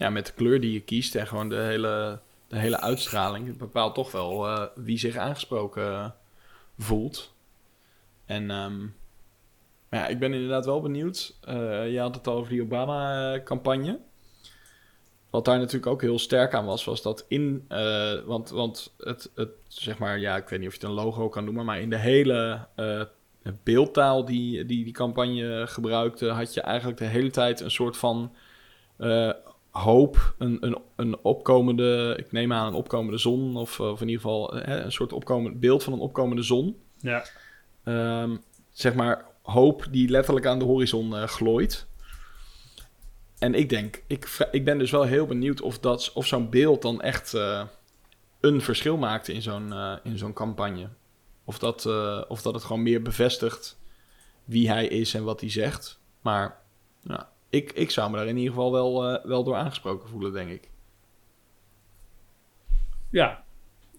ja, 0.00 0.10
met 0.10 0.26
de 0.26 0.32
kleur 0.32 0.60
die 0.60 0.72
je 0.72 0.80
kiest 0.80 1.14
en 1.14 1.26
gewoon 1.26 1.48
de 1.48 1.56
hele, 1.56 2.18
de 2.48 2.58
hele 2.58 2.80
uitstraling, 2.80 3.56
bepaalt 3.56 3.94
toch 3.94 4.12
wel 4.12 4.46
eh, 4.46 4.66
wie 4.74 4.98
zich 4.98 5.16
aangesproken 5.16 5.92
eh, 5.92 6.10
voelt. 6.78 7.34
En 8.24 8.50
ehm, 8.50 8.86
ja, 9.90 10.06
ik 10.06 10.18
ben 10.18 10.32
inderdaad 10.32 10.64
wel 10.64 10.80
benieuwd. 10.80 11.36
Eh, 11.40 11.92
je 11.92 12.00
had 12.00 12.14
het 12.14 12.26
al 12.26 12.36
over 12.36 12.50
die 12.50 12.62
Obama-campagne. 12.62 13.98
wat 15.30 15.44
daar 15.44 15.58
natuurlijk 15.58 15.86
ook 15.86 16.00
heel 16.00 16.18
sterk 16.18 16.54
aan 16.54 16.64
was, 16.64 16.84
was 16.84 17.02
dat 17.02 17.24
in, 17.28 17.64
want, 18.24 18.50
want 18.50 18.94
het, 18.98 19.30
het, 19.34 19.50
zeg 19.68 19.98
maar, 19.98 20.18
ja, 20.18 20.36
ik 20.36 20.48
weet 20.48 20.58
niet 20.58 20.68
of 20.68 20.74
je 20.74 20.80
het 20.80 20.88
een 20.88 21.04
logo 21.04 21.28
kan 21.28 21.44
noemen, 21.44 21.64
maar 21.64 21.80
in 21.80 21.90
de 21.90 21.98
hele 21.98 22.66
beeldtaal 23.62 24.24
die, 24.24 24.64
die 24.64 24.84
die 24.84 24.92
campagne 24.92 25.66
gebruikte, 25.66 26.28
had 26.28 26.54
je 26.54 26.60
eigenlijk 26.60 26.98
de 26.98 27.04
hele 27.04 27.30
tijd 27.30 27.60
een 27.60 27.70
soort 27.70 27.96
van 27.96 28.32
hoop, 29.70 30.34
een, 30.38 30.66
een, 30.66 30.78
een 30.96 31.18
opkomende, 31.22 32.14
ik 32.18 32.32
neem 32.32 32.52
aan 32.52 32.66
een 32.66 32.74
opkomende 32.74 33.18
zon, 33.18 33.56
of, 33.56 33.80
of 33.80 34.00
in 34.00 34.08
ieder 34.08 34.22
geval 34.22 34.56
een 34.56 34.92
soort 34.92 35.12
opkomend 35.12 35.60
beeld 35.60 35.84
van 35.84 35.92
een 35.92 35.98
opkomende 35.98 36.42
zon. 36.42 36.76
Ja. 36.98 37.24
Um, 37.84 38.42
zeg 38.70 38.94
maar 38.94 39.24
hoop 39.42 39.86
die 39.90 40.08
letterlijk 40.08 40.46
aan 40.46 40.58
de 40.58 40.64
horizon 40.64 41.12
glooit. 41.28 41.86
En 43.38 43.54
ik 43.54 43.68
denk, 43.68 44.02
ik, 44.06 44.48
ik 44.50 44.64
ben 44.64 44.78
dus 44.78 44.90
wel 44.90 45.02
heel 45.02 45.26
benieuwd 45.26 45.60
of, 45.60 45.78
dat, 45.78 46.10
of 46.14 46.26
zo'n 46.26 46.50
beeld 46.50 46.82
dan 46.82 47.00
echt 47.00 47.34
uh, 47.34 47.62
een 48.40 48.60
verschil 48.60 48.96
maakte 48.96 49.32
in 49.32 49.42
zo'n 49.42 49.68
uh, 49.68 49.96
in 50.02 50.18
zo'n 50.18 50.32
campagne. 50.32 50.88
Of 51.44 51.58
dat, 51.58 51.84
uh, 51.84 52.22
of 52.28 52.42
dat 52.42 52.54
het 52.54 52.64
gewoon 52.64 52.82
meer 52.82 53.02
bevestigt 53.02 53.78
wie 54.44 54.70
hij 54.70 54.86
is 54.86 55.14
en 55.14 55.24
wat 55.24 55.40
hij 55.40 55.50
zegt. 55.50 56.00
Maar 56.20 56.62
ja, 57.02 57.28
ik, 57.50 57.72
ik 57.72 57.90
zou 57.90 58.10
me 58.10 58.16
daar 58.16 58.26
in 58.26 58.36
ieder 58.36 58.52
geval 58.52 58.72
wel, 58.72 59.20
wel 59.26 59.44
door 59.44 59.54
aangesproken 59.54 60.08
voelen, 60.08 60.32
denk 60.32 60.50
ik. 60.50 60.70
Ja, 63.10 63.44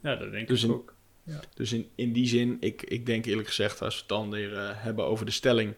ja 0.02 0.16
dat 0.16 0.32
denk 0.32 0.48
dus 0.48 0.64
ik 0.64 0.70
in, 0.70 0.76
ook. 0.76 0.96
Ja. 1.24 1.40
Dus 1.54 1.72
in, 1.72 1.90
in 1.96 2.14
die 2.14 2.28
zin, 2.28 2.58
ik, 2.60 2.82
ik 2.82 3.06
denk 3.06 3.26
eerlijk 3.26 3.48
gezegd, 3.48 3.82
als 3.82 3.94
we 3.94 4.00
het 4.00 4.10
dan 4.10 4.30
weer 4.30 4.82
hebben 4.82 5.06
over 5.06 5.26
de 5.26 5.32
stelling, 5.32 5.76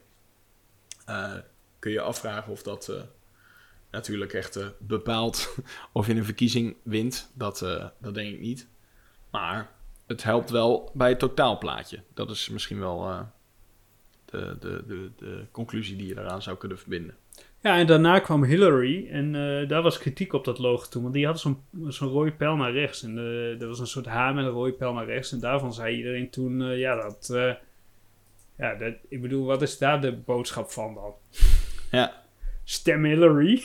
kun 1.79 1.91
je 1.91 2.01
afvragen 2.01 2.51
of 2.51 2.63
dat 2.63 3.07
natuurlijk 3.91 4.33
echt 4.33 4.59
bepaalt 4.79 5.55
of 5.91 6.07
je 6.07 6.15
een 6.15 6.25
verkiezing 6.25 6.75
wint. 6.83 7.31
Dat, 7.33 7.59
dat 7.99 8.13
denk 8.13 8.33
ik 8.33 8.39
niet. 8.39 8.67
Maar 9.29 9.71
het 10.07 10.23
helpt 10.23 10.49
wel 10.49 10.91
bij 10.93 11.09
het 11.09 11.19
totaalplaatje. 11.19 12.03
Dat 12.13 12.29
is 12.29 12.49
misschien 12.49 12.79
wel 12.79 13.27
de, 14.25 14.57
de, 14.59 14.83
de, 14.87 15.11
de 15.15 15.45
conclusie 15.51 15.95
die 15.95 16.07
je 16.07 16.15
daaraan 16.15 16.41
zou 16.41 16.57
kunnen 16.57 16.79
verbinden. 16.79 17.17
Ja, 17.63 17.77
en 17.77 17.87
daarna 17.87 18.19
kwam 18.19 18.43
Hillary 18.43 19.07
en 19.09 19.31
daar 19.67 19.81
was 19.81 19.97
kritiek 19.97 20.33
op 20.33 20.45
dat 20.45 20.59
logo 20.59 20.85
toen. 20.89 21.01
Want 21.01 21.13
die 21.13 21.25
had 21.25 21.39
zo'n 21.39 21.63
zo'n 21.87 22.09
rode 22.09 22.31
pijl 22.31 22.55
naar 22.55 22.71
rechts. 22.71 23.03
En 23.03 23.17
er 23.59 23.67
was 23.67 23.79
een 23.79 23.87
soort 23.87 24.05
H 24.05 24.33
met 24.33 24.45
een 24.45 24.51
rode 24.51 24.73
pijl 24.73 24.93
naar 24.93 25.05
rechts. 25.05 25.31
En 25.31 25.39
daarvan 25.39 25.73
zei 25.73 25.95
iedereen 25.95 26.29
toen, 26.29 26.77
ja, 26.77 26.95
dat... 26.95 27.29
ja, 28.57 28.75
dat, 28.75 28.93
ik 29.09 29.21
bedoel, 29.21 29.45
wat 29.45 29.61
is 29.61 29.77
daar 29.77 30.01
de 30.01 30.11
boodschap 30.11 30.71
van 30.71 30.93
dan? 30.93 31.13
Ja. 31.91 32.23
Stem 32.63 33.03
Hillary. 33.03 33.63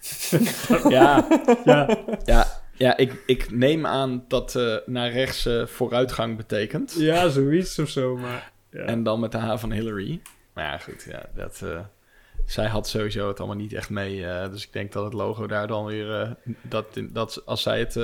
ja, 0.88 1.28
ja, 1.64 1.98
ja, 2.24 2.46
ja 2.72 2.96
ik, 2.96 3.22
ik 3.26 3.50
neem 3.50 3.86
aan 3.86 4.24
dat 4.28 4.54
uh, 4.54 4.76
naar 4.86 5.10
rechts 5.10 5.46
uh, 5.46 5.66
vooruitgang 5.66 6.36
betekent. 6.36 6.94
Ja, 6.98 7.28
zoiets 7.28 7.78
of 7.78 7.88
zo, 7.88 8.16
maar... 8.16 8.52
Ja. 8.70 8.84
En 8.84 9.02
dan 9.02 9.20
met 9.20 9.32
de 9.32 9.38
H 9.38 9.56
van 9.56 9.72
Hillary. 9.72 10.20
Maar 10.52 10.64
ja, 10.64 10.78
goed, 10.78 11.06
ja, 11.10 11.28
dat... 11.34 11.64
Zij 12.46 12.66
had 12.66 12.88
sowieso 12.88 13.28
het 13.28 13.38
allemaal 13.38 13.56
niet 13.56 13.72
echt 13.72 13.90
mee. 13.90 14.20
dus 14.50 14.64
ik 14.64 14.72
denk 14.72 14.92
dat 14.92 15.04
het 15.04 15.12
logo 15.12 15.46
daar 15.46 15.66
dan 15.66 15.84
weer... 15.84 16.36
dat, 16.62 16.86
dat 17.10 17.42
als 17.44 17.62
zij 17.62 17.78
het, 17.78 17.94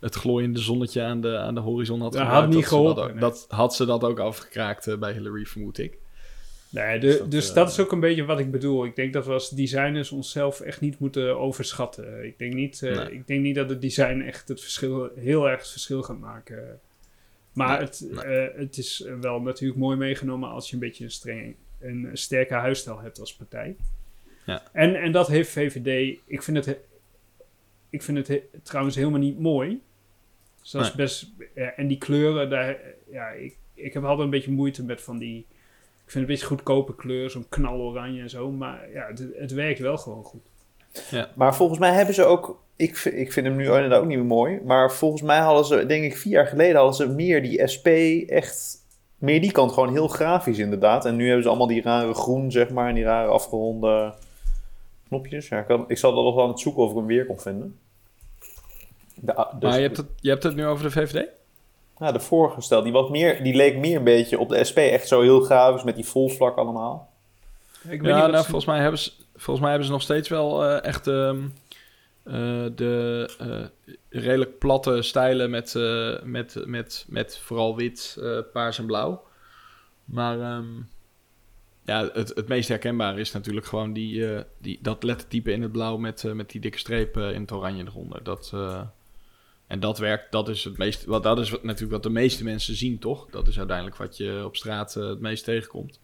het 0.00 0.14
glooiende 0.14 0.60
zonnetje 0.60 1.02
aan 1.02 1.20
de, 1.20 1.38
aan 1.38 1.54
de 1.54 1.60
horizon 1.60 2.00
had 2.00 2.16
gebruikt... 2.16 2.44
had 2.44 2.54
niet 2.54 2.66
geholpen. 2.66 3.02
Dat, 3.02 3.10
nee. 3.10 3.20
dat, 3.20 3.46
had 3.48 3.74
ze 3.74 3.86
dat 3.86 4.04
ook 4.04 4.18
afgekraakt 4.18 4.98
bij 4.98 5.12
Hillary, 5.12 5.44
vermoed 5.44 5.78
ik. 5.78 5.98
Nee, 6.74 6.98
de, 6.98 7.06
dus, 7.06 7.18
dat, 7.18 7.30
dus 7.30 7.52
dat, 7.52 7.70
is 7.70 7.80
ook 7.80 7.92
een 7.92 8.00
beetje 8.00 8.24
wat 8.24 8.38
ik 8.38 8.50
bedoel. 8.50 8.84
Ik 8.84 8.96
denk 8.96 9.12
dat 9.12 9.26
we 9.26 9.32
als 9.32 9.48
designers 9.48 10.10
onszelf 10.10 10.60
echt 10.60 10.80
niet 10.80 10.98
moeten 10.98 11.38
overschatten. 11.38 12.24
Ik 12.24 12.38
denk 12.38 12.54
niet, 12.54 12.80
nee. 12.80 13.12
ik 13.12 13.26
denk 13.26 13.42
niet 13.42 13.54
dat 13.54 13.68
het 13.68 13.80
design 13.80 14.20
echt 14.20 14.48
het 14.48 14.60
verschil, 14.60 15.10
heel 15.16 15.48
erg 15.48 15.60
het 15.60 15.70
verschil 15.70 16.02
gaat 16.02 16.18
maken. 16.18 16.80
Maar 17.52 17.78
nee, 17.78 17.86
het, 17.86 18.56
het 18.56 18.78
is 18.78 19.08
wel 19.20 19.40
natuurlijk 19.40 19.80
mooi 19.80 19.96
meegenomen 19.96 20.48
als 20.48 20.68
je 20.68 20.74
een 20.74 20.80
beetje 20.80 21.04
een, 21.04 21.10
streng, 21.10 21.56
een 21.84 22.10
sterke 22.12 22.54
huisstijl 22.54 23.00
hebt 23.00 23.20
als 23.20 23.34
partij. 23.34 23.76
Ja. 24.46 24.62
En, 24.72 24.94
en 24.94 25.12
dat 25.12 25.28
heeft 25.28 25.50
VVD. 25.50 26.18
Ik 26.26 26.42
vind 26.42 26.64
het, 26.64 26.78
ik 27.90 28.02
vind 28.02 28.26
het 28.26 28.42
trouwens 28.62 28.96
helemaal 28.96 29.20
niet 29.20 29.38
mooi. 29.38 29.82
Dus 30.60 30.70
dat 30.70 30.84
is 30.84 30.92
best. 30.92 31.30
Ja, 31.54 31.74
en 31.74 31.86
die 31.86 31.98
kleuren, 31.98 32.50
daar, 32.50 32.76
ja, 33.10 33.28
ik, 33.28 33.56
ik 33.74 33.92
heb 33.92 34.02
altijd 34.02 34.24
een 34.24 34.30
beetje 34.30 34.50
moeite 34.50 34.84
met 34.84 35.02
van 35.02 35.18
die 35.18 35.46
ik 36.04 36.10
vind 36.10 36.12
het 36.12 36.22
een 36.22 36.26
beetje 36.26 36.46
goedkope 36.46 36.94
kleur, 36.94 37.30
zo'n 37.30 37.48
knaloranje 37.48 38.22
en 38.22 38.30
zo. 38.30 38.50
Maar 38.50 38.90
ja, 38.92 39.06
het, 39.06 39.24
het, 39.36 39.52
werkt 39.52 39.78
wel 39.78 39.96
gewoon 39.96 40.24
goed. 40.24 40.50
Ja. 41.10 41.30
Maar 41.34 41.56
volgens 41.56 41.78
mij 41.78 41.92
hebben 41.92 42.14
ze 42.14 42.24
ook... 42.24 42.62
Ik, 42.76 42.98
ik 42.98 43.32
vind 43.32 43.46
hem 43.46 43.56
nu 43.56 43.64
inderdaad 43.64 44.00
ook 44.00 44.06
niet 44.06 44.16
meer 44.16 44.26
mooi. 44.26 44.60
Maar 44.64 44.92
volgens 44.92 45.22
mij 45.22 45.38
hadden 45.38 45.64
ze, 45.64 45.86
denk 45.86 46.04
ik, 46.04 46.16
vier 46.16 46.32
jaar 46.32 46.46
geleden... 46.46 46.76
hadden 46.76 46.94
ze 46.94 47.08
meer 47.08 47.42
die 47.42 47.68
SP 47.74 47.86
echt... 48.28 48.83
Meer 49.24 49.40
die 49.40 49.52
kant, 49.52 49.72
gewoon 49.72 49.92
heel 49.92 50.08
grafisch 50.08 50.58
inderdaad. 50.58 51.04
En 51.04 51.16
nu 51.16 51.24
hebben 51.24 51.42
ze 51.42 51.48
allemaal 51.48 51.66
die 51.66 51.82
rare 51.82 52.14
groen, 52.14 52.50
zeg 52.50 52.70
maar... 52.70 52.88
En 52.88 52.94
die 52.94 53.04
rare 53.04 53.28
afgeronde 53.28 54.14
knopjes. 55.08 55.48
Ja, 55.48 55.58
ik, 55.58 55.68
had, 55.68 55.84
ik 55.86 55.98
zal 55.98 56.14
dat 56.14 56.24
nog 56.24 56.34
wel 56.34 56.44
aan 56.44 56.50
het 56.50 56.60
zoeken 56.60 56.82
of 56.82 56.90
ik 56.90 56.96
hem 56.96 57.06
weer 57.06 57.26
kon 57.26 57.40
vinden. 57.40 57.78
De, 59.14 59.46
dus, 59.58 59.70
maar 59.70 59.76
je 59.76 59.86
hebt, 59.86 59.96
het, 59.96 60.06
je 60.20 60.28
hebt 60.28 60.42
het 60.42 60.54
nu 60.54 60.66
over 60.66 60.84
de 60.84 60.90
VVD? 60.90 61.26
Ja, 61.98 62.12
de 62.12 62.20
vorige 62.20 62.60
stel, 62.60 62.82
die, 62.82 62.92
wat 62.92 63.10
meer, 63.10 63.42
die 63.42 63.54
leek 63.54 63.76
meer 63.76 63.96
een 63.96 64.04
beetje 64.04 64.38
op 64.38 64.48
de 64.48 64.64
SP. 64.68 64.78
Echt 64.78 65.08
zo 65.08 65.20
heel 65.20 65.40
grafisch 65.40 65.84
met 65.84 65.94
die 65.94 66.06
volvlak 66.06 66.56
allemaal. 66.56 67.12
Ik 67.88 68.02
weet 68.02 68.10
ja, 68.10 68.22
niet 68.22 68.30
nou, 68.30 68.36
ze... 68.36 68.42
volgens, 68.42 68.64
mij 68.64 68.80
hebben 68.80 69.00
ze, 69.00 69.12
volgens 69.32 69.60
mij 69.60 69.68
hebben 69.68 69.86
ze 69.86 69.92
nog 69.92 70.02
steeds 70.02 70.28
wel 70.28 70.64
uh, 70.64 70.84
echt 70.84 71.06
um, 71.06 71.38
uh, 71.38 71.44
de 72.74 73.30
uh, 73.42 73.92
redelijk 74.08 74.58
platte 74.58 75.02
stijlen 75.02 75.50
met, 75.50 75.74
met, 76.24 76.62
met, 76.66 77.04
met 77.08 77.38
vooral 77.38 77.76
wit, 77.76 78.18
paars 78.52 78.78
en 78.78 78.86
blauw. 78.86 79.26
Maar 80.04 80.56
um, 80.56 80.88
ja, 81.84 82.10
het, 82.12 82.28
het 82.34 82.48
meest 82.48 82.68
herkenbare 82.68 83.20
is 83.20 83.32
natuurlijk 83.32 83.66
gewoon 83.66 83.92
die, 83.92 84.26
die, 84.58 84.78
dat 84.82 85.02
lettertype 85.02 85.52
in 85.52 85.62
het 85.62 85.72
blauw 85.72 85.96
met, 85.96 86.34
met 86.34 86.50
die 86.50 86.60
dikke 86.60 86.78
strepen 86.78 87.34
in 87.34 87.40
het 87.40 87.52
oranje 87.52 87.84
eronder. 87.84 88.22
Dat... 88.22 88.52
En 89.66 89.80
dat 89.80 89.98
werkt, 89.98 90.32
dat 90.32 90.48
is 90.48 90.64
het 90.64 90.78
meest, 90.78 91.04
wat, 91.04 91.22
dat 91.22 91.38
is 91.38 91.50
wat, 91.50 91.62
natuurlijk 91.62 91.92
wat 91.92 92.02
de 92.02 92.20
meeste 92.20 92.44
mensen 92.44 92.74
zien, 92.74 92.98
toch? 92.98 93.26
Dat 93.30 93.48
is 93.48 93.58
uiteindelijk 93.58 93.96
wat 93.96 94.16
je 94.16 94.42
op 94.44 94.56
straat 94.56 94.94
het 94.94 95.20
meest 95.20 95.44
tegenkomt. 95.44 96.00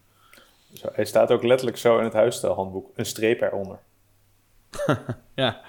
Zo, 0.73 0.89
hij 0.93 1.05
staat 1.05 1.31
ook 1.31 1.43
letterlijk 1.43 1.79
zo 1.79 1.99
in 1.99 2.05
het 2.05 2.13
huisstijlhandboek, 2.13 2.91
een 2.95 3.07
streep 3.07 3.41
eronder. 3.41 3.79
ja, 5.35 5.61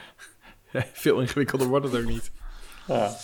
veel 0.94 1.22
ingewikkelder 1.22 1.68
wordt 1.68 1.86
het 1.86 2.02
ook 2.02 2.10
niet. 2.10 2.32
Ja. 2.88 3.16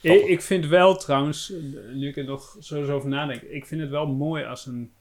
Ik, 0.00 0.26
ik, 0.26 0.40
vind 0.40 0.66
wel 0.66 0.96
trouwens, 0.96 1.52
nu 1.92 2.08
ik 2.08 2.16
er 2.16 2.24
nog 2.24 2.56
zo 2.60 2.90
over 2.90 3.08
nadenk, 3.08 3.42
ik 3.42 3.66
vind 3.66 3.80
het 3.80 3.90
wel 3.90 4.06
mooi 4.06 4.44
als 4.44 4.66
een, 4.66 4.92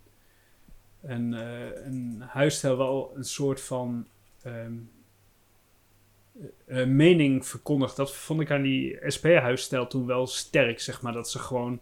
een, 1.02 1.34
uh, 1.34 1.86
een 1.86 2.24
huisstijl 2.28 2.78
wel 2.78 3.12
een 3.16 3.24
soort 3.24 3.62
van... 3.62 4.08
Um, 4.46 4.90
uh, 6.68 6.86
mening 6.86 7.46
verkondigt. 7.48 7.96
Dat 7.96 8.16
vond 8.16 8.42
ik 8.42 8.52
aan 8.52 8.62
die 8.62 9.00
SP-huisstijl 9.08 9.88
toen 9.88 10.06
wel 10.06 10.28
sterk, 10.28 10.80
zeg 10.80 11.02
maar. 11.02 11.14
Dat 11.14 11.30
ze 11.30 11.40
gewoon 11.40 11.82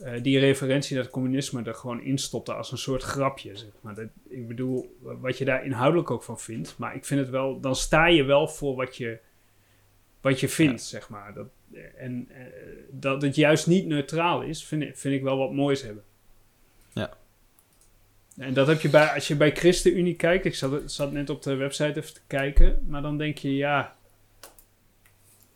uh, 0.00 0.22
die 0.22 0.38
referentie 0.38 0.94
naar 0.94 1.04
het 1.04 1.12
communisme 1.12 1.62
er 1.62 1.74
gewoon 1.74 2.02
instopte 2.02 2.54
als 2.54 2.72
een 2.72 2.78
soort 2.78 3.02
grapje, 3.02 3.56
zeg 3.56 3.70
maar. 3.80 3.94
Dat, 3.94 4.08
ik 4.28 4.48
bedoel, 4.48 4.96
wat 5.00 5.38
je 5.38 5.44
daar 5.44 5.64
inhoudelijk 5.64 6.10
ook 6.10 6.22
van 6.22 6.38
vindt. 6.38 6.74
Maar 6.78 6.94
ik 6.94 7.04
vind 7.04 7.20
het 7.20 7.30
wel, 7.30 7.60
dan 7.60 7.76
sta 7.76 8.06
je 8.06 8.22
wel 8.22 8.48
voor 8.48 8.74
wat 8.74 8.96
je, 8.96 9.18
wat 10.20 10.40
je 10.40 10.48
vindt, 10.48 10.80
ja. 10.80 10.86
zeg 10.86 11.08
maar. 11.08 11.34
Dat, 11.34 11.46
en 11.96 12.28
uh, 12.30 12.36
dat 12.90 13.22
het 13.22 13.34
juist 13.34 13.66
niet 13.66 13.86
neutraal 13.86 14.42
is, 14.42 14.64
vind, 14.64 14.98
vind 14.98 15.14
ik 15.14 15.22
wel 15.22 15.38
wat 15.38 15.52
moois 15.52 15.82
hebben. 15.82 16.04
Ja. 16.92 17.16
En 18.36 18.54
dat 18.54 18.66
heb 18.66 18.80
je 18.80 18.88
bij, 18.88 19.06
als 19.06 19.28
je 19.28 19.36
bij 19.36 19.56
ChristenUnie 19.56 20.16
kijkt, 20.16 20.44
ik 20.44 20.54
zat, 20.54 20.92
zat 20.92 21.12
net 21.12 21.30
op 21.30 21.42
de 21.42 21.54
website 21.54 22.00
even 22.00 22.14
te 22.14 22.20
kijken, 22.26 22.84
maar 22.86 23.02
dan 23.02 23.18
denk 23.18 23.38
je, 23.38 23.56
ja, 23.56 23.96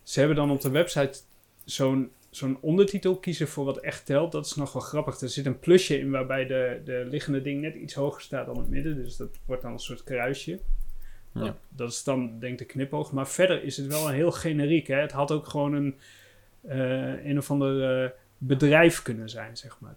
ze 0.03 0.19
hebben 0.19 0.37
dan 0.37 0.51
op 0.51 0.61
de 0.61 0.69
website 0.69 1.19
zo'n 1.63 2.11
zo'n 2.35 2.57
ondertitel 2.61 3.15
kiezen 3.15 3.47
voor 3.47 3.65
wat 3.65 3.77
echt 3.77 4.05
telt. 4.05 4.31
Dat 4.31 4.45
is 4.45 4.55
nog 4.55 4.73
wel 4.73 4.81
grappig. 4.81 5.19
Er 5.19 5.29
zit 5.29 5.45
een 5.45 5.59
plusje 5.59 5.99
in 5.99 6.11
waarbij 6.11 6.45
de, 6.45 6.81
de 6.85 7.05
liggende 7.09 7.41
ding 7.41 7.61
net 7.61 7.75
iets 7.75 7.93
hoger 7.93 8.21
staat 8.21 8.45
dan 8.45 8.57
het 8.57 8.69
midden, 8.69 8.95
dus 8.95 9.17
dat 9.17 9.39
wordt 9.45 9.61
dan 9.61 9.71
een 9.71 9.79
soort 9.79 10.03
kruisje. 10.03 10.59
Ja. 11.31 11.41
Dat, 11.41 11.55
dat 11.69 11.91
is 11.91 12.03
dan, 12.03 12.39
denk 12.39 12.51
ik, 12.51 12.57
de 12.57 12.65
knipoog. 12.65 13.11
Maar 13.11 13.27
verder 13.27 13.63
is 13.63 13.77
het 13.77 13.87
wel 13.87 14.07
een 14.07 14.13
heel 14.13 14.31
generiek. 14.31 14.87
Hè? 14.87 14.99
Het 14.99 15.11
had 15.11 15.31
ook 15.31 15.47
gewoon 15.47 15.73
een, 15.73 15.95
uh, 16.65 17.25
een 17.25 17.37
of 17.37 17.51
ander 17.51 18.03
uh, 18.03 18.09
bedrijf 18.37 19.01
kunnen 19.01 19.29
zijn, 19.29 19.57
zeg 19.57 19.79
maar. 19.79 19.95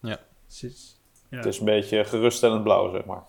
Ja. 0.00 0.20
Het 0.46 0.62
is, 0.62 1.00
ja. 1.30 1.36
Het 1.36 1.46
is 1.46 1.58
een 1.58 1.64
beetje 1.64 2.04
geruststellend 2.04 2.62
blauw, 2.62 2.90
zeg 2.90 3.04
maar. 3.04 3.22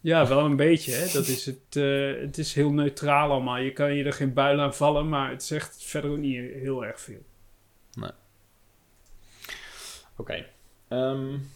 Ja, 0.00 0.26
wel 0.26 0.44
een 0.44 0.56
beetje. 0.56 0.92
Hè? 0.92 1.12
Dat 1.12 1.26
is 1.26 1.46
het, 1.46 1.76
uh, 1.76 2.20
het 2.20 2.38
is 2.38 2.54
heel 2.54 2.72
neutraal 2.72 3.30
allemaal. 3.30 3.56
Je 3.56 3.72
kan 3.72 3.94
je 3.94 4.04
er 4.04 4.12
geen 4.12 4.32
buil 4.32 4.60
aan 4.60 4.74
vallen, 4.74 5.08
maar 5.08 5.30
het 5.30 5.42
zegt 5.42 5.82
verder 5.82 6.10
ook 6.10 6.18
niet 6.18 6.52
heel 6.52 6.84
erg 6.84 7.00
veel. 7.00 7.24
Oké. 10.16 10.46
Um, 10.88 11.50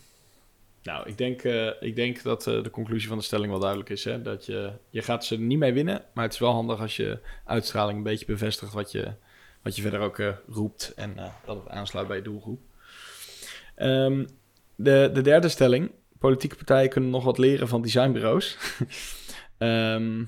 Nou, 0.82 1.09
ik 1.09 1.18
denk, 1.18 1.43
eh, 1.43 1.70
ik 1.80 1.97
denk 1.97 2.22
dat 2.22 2.47
eh, 2.47 2.62
de 2.62 2.70
conclusie 2.70 3.09
van 3.09 3.18
de 3.18 3.24
stelling 3.24 3.51
wel 3.51 3.61
duidelijk 3.61 3.91
is. 3.91 4.05
Hè? 4.05 4.22
Dat 4.22 4.47
je, 4.47 4.72
je 4.91 5.03
gaat 5.03 5.24
ze 5.24 5.38
niet 5.38 5.59
mee 5.59 5.72
winnen, 5.72 6.05
maar 6.14 6.24
het 6.24 6.32
is 6.32 6.38
wel 6.38 6.53
handig 6.53 6.80
als 6.80 6.97
je 6.97 7.18
uitstraling 7.45 7.99
een 7.99 8.05
beetje 8.05 8.26
bevestigt 8.26 8.72
wat 8.72 8.93
je, 8.93 9.14
wat 9.62 9.76
je 9.76 9.82
verder 9.82 10.01
ook 10.01 10.18
eh, 10.18 10.36
roept 10.49 10.93
en 10.97 11.14
dat 11.45 11.57
het 11.57 11.68
aansluit 11.68 12.07
bij 12.07 12.16
je 12.16 12.22
doelgroep. 12.22 12.61
Ehm, 13.74 14.26
de, 14.76 15.11
de 15.12 15.20
derde 15.20 15.49
stelling. 15.49 15.91
Politieke 16.18 16.57
partijen 16.57 16.91
kunnen 16.91 17.11
nog 17.11 17.24
wat 17.24 17.38
leren 17.38 17.68
van 17.68 17.82
designbureaus. 17.82 18.57
Ehm, 19.59 20.24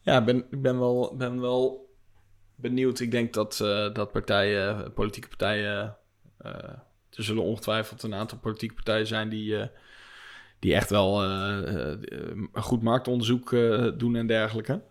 ja, 0.00 0.26
ik 0.26 0.62
ben 0.62 0.78
wel, 0.78 1.14
ben 1.16 1.40
wel 1.40 1.81
benieuwd. 2.62 3.00
Ik 3.00 3.10
denk 3.10 3.32
dat, 3.32 3.60
eh, 3.60 3.94
dat 3.94 4.12
partijen, 4.12 4.92
politieke 4.92 5.28
partijen... 5.28 5.96
eh, 6.38 6.52
er 7.10 7.24
zullen 7.24 7.42
ongetwijfeld 7.42 8.02
een 8.02 8.14
aantal 8.14 8.38
politieke 8.38 8.74
partijen 8.74 9.06
zijn 9.06 9.28
die, 9.28 9.56
eh, 9.56 9.68
die 10.58 10.74
echt 10.74 10.90
wel 10.90 11.20
goed 12.52 12.82
marktonderzoek 12.82 13.50
doen 13.98 14.16
en 14.16 14.26
dergelijke. 14.26 14.82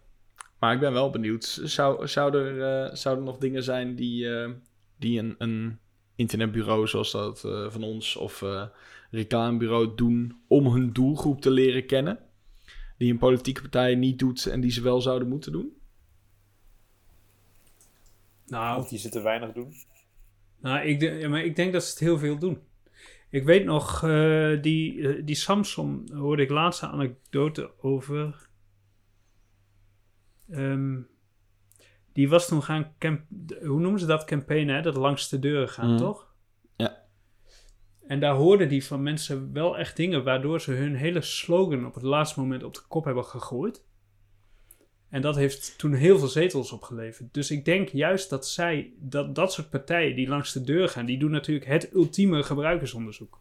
Maar 0.60 0.74
ik 0.74 0.80
ben 0.80 0.94
wel 0.94 1.10
benieuwd. 1.10 1.62
Zou, 1.64 2.08
zou, 2.08 2.36
er, 2.36 3.22
nog 3.22 3.38
dingen 3.38 3.64
zijn 3.64 3.96
die, 3.96 4.28
die 4.98 5.20
een, 5.20 5.36
een 5.38 5.80
internetbureau 6.16 6.88
zoals 6.88 7.12
dat 7.12 7.40
van 7.70 7.84
ons 7.84 8.16
of 8.16 8.44
reclamebureau 9.12 9.96
doen 9.96 10.42
om 10.48 10.68
hun 10.68 10.94
doelgroep 10.94 11.42
te 11.42 11.52
leren 11.52 11.86
kennen? 11.86 12.20
Die 12.98 13.12
een 13.12 13.18
politieke 13.18 13.62
partij 13.62 13.96
niet 13.96 14.20
doet 14.20 14.46
en 14.46 14.62
die 14.62 14.72
ze 14.72 14.82
wel 14.82 15.02
zouden 15.02 15.28
moeten 15.28 15.52
doen? 15.52 15.81
Nou, 18.52 18.80
Of 18.80 18.88
die 18.90 19.00
ze 19.00 19.10
te 19.10 19.22
weinig 19.22 19.52
doen. 19.52 19.74
Nou, 20.60 20.86
ik, 20.86 21.02
ja, 21.02 21.30
maar 21.30 21.44
ik 21.44 21.56
denk 21.56 21.74
dat 21.74 21.84
ze 21.84 21.90
het 21.90 22.00
heel 22.00 22.18
veel 22.18 22.38
doen. 22.38 22.60
Ik 23.30 23.44
weet 23.44 23.66
nog, 23.66 24.04
eh, 24.04 24.62
die, 24.62 25.08
eh, 25.08 25.22
die 25.26 25.36
Samsung 25.36 26.14
hoorde 26.14 26.42
ik 26.42 26.50
laatste 26.50 26.88
anekdote 26.88 27.72
over. 27.82 28.50
Ehm, 30.50 31.00
die 32.14 32.30
was 32.30 32.48
toen 32.48 32.64
gaan, 32.64 32.94
camp, 33.00 33.22
hoe 33.62 33.80
noemen 33.80 34.00
ze 34.00 34.06
dat, 34.06 34.24
campaignen, 34.26 34.76
hè? 34.76 34.82
dat 34.82 34.96
langs 34.96 35.30
de 35.30 35.40
deuren 35.40 35.70
gaan, 35.70 35.90
Mhm. 35.90 35.98
toch? 35.98 36.34
Ja. 36.76 37.06
En 38.08 38.20
daar 38.20 38.36
hoorden 38.36 38.70
die 38.70 38.86
van 38.86 39.04
mensen 39.04 39.54
wel 39.54 39.78
echt 39.78 39.96
dingen 39.96 40.24
waardoor 40.24 40.62
ze 40.62 40.72
hun 40.72 40.96
hele 40.96 41.22
slogan 41.22 41.86
op 41.86 41.94
het 41.94 42.04
laatste 42.04 42.40
moment 42.40 42.64
op 42.64 42.74
de 42.74 42.82
kop 42.88 43.06
hebben 43.06 43.26
gegooid. 43.26 43.86
En 45.12 45.22
dat 45.22 45.36
heeft 45.36 45.74
toen 45.78 45.94
heel 45.94 46.20
veel 46.20 46.28
zetels 46.28 46.72
opgeleverd. 46.72 47.34
Dus 47.34 47.52
ik 47.52 47.66
denk 47.66 47.90
juist 47.90 48.30
dat 48.30 48.48
zij, 48.48 48.92
dat, 49.00 49.36
dat 49.36 49.54
soort 49.54 49.70
partijen 49.70 50.16
die 50.16 50.28
langs 50.28 50.54
de 50.54 50.64
deur 50.64 50.90
gaan, 50.90 51.06
die 51.06 51.18
doen 51.18 51.32
natuurlijk 51.32 51.66
het 51.66 51.90
ultieme 51.94 52.44
gebruikersonderzoek. 52.44 53.40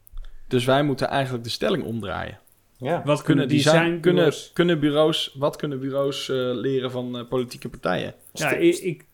Dus 0.49 0.65
wij 0.65 0.83
moeten 0.83 1.09
eigenlijk 1.09 1.45
de 1.45 1.51
stelling 1.51 1.85
omdraaien. 1.85 2.39
Ja. 2.77 3.03
Wat 3.05 3.23
Kunnen, 3.23 3.49
die 3.49 3.57
design, 3.57 3.77
zijn 3.77 4.01
kunnen, 4.01 4.33
kunnen 4.53 4.81
bureaus, 4.81 5.35
wat 5.39 5.57
kunnen 5.57 5.81
bureaus 5.81 6.29
eh, 6.29 6.37
leren 6.37 6.91
van 6.91 7.19
eh, 7.19 7.29
politieke 7.29 7.69
partijen? 7.69 8.15
Ja, 8.33 8.53
ik, 8.53 8.77
ik, 8.77 9.05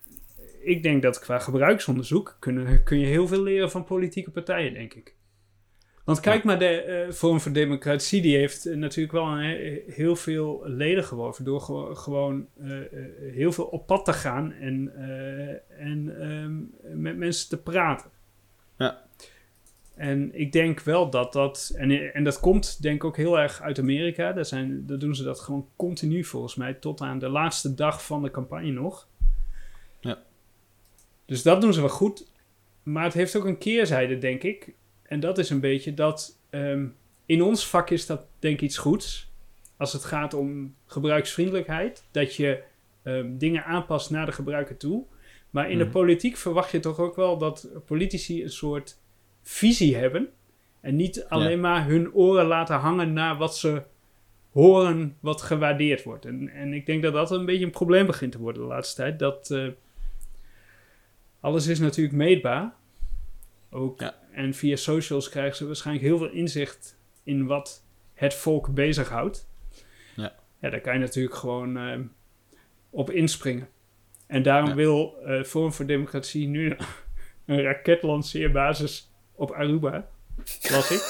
ik 0.62 0.82
denk 0.82 1.02
dat 1.02 1.18
qua 1.18 1.38
gebruiksonderzoek 1.38 2.36
kunnen, 2.38 2.82
kun 2.82 2.98
je 2.98 3.06
heel 3.06 3.26
veel 3.26 3.42
leren 3.42 3.70
van 3.70 3.84
politieke 3.84 4.30
partijen, 4.30 4.74
denk 4.74 4.94
ik. 4.94 5.14
Want 6.06 6.20
kijk 6.20 6.44
maar, 6.44 6.58
de 6.58 6.66
eh 6.82 7.12
Forum 7.12 7.40
voor 7.40 7.52
Democratie, 7.52 8.22
die 8.22 8.36
heeft 8.36 8.66
eh, 8.66 8.76
natuurlijk 8.76 9.12
wel 9.12 9.24
een, 9.26 9.38
he- 9.44 9.82
heel 9.86 10.16
veel 10.16 10.62
leden 10.64 11.04
geworven 11.04 11.44
door 11.44 11.60
gewo- 11.60 11.94
gewoon 11.94 12.46
eh, 12.60 12.80
eh, 12.80 12.86
heel 13.32 13.52
veel 13.52 13.64
op 13.64 13.86
pad 13.86 14.04
te 14.04 14.12
gaan 14.12 14.52
en, 14.52 14.92
eh, 14.96 15.80
en 15.86 16.20
ehm, 16.20 17.02
met 17.02 17.16
mensen 17.16 17.48
te 17.48 17.56
praten. 17.58 18.10
Ja. 18.78 19.04
En 19.94 20.30
ik 20.34 20.52
denk 20.52 20.80
wel 20.80 21.10
dat 21.10 21.32
dat, 21.32 21.72
en, 21.76 22.12
en 22.14 22.24
dat 22.24 22.40
komt 22.40 22.82
denk 22.82 22.94
ik 22.94 23.04
ook 23.04 23.16
heel 23.16 23.38
erg 23.38 23.62
uit 23.62 23.78
Amerika, 23.78 24.32
daar, 24.32 24.44
zijn, 24.44 24.86
daar 24.86 24.98
doen 24.98 25.14
ze 25.14 25.22
dat 25.22 25.40
gewoon 25.40 25.68
continu 25.76 26.24
volgens 26.24 26.54
mij, 26.54 26.74
tot 26.74 27.00
aan 27.00 27.18
de 27.18 27.28
laatste 27.28 27.74
dag 27.74 28.04
van 28.04 28.22
de 28.22 28.30
campagne 28.30 28.70
nog. 28.70 29.08
Ja. 30.00 30.18
Dus 31.24 31.42
dat 31.42 31.60
doen 31.60 31.72
ze 31.72 31.80
wel 31.80 31.88
goed. 31.88 32.30
Maar 32.82 33.04
het 33.04 33.14
heeft 33.14 33.36
ook 33.36 33.44
een 33.44 33.58
keerzijde, 33.58 34.18
denk 34.18 34.42
ik. 34.42 34.74
En 35.08 35.20
dat 35.20 35.38
is 35.38 35.50
een 35.50 35.60
beetje 35.60 35.94
dat 35.94 36.38
ehm, 36.50 36.86
in 37.26 37.42
ons 37.42 37.66
vak 37.68 37.90
is 37.90 38.06
dat 38.06 38.20
denk 38.38 38.54
ik 38.54 38.60
iets 38.62 38.78
goeds. 38.78 39.30
Als 39.76 39.92
het 39.92 40.04
gaat 40.04 40.34
om 40.34 40.74
gebruiksvriendelijkheid. 40.86 42.04
Dat 42.10 42.34
je 42.34 42.62
ehm, 43.02 43.36
dingen 43.36 43.64
aanpast 43.64 44.10
naar 44.10 44.26
de 44.26 44.32
gebruiker 44.32 44.76
toe. 44.76 45.04
Maar 45.50 45.70
in 45.70 45.78
de 45.78 45.84
Mhm. 45.84 45.92
politiek 45.92 46.36
verwacht 46.36 46.70
je 46.70 46.80
toch 46.80 46.98
ook 46.98 47.16
wel 47.16 47.38
dat 47.38 47.68
politici 47.86 48.42
een 48.42 48.50
soort 48.50 48.98
visie 49.42 49.96
hebben. 49.96 50.28
En 50.80 50.96
niet 50.96 51.24
alleen 51.28 51.60
maar 51.60 51.86
hun 51.86 52.12
oren 52.12 52.46
laten 52.46 52.76
hangen 52.76 53.12
naar 53.12 53.36
wat 53.36 53.56
ze 53.56 53.82
horen 54.50 55.16
wat 55.20 55.42
gewaardeerd 55.42 56.02
wordt. 56.02 56.24
En, 56.24 56.48
en 56.48 56.72
ik 56.72 56.86
denk 56.86 57.02
dat 57.02 57.12
dat 57.12 57.30
een 57.30 57.44
beetje 57.46 57.64
een 57.64 57.70
probleem 57.70 58.06
begint 58.06 58.32
te 58.32 58.38
worden 58.38 58.62
de 58.62 58.68
laatste 58.68 58.96
tijd. 58.96 59.18
Dat 59.18 59.50
eh, 59.50 59.66
alles 61.40 61.66
is 61.66 61.78
natuurlijk 61.78 62.16
meetbaar. 62.16 62.74
Ook, 63.70 64.00
Ja. 64.00 64.14
En 64.36 64.54
via 64.54 64.76
socials 64.76 65.28
krijgen 65.28 65.56
ze 65.56 65.66
waarschijnlijk 65.66 66.06
heel 66.06 66.18
veel 66.18 66.30
inzicht 66.30 66.98
in 67.24 67.46
wat 67.46 67.84
het 68.14 68.34
volk 68.34 68.74
bezighoudt. 68.74 69.48
Ja. 70.16 70.34
Ja, 70.60 70.70
daar 70.70 70.80
kan 70.80 70.92
je 70.92 70.98
natuurlijk 70.98 71.34
gewoon 71.34 71.76
eh, 71.76 71.98
op 72.90 73.10
inspringen. 73.10 73.68
En 74.26 74.42
daarom 74.42 74.68
Ja. 74.68 74.74
wil 74.74 75.16
eh 75.24 75.42
Forum 75.42 75.72
voor 75.72 75.86
Democratie 75.86 76.48
nu 76.48 76.76
een 77.46 77.62
raketlanceerbasis 77.62 79.12
op 79.34 79.50
Aruba. 79.50 80.08
Las 80.70 80.90
ik. 80.90 81.02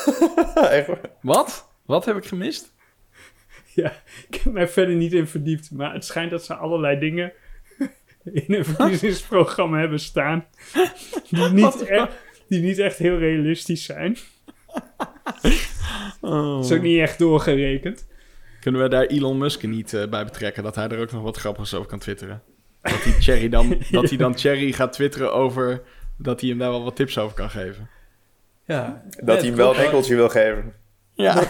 Wat? 1.22 1.68
Wat 1.86 2.04
heb 2.04 2.16
ik 2.16 2.24
gemist? 2.24 2.74
Ja, 3.74 4.02
ik 4.28 4.34
heb 4.44 4.52
mij 4.52 4.68
verder 4.68 4.94
niet 4.94 5.12
in 5.12 5.26
verdiept. 5.26 5.70
Maar 5.70 5.92
het 5.92 6.04
schijnt 6.04 6.30
dat 6.30 6.44
ze 6.44 6.54
allerlei 6.54 6.98
dingen 6.98 7.32
in 8.24 8.44
een 8.54 8.64
verkiezingsprogramma 8.64 9.78
hebben 9.78 10.00
staan. 10.00 10.46
Die 11.30 11.48
niet, 11.48 11.82
echt, 11.82 12.12
die 12.48 12.60
niet 12.60 12.78
echt 12.78 12.98
heel 12.98 13.18
realistisch 13.18 13.84
zijn. 13.84 14.16
Oh. 16.20 16.54
Dat 16.54 16.64
is 16.64 16.72
ook 16.72 16.82
niet 16.82 17.00
echt 17.00 17.18
doorgerekend. 17.18 18.06
Kunnen 18.60 18.82
we 18.82 18.88
daar 18.88 19.06
Elon 19.06 19.38
Musk 19.38 19.62
niet 19.62 19.94
eh, 19.94 20.08
bij 20.08 20.24
betrekken? 20.24 20.62
Dat 20.62 20.74
hij 20.74 20.88
er 20.88 20.98
ook 20.98 21.12
nog 21.12 21.22
wat 21.22 21.36
grappigs 21.36 21.74
over 21.74 21.88
kan 21.88 21.98
twitteren. 21.98 22.42
Dat 22.82 23.02
hij 23.02 23.12
Cherry 23.12 23.48
dan, 23.48 23.78
dat 23.90 24.08
hij 24.08 24.18
dan 24.18 24.38
Cherry 24.38 24.72
gaat 24.72 24.92
twitteren 24.92 25.32
over... 25.32 25.82
dat 26.16 26.40
hij 26.40 26.50
hem 26.50 26.58
daar 26.58 26.70
wel 26.70 26.84
wat 26.84 26.96
tips 26.96 27.18
over 27.18 27.36
kan 27.36 27.50
geven. 27.50 27.88
Ja, 28.64 29.04
Dat 29.24 29.38
hij 29.38 29.46
hem 29.46 29.56
wel 29.56 29.74
een 29.76 29.84
enkeltje 29.84 30.14
wil 30.14 30.28
geven. 30.28 30.74
Ja. 31.12 31.42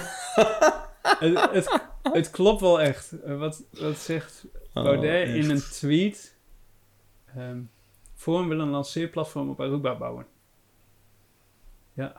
Het, 1.19 1.51
het, 1.51 1.81
het 2.03 2.31
klopt 2.31 2.61
wel 2.61 2.81
echt. 2.81 3.13
Eh, 3.25 3.39
wat, 3.39 3.63
wat 3.71 3.99
zegt 3.99 4.47
Baudet 4.73 5.29
in 5.29 5.51
een 5.51 5.63
tweet? 5.71 6.37
Ehm 7.37 7.59
Forum 8.15 8.49
wil 8.49 8.61
een 8.61 8.69
lanceerplatform 8.69 9.51
op 9.51 9.61
Aruba 9.61 9.97
bouwen. 9.97 10.27
Ja. 11.97 12.13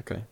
Oké. 0.00 0.26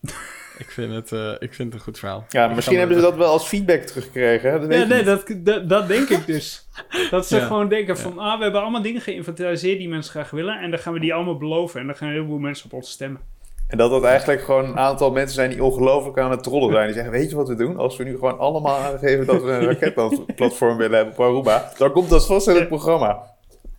ik, 0.58 0.70
vind 0.70 0.92
het, 0.94 1.12
eh, 1.12 1.32
ik 1.38 1.54
vind 1.54 1.58
het 1.68 1.72
een 1.74 1.80
goed 1.80 1.98
verhaal. 1.98 2.24
Ja, 2.28 2.48
Ik 2.48 2.54
misschien 2.54 2.78
hebben 2.78 2.96
ze 2.96 3.02
dat 3.02 3.16
wel 3.16 3.32
als 3.32 3.46
feedback 3.46 3.80
teruggekregen. 3.82 4.50
Hè? 4.50 4.58
Dat 4.58 4.68
weet 4.68 4.78
Ja, 4.78 4.82
je 4.84 4.88
nee, 4.88 5.02
dat, 5.04 5.26
dat, 5.36 5.68
dat 5.68 5.88
denk 5.88 6.08
ik 6.08 6.26
dus. 6.26 6.68
Dat 7.10 7.26
ze 7.26 7.36
Ja. 7.36 7.46
gewoon 7.46 7.68
denken 7.68 7.96
van, 7.98 8.18
ah, 8.18 8.36
we 8.36 8.42
hebben 8.42 8.60
allemaal 8.60 8.82
dingen 8.82 9.00
geïnventariseerd 9.00 9.78
die 9.78 9.88
mensen 9.88 10.10
graag 10.12 10.30
willen. 10.30 10.60
En 10.60 10.70
dan 10.70 10.78
gaan 10.80 10.92
we 10.92 11.00
die 11.00 11.14
allemaal 11.14 11.36
beloven. 11.38 11.80
En 11.80 11.86
dan 11.86 11.96
gaan 11.96 12.08
een 12.08 12.14
heleboel 12.14 12.38
mensen 12.38 12.64
op 12.64 12.72
ons 12.72 12.90
stemmen. 12.90 13.20
En 13.68 13.78
dat 13.78 13.90
dat 13.90 14.04
eigenlijk 14.04 14.42
gewoon 14.42 14.64
een 14.64 14.78
aantal 14.78 15.10
mensen 15.10 15.34
zijn 15.34 15.50
die 15.50 15.64
ongelooflijk 15.64 16.18
aan 16.18 16.30
het 16.30 16.42
trollen 16.42 16.72
zijn. 16.72 16.84
Die 16.86 16.94
zeggen, 16.94 17.12
weet 17.12 17.30
je 17.30 17.36
wat 17.36 17.48
we 17.48 17.54
doen? 17.54 17.76
Als 17.76 17.96
we 17.96 18.04
nu 18.04 18.10
gewoon 18.14 18.38
allemaal 18.38 18.76
aangeven 18.76 19.26
dat 19.26 19.42
we 19.42 19.50
een 19.50 19.64
raketplatform 19.72 20.76
willen 20.76 20.96
hebben 20.96 21.14
op 21.14 21.20
Aruba, 21.20 21.72
dan 21.78 21.92
komt 21.92 22.08
dat 22.08 22.26
vast 22.26 22.48
in 22.48 22.54
het 22.54 22.68
programma. 22.68 23.22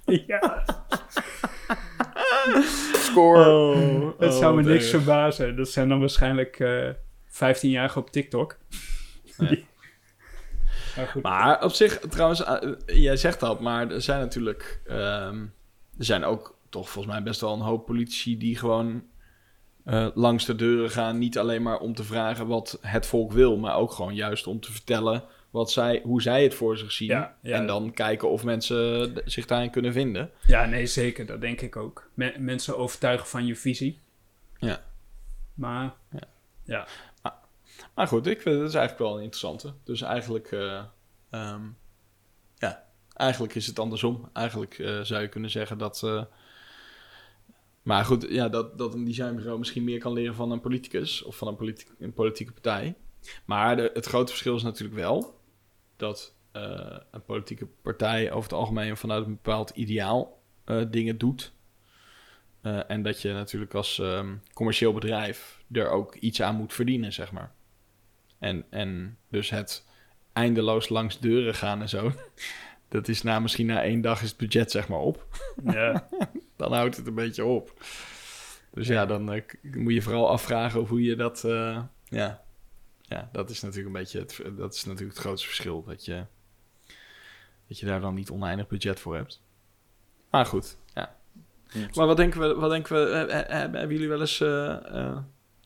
ja, 0.06 0.64
Score. 3.10 3.50
Oh, 3.50 4.20
het 4.20 4.32
oh, 4.34 4.38
zou 4.40 4.56
me 4.56 4.62
niks 4.64 4.82
erg. 4.84 4.90
verbazen. 4.90 5.56
Dat 5.56 5.70
zijn 5.70 5.90
dan 5.90 6.00
waarschijnlijk 6.00 6.60
eh 6.60 6.90
15-jarigen 7.30 7.98
op 7.98 8.10
TikTok. 8.12 8.58
Ja. 9.38 9.48
Die- 9.48 9.66
Maar 10.96 11.08
goed. 11.08 11.24
Maar 11.24 11.64
op 11.64 11.72
zich, 11.72 12.00
trouwens, 12.00 12.44
eh, 12.44 12.58
jij 12.86 13.18
zegt 13.18 13.40
dat, 13.40 13.60
maar 13.60 13.92
er 13.92 14.02
zijn 14.02 14.20
natuurlijk... 14.20 14.82
ehm, 14.86 15.40
er 15.98 16.06
zijn 16.06 16.24
ook 16.24 16.58
toch 16.70 16.90
volgens 16.90 17.14
mij 17.14 17.24
best 17.24 17.42
wel 17.42 17.54
een 17.54 17.60
hoop 17.60 17.86
politici 17.86 18.38
die 18.38 18.58
gewoon 18.58 19.04
eh, 19.86 20.08
langs 20.14 20.46
de 20.46 20.56
deuren 20.56 20.90
gaan. 20.90 21.18
Niet 21.18 21.38
alleen 21.38 21.62
maar 21.62 21.80
om 21.80 21.94
te 21.96 22.04
vragen 22.04 22.48
wat 22.48 22.78
het 22.82 23.06
volk 23.06 23.32
wil, 23.32 23.58
maar 23.58 23.76
ook 23.76 23.92
gewoon 23.92 24.16
juist 24.16 24.48
om 24.48 24.60
te 24.60 24.72
vertellen 24.72 25.24
wat 25.52 25.72
zij, 25.72 26.02
hoe 26.04 26.22
zij 26.22 26.44
het 26.44 26.54
voor 26.54 26.78
zich 26.78 26.92
zien. 26.92 27.08
Ja, 27.08 27.38
ja. 27.42 27.56
En 27.56 27.68
dan 27.68 27.94
kijken 27.94 28.30
of 28.30 28.44
mensen 28.44 29.14
d- 29.14 29.22
zich 29.26 29.46
daarin 29.46 29.70
kunnen 29.70 29.94
vinden. 29.94 30.32
Ja, 30.48 30.66
nee, 30.66 30.86
zeker. 30.86 31.26
Dat 31.26 31.42
denk 31.42 31.62
ik 31.62 31.76
ook. 31.76 32.10
Me- 32.14 32.36
mensen 32.40 32.78
overtuigen 32.78 33.28
van 33.28 33.46
je 33.46 33.56
visie. 33.56 34.00
Ja. 34.60 34.84
Maar 35.54 35.94
Maar 37.96 38.08
goed, 38.08 38.28
ik 38.28 38.42
vind 38.42 38.60
het 38.60 38.68
is 38.70 38.76
eigenlijk 38.76 39.08
wel 39.10 39.18
een 39.18 39.24
interessante. 39.24 39.74
Dus 39.84 40.02
eigenlijk, 40.02 40.52
eh, 40.52 40.84
ehm, 41.30 41.62
ja, 42.58 42.84
eigenlijk 43.14 43.56
is 43.56 43.68
het 43.68 43.80
andersom. 43.80 44.30
Eigenlijk 44.34 44.80
eh, 44.80 45.02
zou 45.02 45.22
je 45.22 45.28
kunnen 45.28 45.50
zeggen 45.50 45.78
dat, 45.78 46.02
eh, 46.04 46.24
Maar 47.82 48.06
goed, 48.06 48.26
ja, 48.30 48.50
dat, 48.50 48.78
dat 48.78 48.94
een 48.94 49.04
designbureau 49.06 49.60
misschien 49.60 49.84
meer 49.84 50.00
kan 50.00 50.14
leren 50.14 50.36
van 50.36 50.52
een 50.52 50.62
politicus 50.62 51.24
of 51.24 51.38
van 51.38 51.48
een, 51.48 51.78
een 52.00 52.14
politieke 52.14 52.52
partij. 52.52 52.96
Maar 53.46 53.76
de, 53.76 53.92
het 53.94 54.06
grote 54.06 54.32
verschil 54.32 54.56
is 54.56 54.64
natuurlijk 54.64 55.00
wel 55.00 55.40
dat 56.02 56.36
eh, 56.52 56.98
een 57.12 57.24
politieke 57.24 57.66
partij 57.82 58.32
over 58.32 58.50
het 58.50 58.60
algemeen 58.60 58.98
vanuit 58.98 59.26
een 59.26 59.32
bepaald 59.32 59.70
ideaal 59.70 60.42
eh, 60.64 60.82
dingen 60.90 61.18
doet. 61.18 61.54
Eh, 62.62 62.90
en 62.90 63.04
dat 63.04 63.22
je 63.22 63.34
natuurlijk 63.34 63.74
als 63.74 64.00
ehm, 64.00 64.36
commercieel 64.54 64.94
bedrijf 64.94 65.64
er 65.72 65.90
ook 65.90 66.16
iets 66.16 66.42
aan 66.42 66.56
moet 66.56 66.74
verdienen, 66.74 67.14
zeg 67.14 67.32
maar. 67.32 67.52
En, 68.40 68.66
en 68.70 69.18
dus 69.30 69.50
het 69.50 69.88
eindeloos 70.34 70.90
langs 70.90 71.20
deuren 71.20 71.56
gaan 71.56 71.82
en 71.82 71.90
zo. 71.90 72.12
Dat 72.88 73.08
is 73.08 73.22
na 73.22 73.40
misschien 73.40 73.66
na 73.66 73.84
één 73.84 74.02
dag 74.02 74.22
is 74.22 74.30
het 74.30 74.38
budget 74.38 74.72
zeg 74.72 74.88
maar 74.88 75.00
op. 75.00 75.28
Ja, 75.64 76.08
Dan 76.58 76.74
houdt 76.74 76.98
het 76.98 77.08
een 77.08 77.16
beetje 77.16 77.46
op. 77.46 77.84
Dus 78.74 78.88
ja, 78.88 79.06
dan 79.06 79.44
moet 79.62 79.94
je 79.94 80.02
vooral 80.02 80.30
afvragen 80.30 80.80
hoe 80.80 81.04
je 81.04 81.16
dat... 81.16 81.42
ja. 82.04 82.44
Ja, 83.12 83.30
dat 83.32 83.50
is 83.50 83.62
natuurlijk 83.62 83.88
een 83.96 84.02
beetje 84.02 84.20
het, 84.20 84.42
dat 84.58 84.74
is 84.74 84.86
natuurlijk 84.86 85.12
het 85.16 85.20
grootste 85.26 85.48
verschil. 85.48 85.84
Dat 85.84 86.06
je, 86.06 86.26
dat 87.68 87.80
je 87.80 87.86
daar 87.86 88.02
dan 88.02 88.14
niet 88.14 88.30
oneindig 88.30 88.68
budget 88.68 89.00
voor 89.00 89.16
hebt. 89.16 89.42
Maar 90.30 90.46
goed, 90.46 90.78
ja. 90.94 91.16
Maar 91.96 92.08
wat 92.08 92.18
denken 92.18 92.40
we, 92.40 92.54
wat 92.56 92.70
denken 92.70 92.96
we 92.96 93.10
eh, 93.12 93.40
eh, 93.64 93.72
hebben 93.74 93.92
jullie 93.92 94.08
wel 94.10 94.20
eens... 94.20 94.42
eh, 94.42 94.96
eh, 94.96 95.18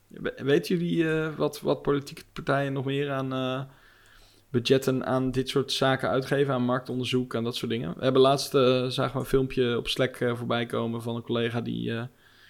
we- 0.08 0.40
weten 0.44 0.78
jullie 0.78 1.10
eh, 1.12 1.36
wat, 1.36 1.62
wat 1.62 1.82
politieke 1.82 2.24
partijen 2.34 2.74
nog 2.74 2.86
meer 2.86 3.12
aan 3.12 3.34
eh, 3.34 3.64
budgetten 4.50 5.06
aan 5.06 5.32
dit 5.32 5.50
soort 5.50 5.72
zaken 5.72 6.10
uitgeven? 6.10 6.54
Aan 6.54 6.62
marktonderzoek, 6.66 7.36
aan 7.36 7.44
dat 7.44 7.56
soort 7.56 7.72
dingen? 7.72 7.96
We 7.98 8.04
hebben 8.04 8.22
laatst, 8.22 8.54
eh, 8.56 8.86
zagen 8.88 9.14
we 9.14 9.20
een 9.20 9.26
filmpje 9.26 9.78
op 9.78 9.88
Slack 9.88 10.16
eh, 10.16 10.36
voorbij 10.38 10.66
komen 10.66 11.02
van 11.02 11.16
een 11.16 11.22
collega 11.22 11.62
die... 11.62 11.92
eh, 11.98 12.02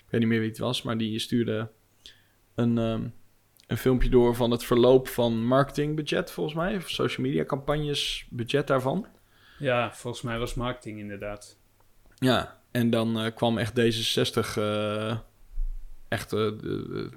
ik 0.06 0.12
weet 0.12 0.20
niet 0.20 0.30
meer 0.30 0.40
wie 0.40 0.50
het 0.50 0.58
was, 0.58 0.82
maar 0.82 0.98
die 0.98 1.20
stuurde 1.20 1.70
een, 2.56 2.78
ehm, 2.78 3.08
een 3.68 3.78
filmpje 3.78 4.10
door 4.10 4.36
van 4.36 4.52
het 4.52 4.64
verloop 4.64 5.08
van 5.08 5.46
marketingbudget, 5.46 6.32
volgens 6.32 6.56
mij. 6.56 6.76
Of 6.76 6.90
social 6.90 7.28
media 7.28 7.46
campagnes, 7.46 8.28
budget 8.30 8.68
daarvan. 8.68 9.08
ja, 9.60 9.94
volgens 9.94 10.24
mij 10.24 10.40
was 10.40 10.54
marketing 10.54 11.00
inderdaad. 11.00 11.58
Ja, 12.16 12.60
en 12.72 12.90
dan 12.90 13.20
eh, 13.20 13.36
kwam 13.36 13.58
echt 13.58 13.80
D66 13.80 14.58
eh, 14.58 15.18
echt 16.08 16.34
eh, 16.34 16.48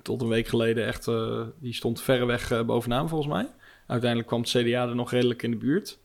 tot 0.03 0.23
een 0.23 0.29
week 0.29 0.49
geleden 0.49 0.87
echt, 0.87 1.11
die 1.61 1.75
stond 1.75 2.01
verreweg 2.03 2.65
bovenaan 2.67 3.09
volgens 3.09 3.33
mij. 3.33 3.51
Uiteindelijk 3.87 4.29
kwam 4.29 4.41
het 4.41 4.51
CDA 4.51 4.89
er 4.89 4.95
nog 4.95 5.11
redelijk 5.11 5.43
in 5.43 5.51
de 5.51 5.57
buurt. 5.57 5.99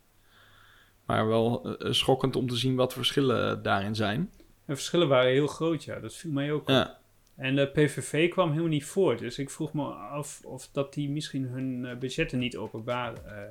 Maar 1.05 1.27
wel 1.27 1.75
schokkend 1.79 2.35
om 2.35 2.47
te 2.47 2.55
zien 2.55 2.75
wat 2.75 2.89
de 2.89 2.95
verschillen 2.95 3.63
daarin 3.63 3.95
zijn. 3.95 4.31
De 4.65 4.75
verschillen 4.75 5.07
waren 5.07 5.31
heel 5.31 5.47
groot, 5.47 5.83
ja. 5.83 5.99
Dat 5.99 6.13
viel 6.13 6.31
mij 6.31 6.51
ook 6.51 6.61
op. 6.61 6.69
Ja, 6.69 6.99
En 7.35 7.55
de 7.55 7.67
PVV 7.67 8.29
kwam 8.29 8.49
helemaal 8.49 8.69
niet 8.69 8.85
voor. 8.85 9.17
Dus 9.17 9.37
ik 9.39 9.49
vroeg 9.49 9.73
me 9.73 9.83
af 9.93 10.41
of 10.43 10.69
dat 10.71 10.93
die 10.93 11.09
misschien 11.09 11.43
hun 11.45 11.85
eh, 11.85 11.97
budgetten 11.97 12.39
niet 12.39 12.55
openbaar 12.57 13.13
eh, 13.13 13.43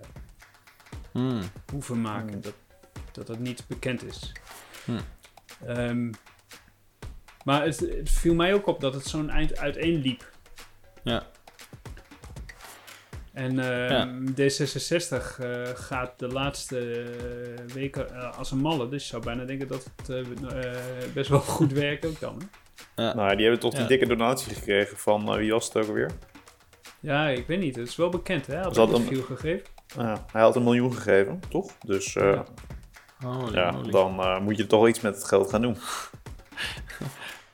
Hmm. 1.13 1.41
hoeven 1.73 2.01
maken. 2.01 2.33
Hmm. 2.33 2.41
Dat, 2.41 2.55
dat 3.13 3.27
dat 3.27 3.39
niet 3.39 3.65
bekend 3.69 4.05
is. 4.05 4.33
Hmm. 4.85 4.99
Ehm, 5.67 6.13
maar 7.45 7.65
het, 7.65 7.79
het 7.79 8.11
viel 8.11 8.35
mij 8.35 8.55
ook 8.55 8.67
op 8.67 8.81
dat 8.81 8.95
het 8.95 9.07
zo'n 9.07 9.31
eind 9.31 9.59
uiteenliep. 9.59 10.31
ja. 11.03 11.27
En 13.33 13.59
ehm, 13.59 14.27
D66 14.27 15.39
eh, 15.39 15.63
gaat 15.75 16.19
de 16.19 16.29
laatste 16.29 17.05
weken 17.75 18.35
als 18.37 18.51
een 18.51 18.59
malle. 18.59 18.89
Dus 18.89 19.03
je 19.03 19.09
zou 19.09 19.23
bijna 19.25 19.45
denken 19.45 19.69
dat 19.69 19.91
het 20.07 21.13
best 21.15 21.29
wel 21.29 21.41
goed 21.57 21.73
werkt 21.73 22.07
ook 22.07 22.21
dan. 22.21 22.39
Hè? 22.39 22.47
Ja. 22.97 23.15
Nou, 23.15 23.31
die 23.37 23.43
hebben 23.43 23.61
toch 23.61 23.75
die 23.75 23.87
dikke 23.87 24.07
donatie 24.07 24.55
gekregen 24.55 24.97
van, 24.97 25.29
eh, 25.29 25.35
wie 25.37 25.53
was 25.53 25.65
het 25.67 25.77
ook 25.77 25.87
alweer? 25.89 26.11
Ja, 27.01 27.29
ik 27.29 27.47
weet 27.47 27.61
niet. 27.61 27.77
Het 27.77 27.89
is 27.89 27.97
wel 27.97 28.09
bekend, 28.09 28.47
hè? 28.47 28.57
Had 28.57 28.77
het 28.77 28.89
het 28.89 28.99
een- 28.99 29.07
veel 29.07 29.23
gegeven? 29.23 29.67
Ja, 29.97 30.25
hij 30.33 30.43
had 30.43 30.57
een 30.57 30.63
miljoen 30.65 30.95
gegeven, 30.95 31.41
toch? 31.49 31.73
Dus 31.85 32.17
eh, 32.17 32.25
Ja. 32.33 32.45
Holy 33.29 33.55
ja, 33.55 33.71
dan 33.91 34.21
eh, 34.21 34.39
moet 34.41 34.57
je 34.57 34.67
toch 34.67 34.89
iets 34.89 35.01
met 35.01 35.15
het 35.15 35.25
geld 35.25 35.51
gaan 35.51 35.63
doen. 35.63 35.77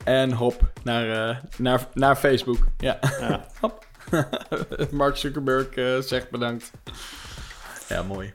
En 0.03 0.31
hop, 0.31 0.71
naar, 0.83 1.29
eh, 1.29 1.37
naar, 1.57 1.87
naar 1.93 2.15
Facebook. 2.15 2.57
Ja, 2.77 2.99
Ja. 3.19 3.45
hop. 3.61 3.85
Mark 4.91 5.15
Zuckerberg 5.15 6.03
zegt 6.05 6.29
bedankt. 6.29 6.71
Ja, 7.87 8.03
mooi. 8.03 8.33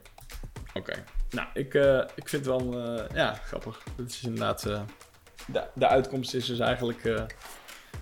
Oké. 0.73 0.93
Nou, 1.29 1.47
ik, 1.53 1.73
eh, 1.73 1.97
ik 2.15 2.29
vind 2.29 2.45
het 2.45 2.55
wel 2.55 2.81
eh, 2.97 3.03
ja, 3.15 3.33
grappig. 3.33 3.83
Het 3.97 4.09
is 4.11 4.23
inderdaad... 4.23 4.67
de, 5.45 5.63
de 5.73 5.87
uitkomst 5.87 6.33
is 6.33 6.45
dus 6.45 6.59
eigenlijk 6.59 7.03
eh, 7.03 7.21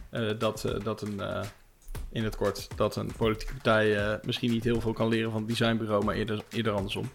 eh, 0.10 0.40
dat, 0.40 0.64
eh, 0.64 0.84
dat 0.84 1.02
een... 1.02 1.22
in 2.12 2.24
het 2.24 2.36
kort, 2.36 2.68
dat 2.76 2.96
een 2.96 3.12
politieke 3.18 3.54
partij 3.54 4.20
misschien 4.24 4.52
niet 4.52 4.64
heel 4.64 4.82
veel 4.82 4.94
kan 4.94 5.08
leren 5.08 5.32
van 5.32 5.40
het 5.40 5.50
designbureau, 5.50 6.06
maar 6.06 6.16
eerder, 6.16 6.44
eerder 6.50 6.74
andersom. 6.74 7.12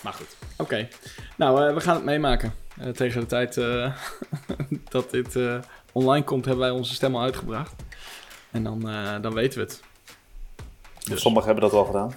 Maar 0.00 0.12
goed, 0.12 0.36
oké. 0.56 0.88
Nou, 1.36 1.74
we 1.74 1.80
gaan 1.80 1.94
het 1.94 2.04
meemaken. 2.04 2.54
Tegen 2.94 3.20
de 3.20 3.26
tijd 3.26 3.54
dat 4.94 5.10
dit 5.10 5.38
online 5.92 6.24
komt, 6.24 6.44
hebben 6.44 6.64
wij 6.64 6.74
onze 6.74 6.94
stem 6.94 7.16
al 7.16 7.22
uitgebracht. 7.22 7.74
En 8.50 8.64
dan, 8.64 8.80
dan 9.22 9.34
weten 9.34 9.58
we 9.58 9.64
het. 9.64 9.82
Dus. 11.08 11.20
Sommigen 11.20 11.46
hebben 11.46 11.70
dat 11.70 11.78
al 11.78 11.84
gedaan. 11.84 12.12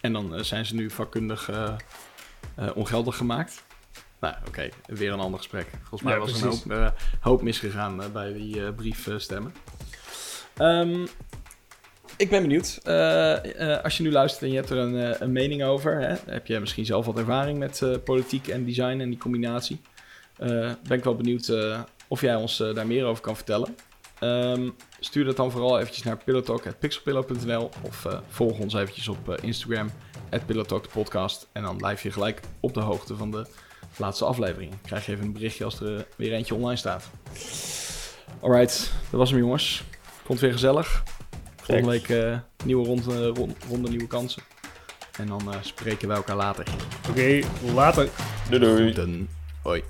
En 0.00 0.12
dan 0.12 0.44
zijn 0.44 0.66
ze 0.66 0.74
nu 0.74 0.90
vakkundig 0.90 1.50
ongeldig 2.74 3.16
gemaakt. 3.16 3.62
Nou, 4.20 4.34
oké, 4.48 4.68
weer 4.86 5.12
een 5.12 5.20
ander 5.20 5.38
gesprek. 5.38 5.68
Volgens 5.78 6.02
mij 6.02 6.12
Ja, 6.12 6.18
was 6.18 6.40
er 6.40 6.46
een 6.46 6.50
hoop, 6.50 6.70
eh, 6.70 7.00
hoop 7.20 7.42
misgegaan 7.42 8.02
eh, 8.02 8.08
bij 8.08 8.32
die 8.32 8.66
eh 8.66 8.74
briefstemmen. 8.74 9.54
Ehm, 10.56 11.06
ik 12.16 12.30
ben 12.30 12.42
benieuwd. 12.42 12.80
Als 13.82 13.96
je 13.96 14.02
nu 14.02 14.12
luistert 14.12 14.42
en 14.42 14.50
je 14.50 14.56
hebt 14.56 14.70
er 14.70 14.78
een, 14.78 15.22
een 15.22 15.32
mening 15.32 15.64
over, 15.64 16.00
hè, 16.00 16.14
heb 16.26 16.46
je 16.46 16.60
misschien 16.60 16.86
zelf 16.86 17.06
wat 17.06 17.18
ervaring 17.18 17.58
met 17.58 18.04
politiek 18.04 18.48
en 18.48 18.64
design 18.64 19.00
en 19.00 19.08
die 19.08 19.18
combinatie. 19.18 19.80
Ben 20.36 20.98
ik 20.98 21.04
wel 21.04 21.14
benieuwd 21.14 21.52
of 22.08 22.20
jij 22.20 22.34
ons 22.34 22.56
daar 22.56 22.86
meer 22.86 23.04
over 23.04 23.22
kan 23.22 23.36
vertellen. 23.36 23.74
Ehm, 24.18 24.68
stuur 25.00 25.24
dat 25.24 25.36
dan 25.36 25.50
vooral 25.50 25.78
eventjes 25.78 26.04
naar 26.04 26.16
pillowtalk.pixelpillow.nl 26.24 27.70
of 27.82 28.06
volg 28.28 28.58
ons 28.58 28.74
eventjes 28.74 29.08
op 29.08 29.28
eh, 29.28 29.44
Instagram, 29.44 29.90
Pillowtalk 30.46 30.82
de 30.82 30.88
podcast. 30.88 31.48
En 31.52 31.62
dan 31.62 31.76
blijf 31.76 32.02
je 32.02 32.12
gelijk 32.12 32.40
op 32.60 32.74
de 32.74 32.80
hoogte 32.80 33.16
van 33.16 33.30
de 33.30 33.46
laatste 33.98 34.24
aflevering. 34.24 34.72
Krijg 34.82 35.06
je 35.06 35.12
even 35.12 35.24
een 35.24 35.32
berichtje 35.32 35.64
als 35.64 35.80
er 35.80 35.96
eh, 35.96 36.02
weer 36.16 36.32
eentje 36.32 36.54
online 36.54 36.76
staat. 36.76 37.10
Alright, 38.40 38.92
dat 39.10 39.20
was 39.20 39.30
hem 39.30 39.38
jongens. 39.38 39.82
Vond 40.02 40.28
het 40.28 40.40
weer 40.40 40.52
gezellig. 40.52 41.02
Volgende 41.62 41.90
week 41.90 42.08
eh, 42.08 42.38
nieuwe 42.64 42.86
ronde, 42.86 43.26
ron- 43.28 43.56
ronde, 43.68 43.88
nieuwe 43.88 44.06
kansen. 44.06 44.42
En 45.18 45.26
dan 45.26 45.52
eh, 45.52 45.58
spreken 45.60 46.08
wij 46.08 46.16
elkaar 46.16 46.36
later. 46.36 46.66
Oké, 47.10 47.40
later. 47.74 48.08
Doei 48.48 48.60
doei. 48.60 48.92
Dan, 48.92 49.28
hoi. 49.62 49.84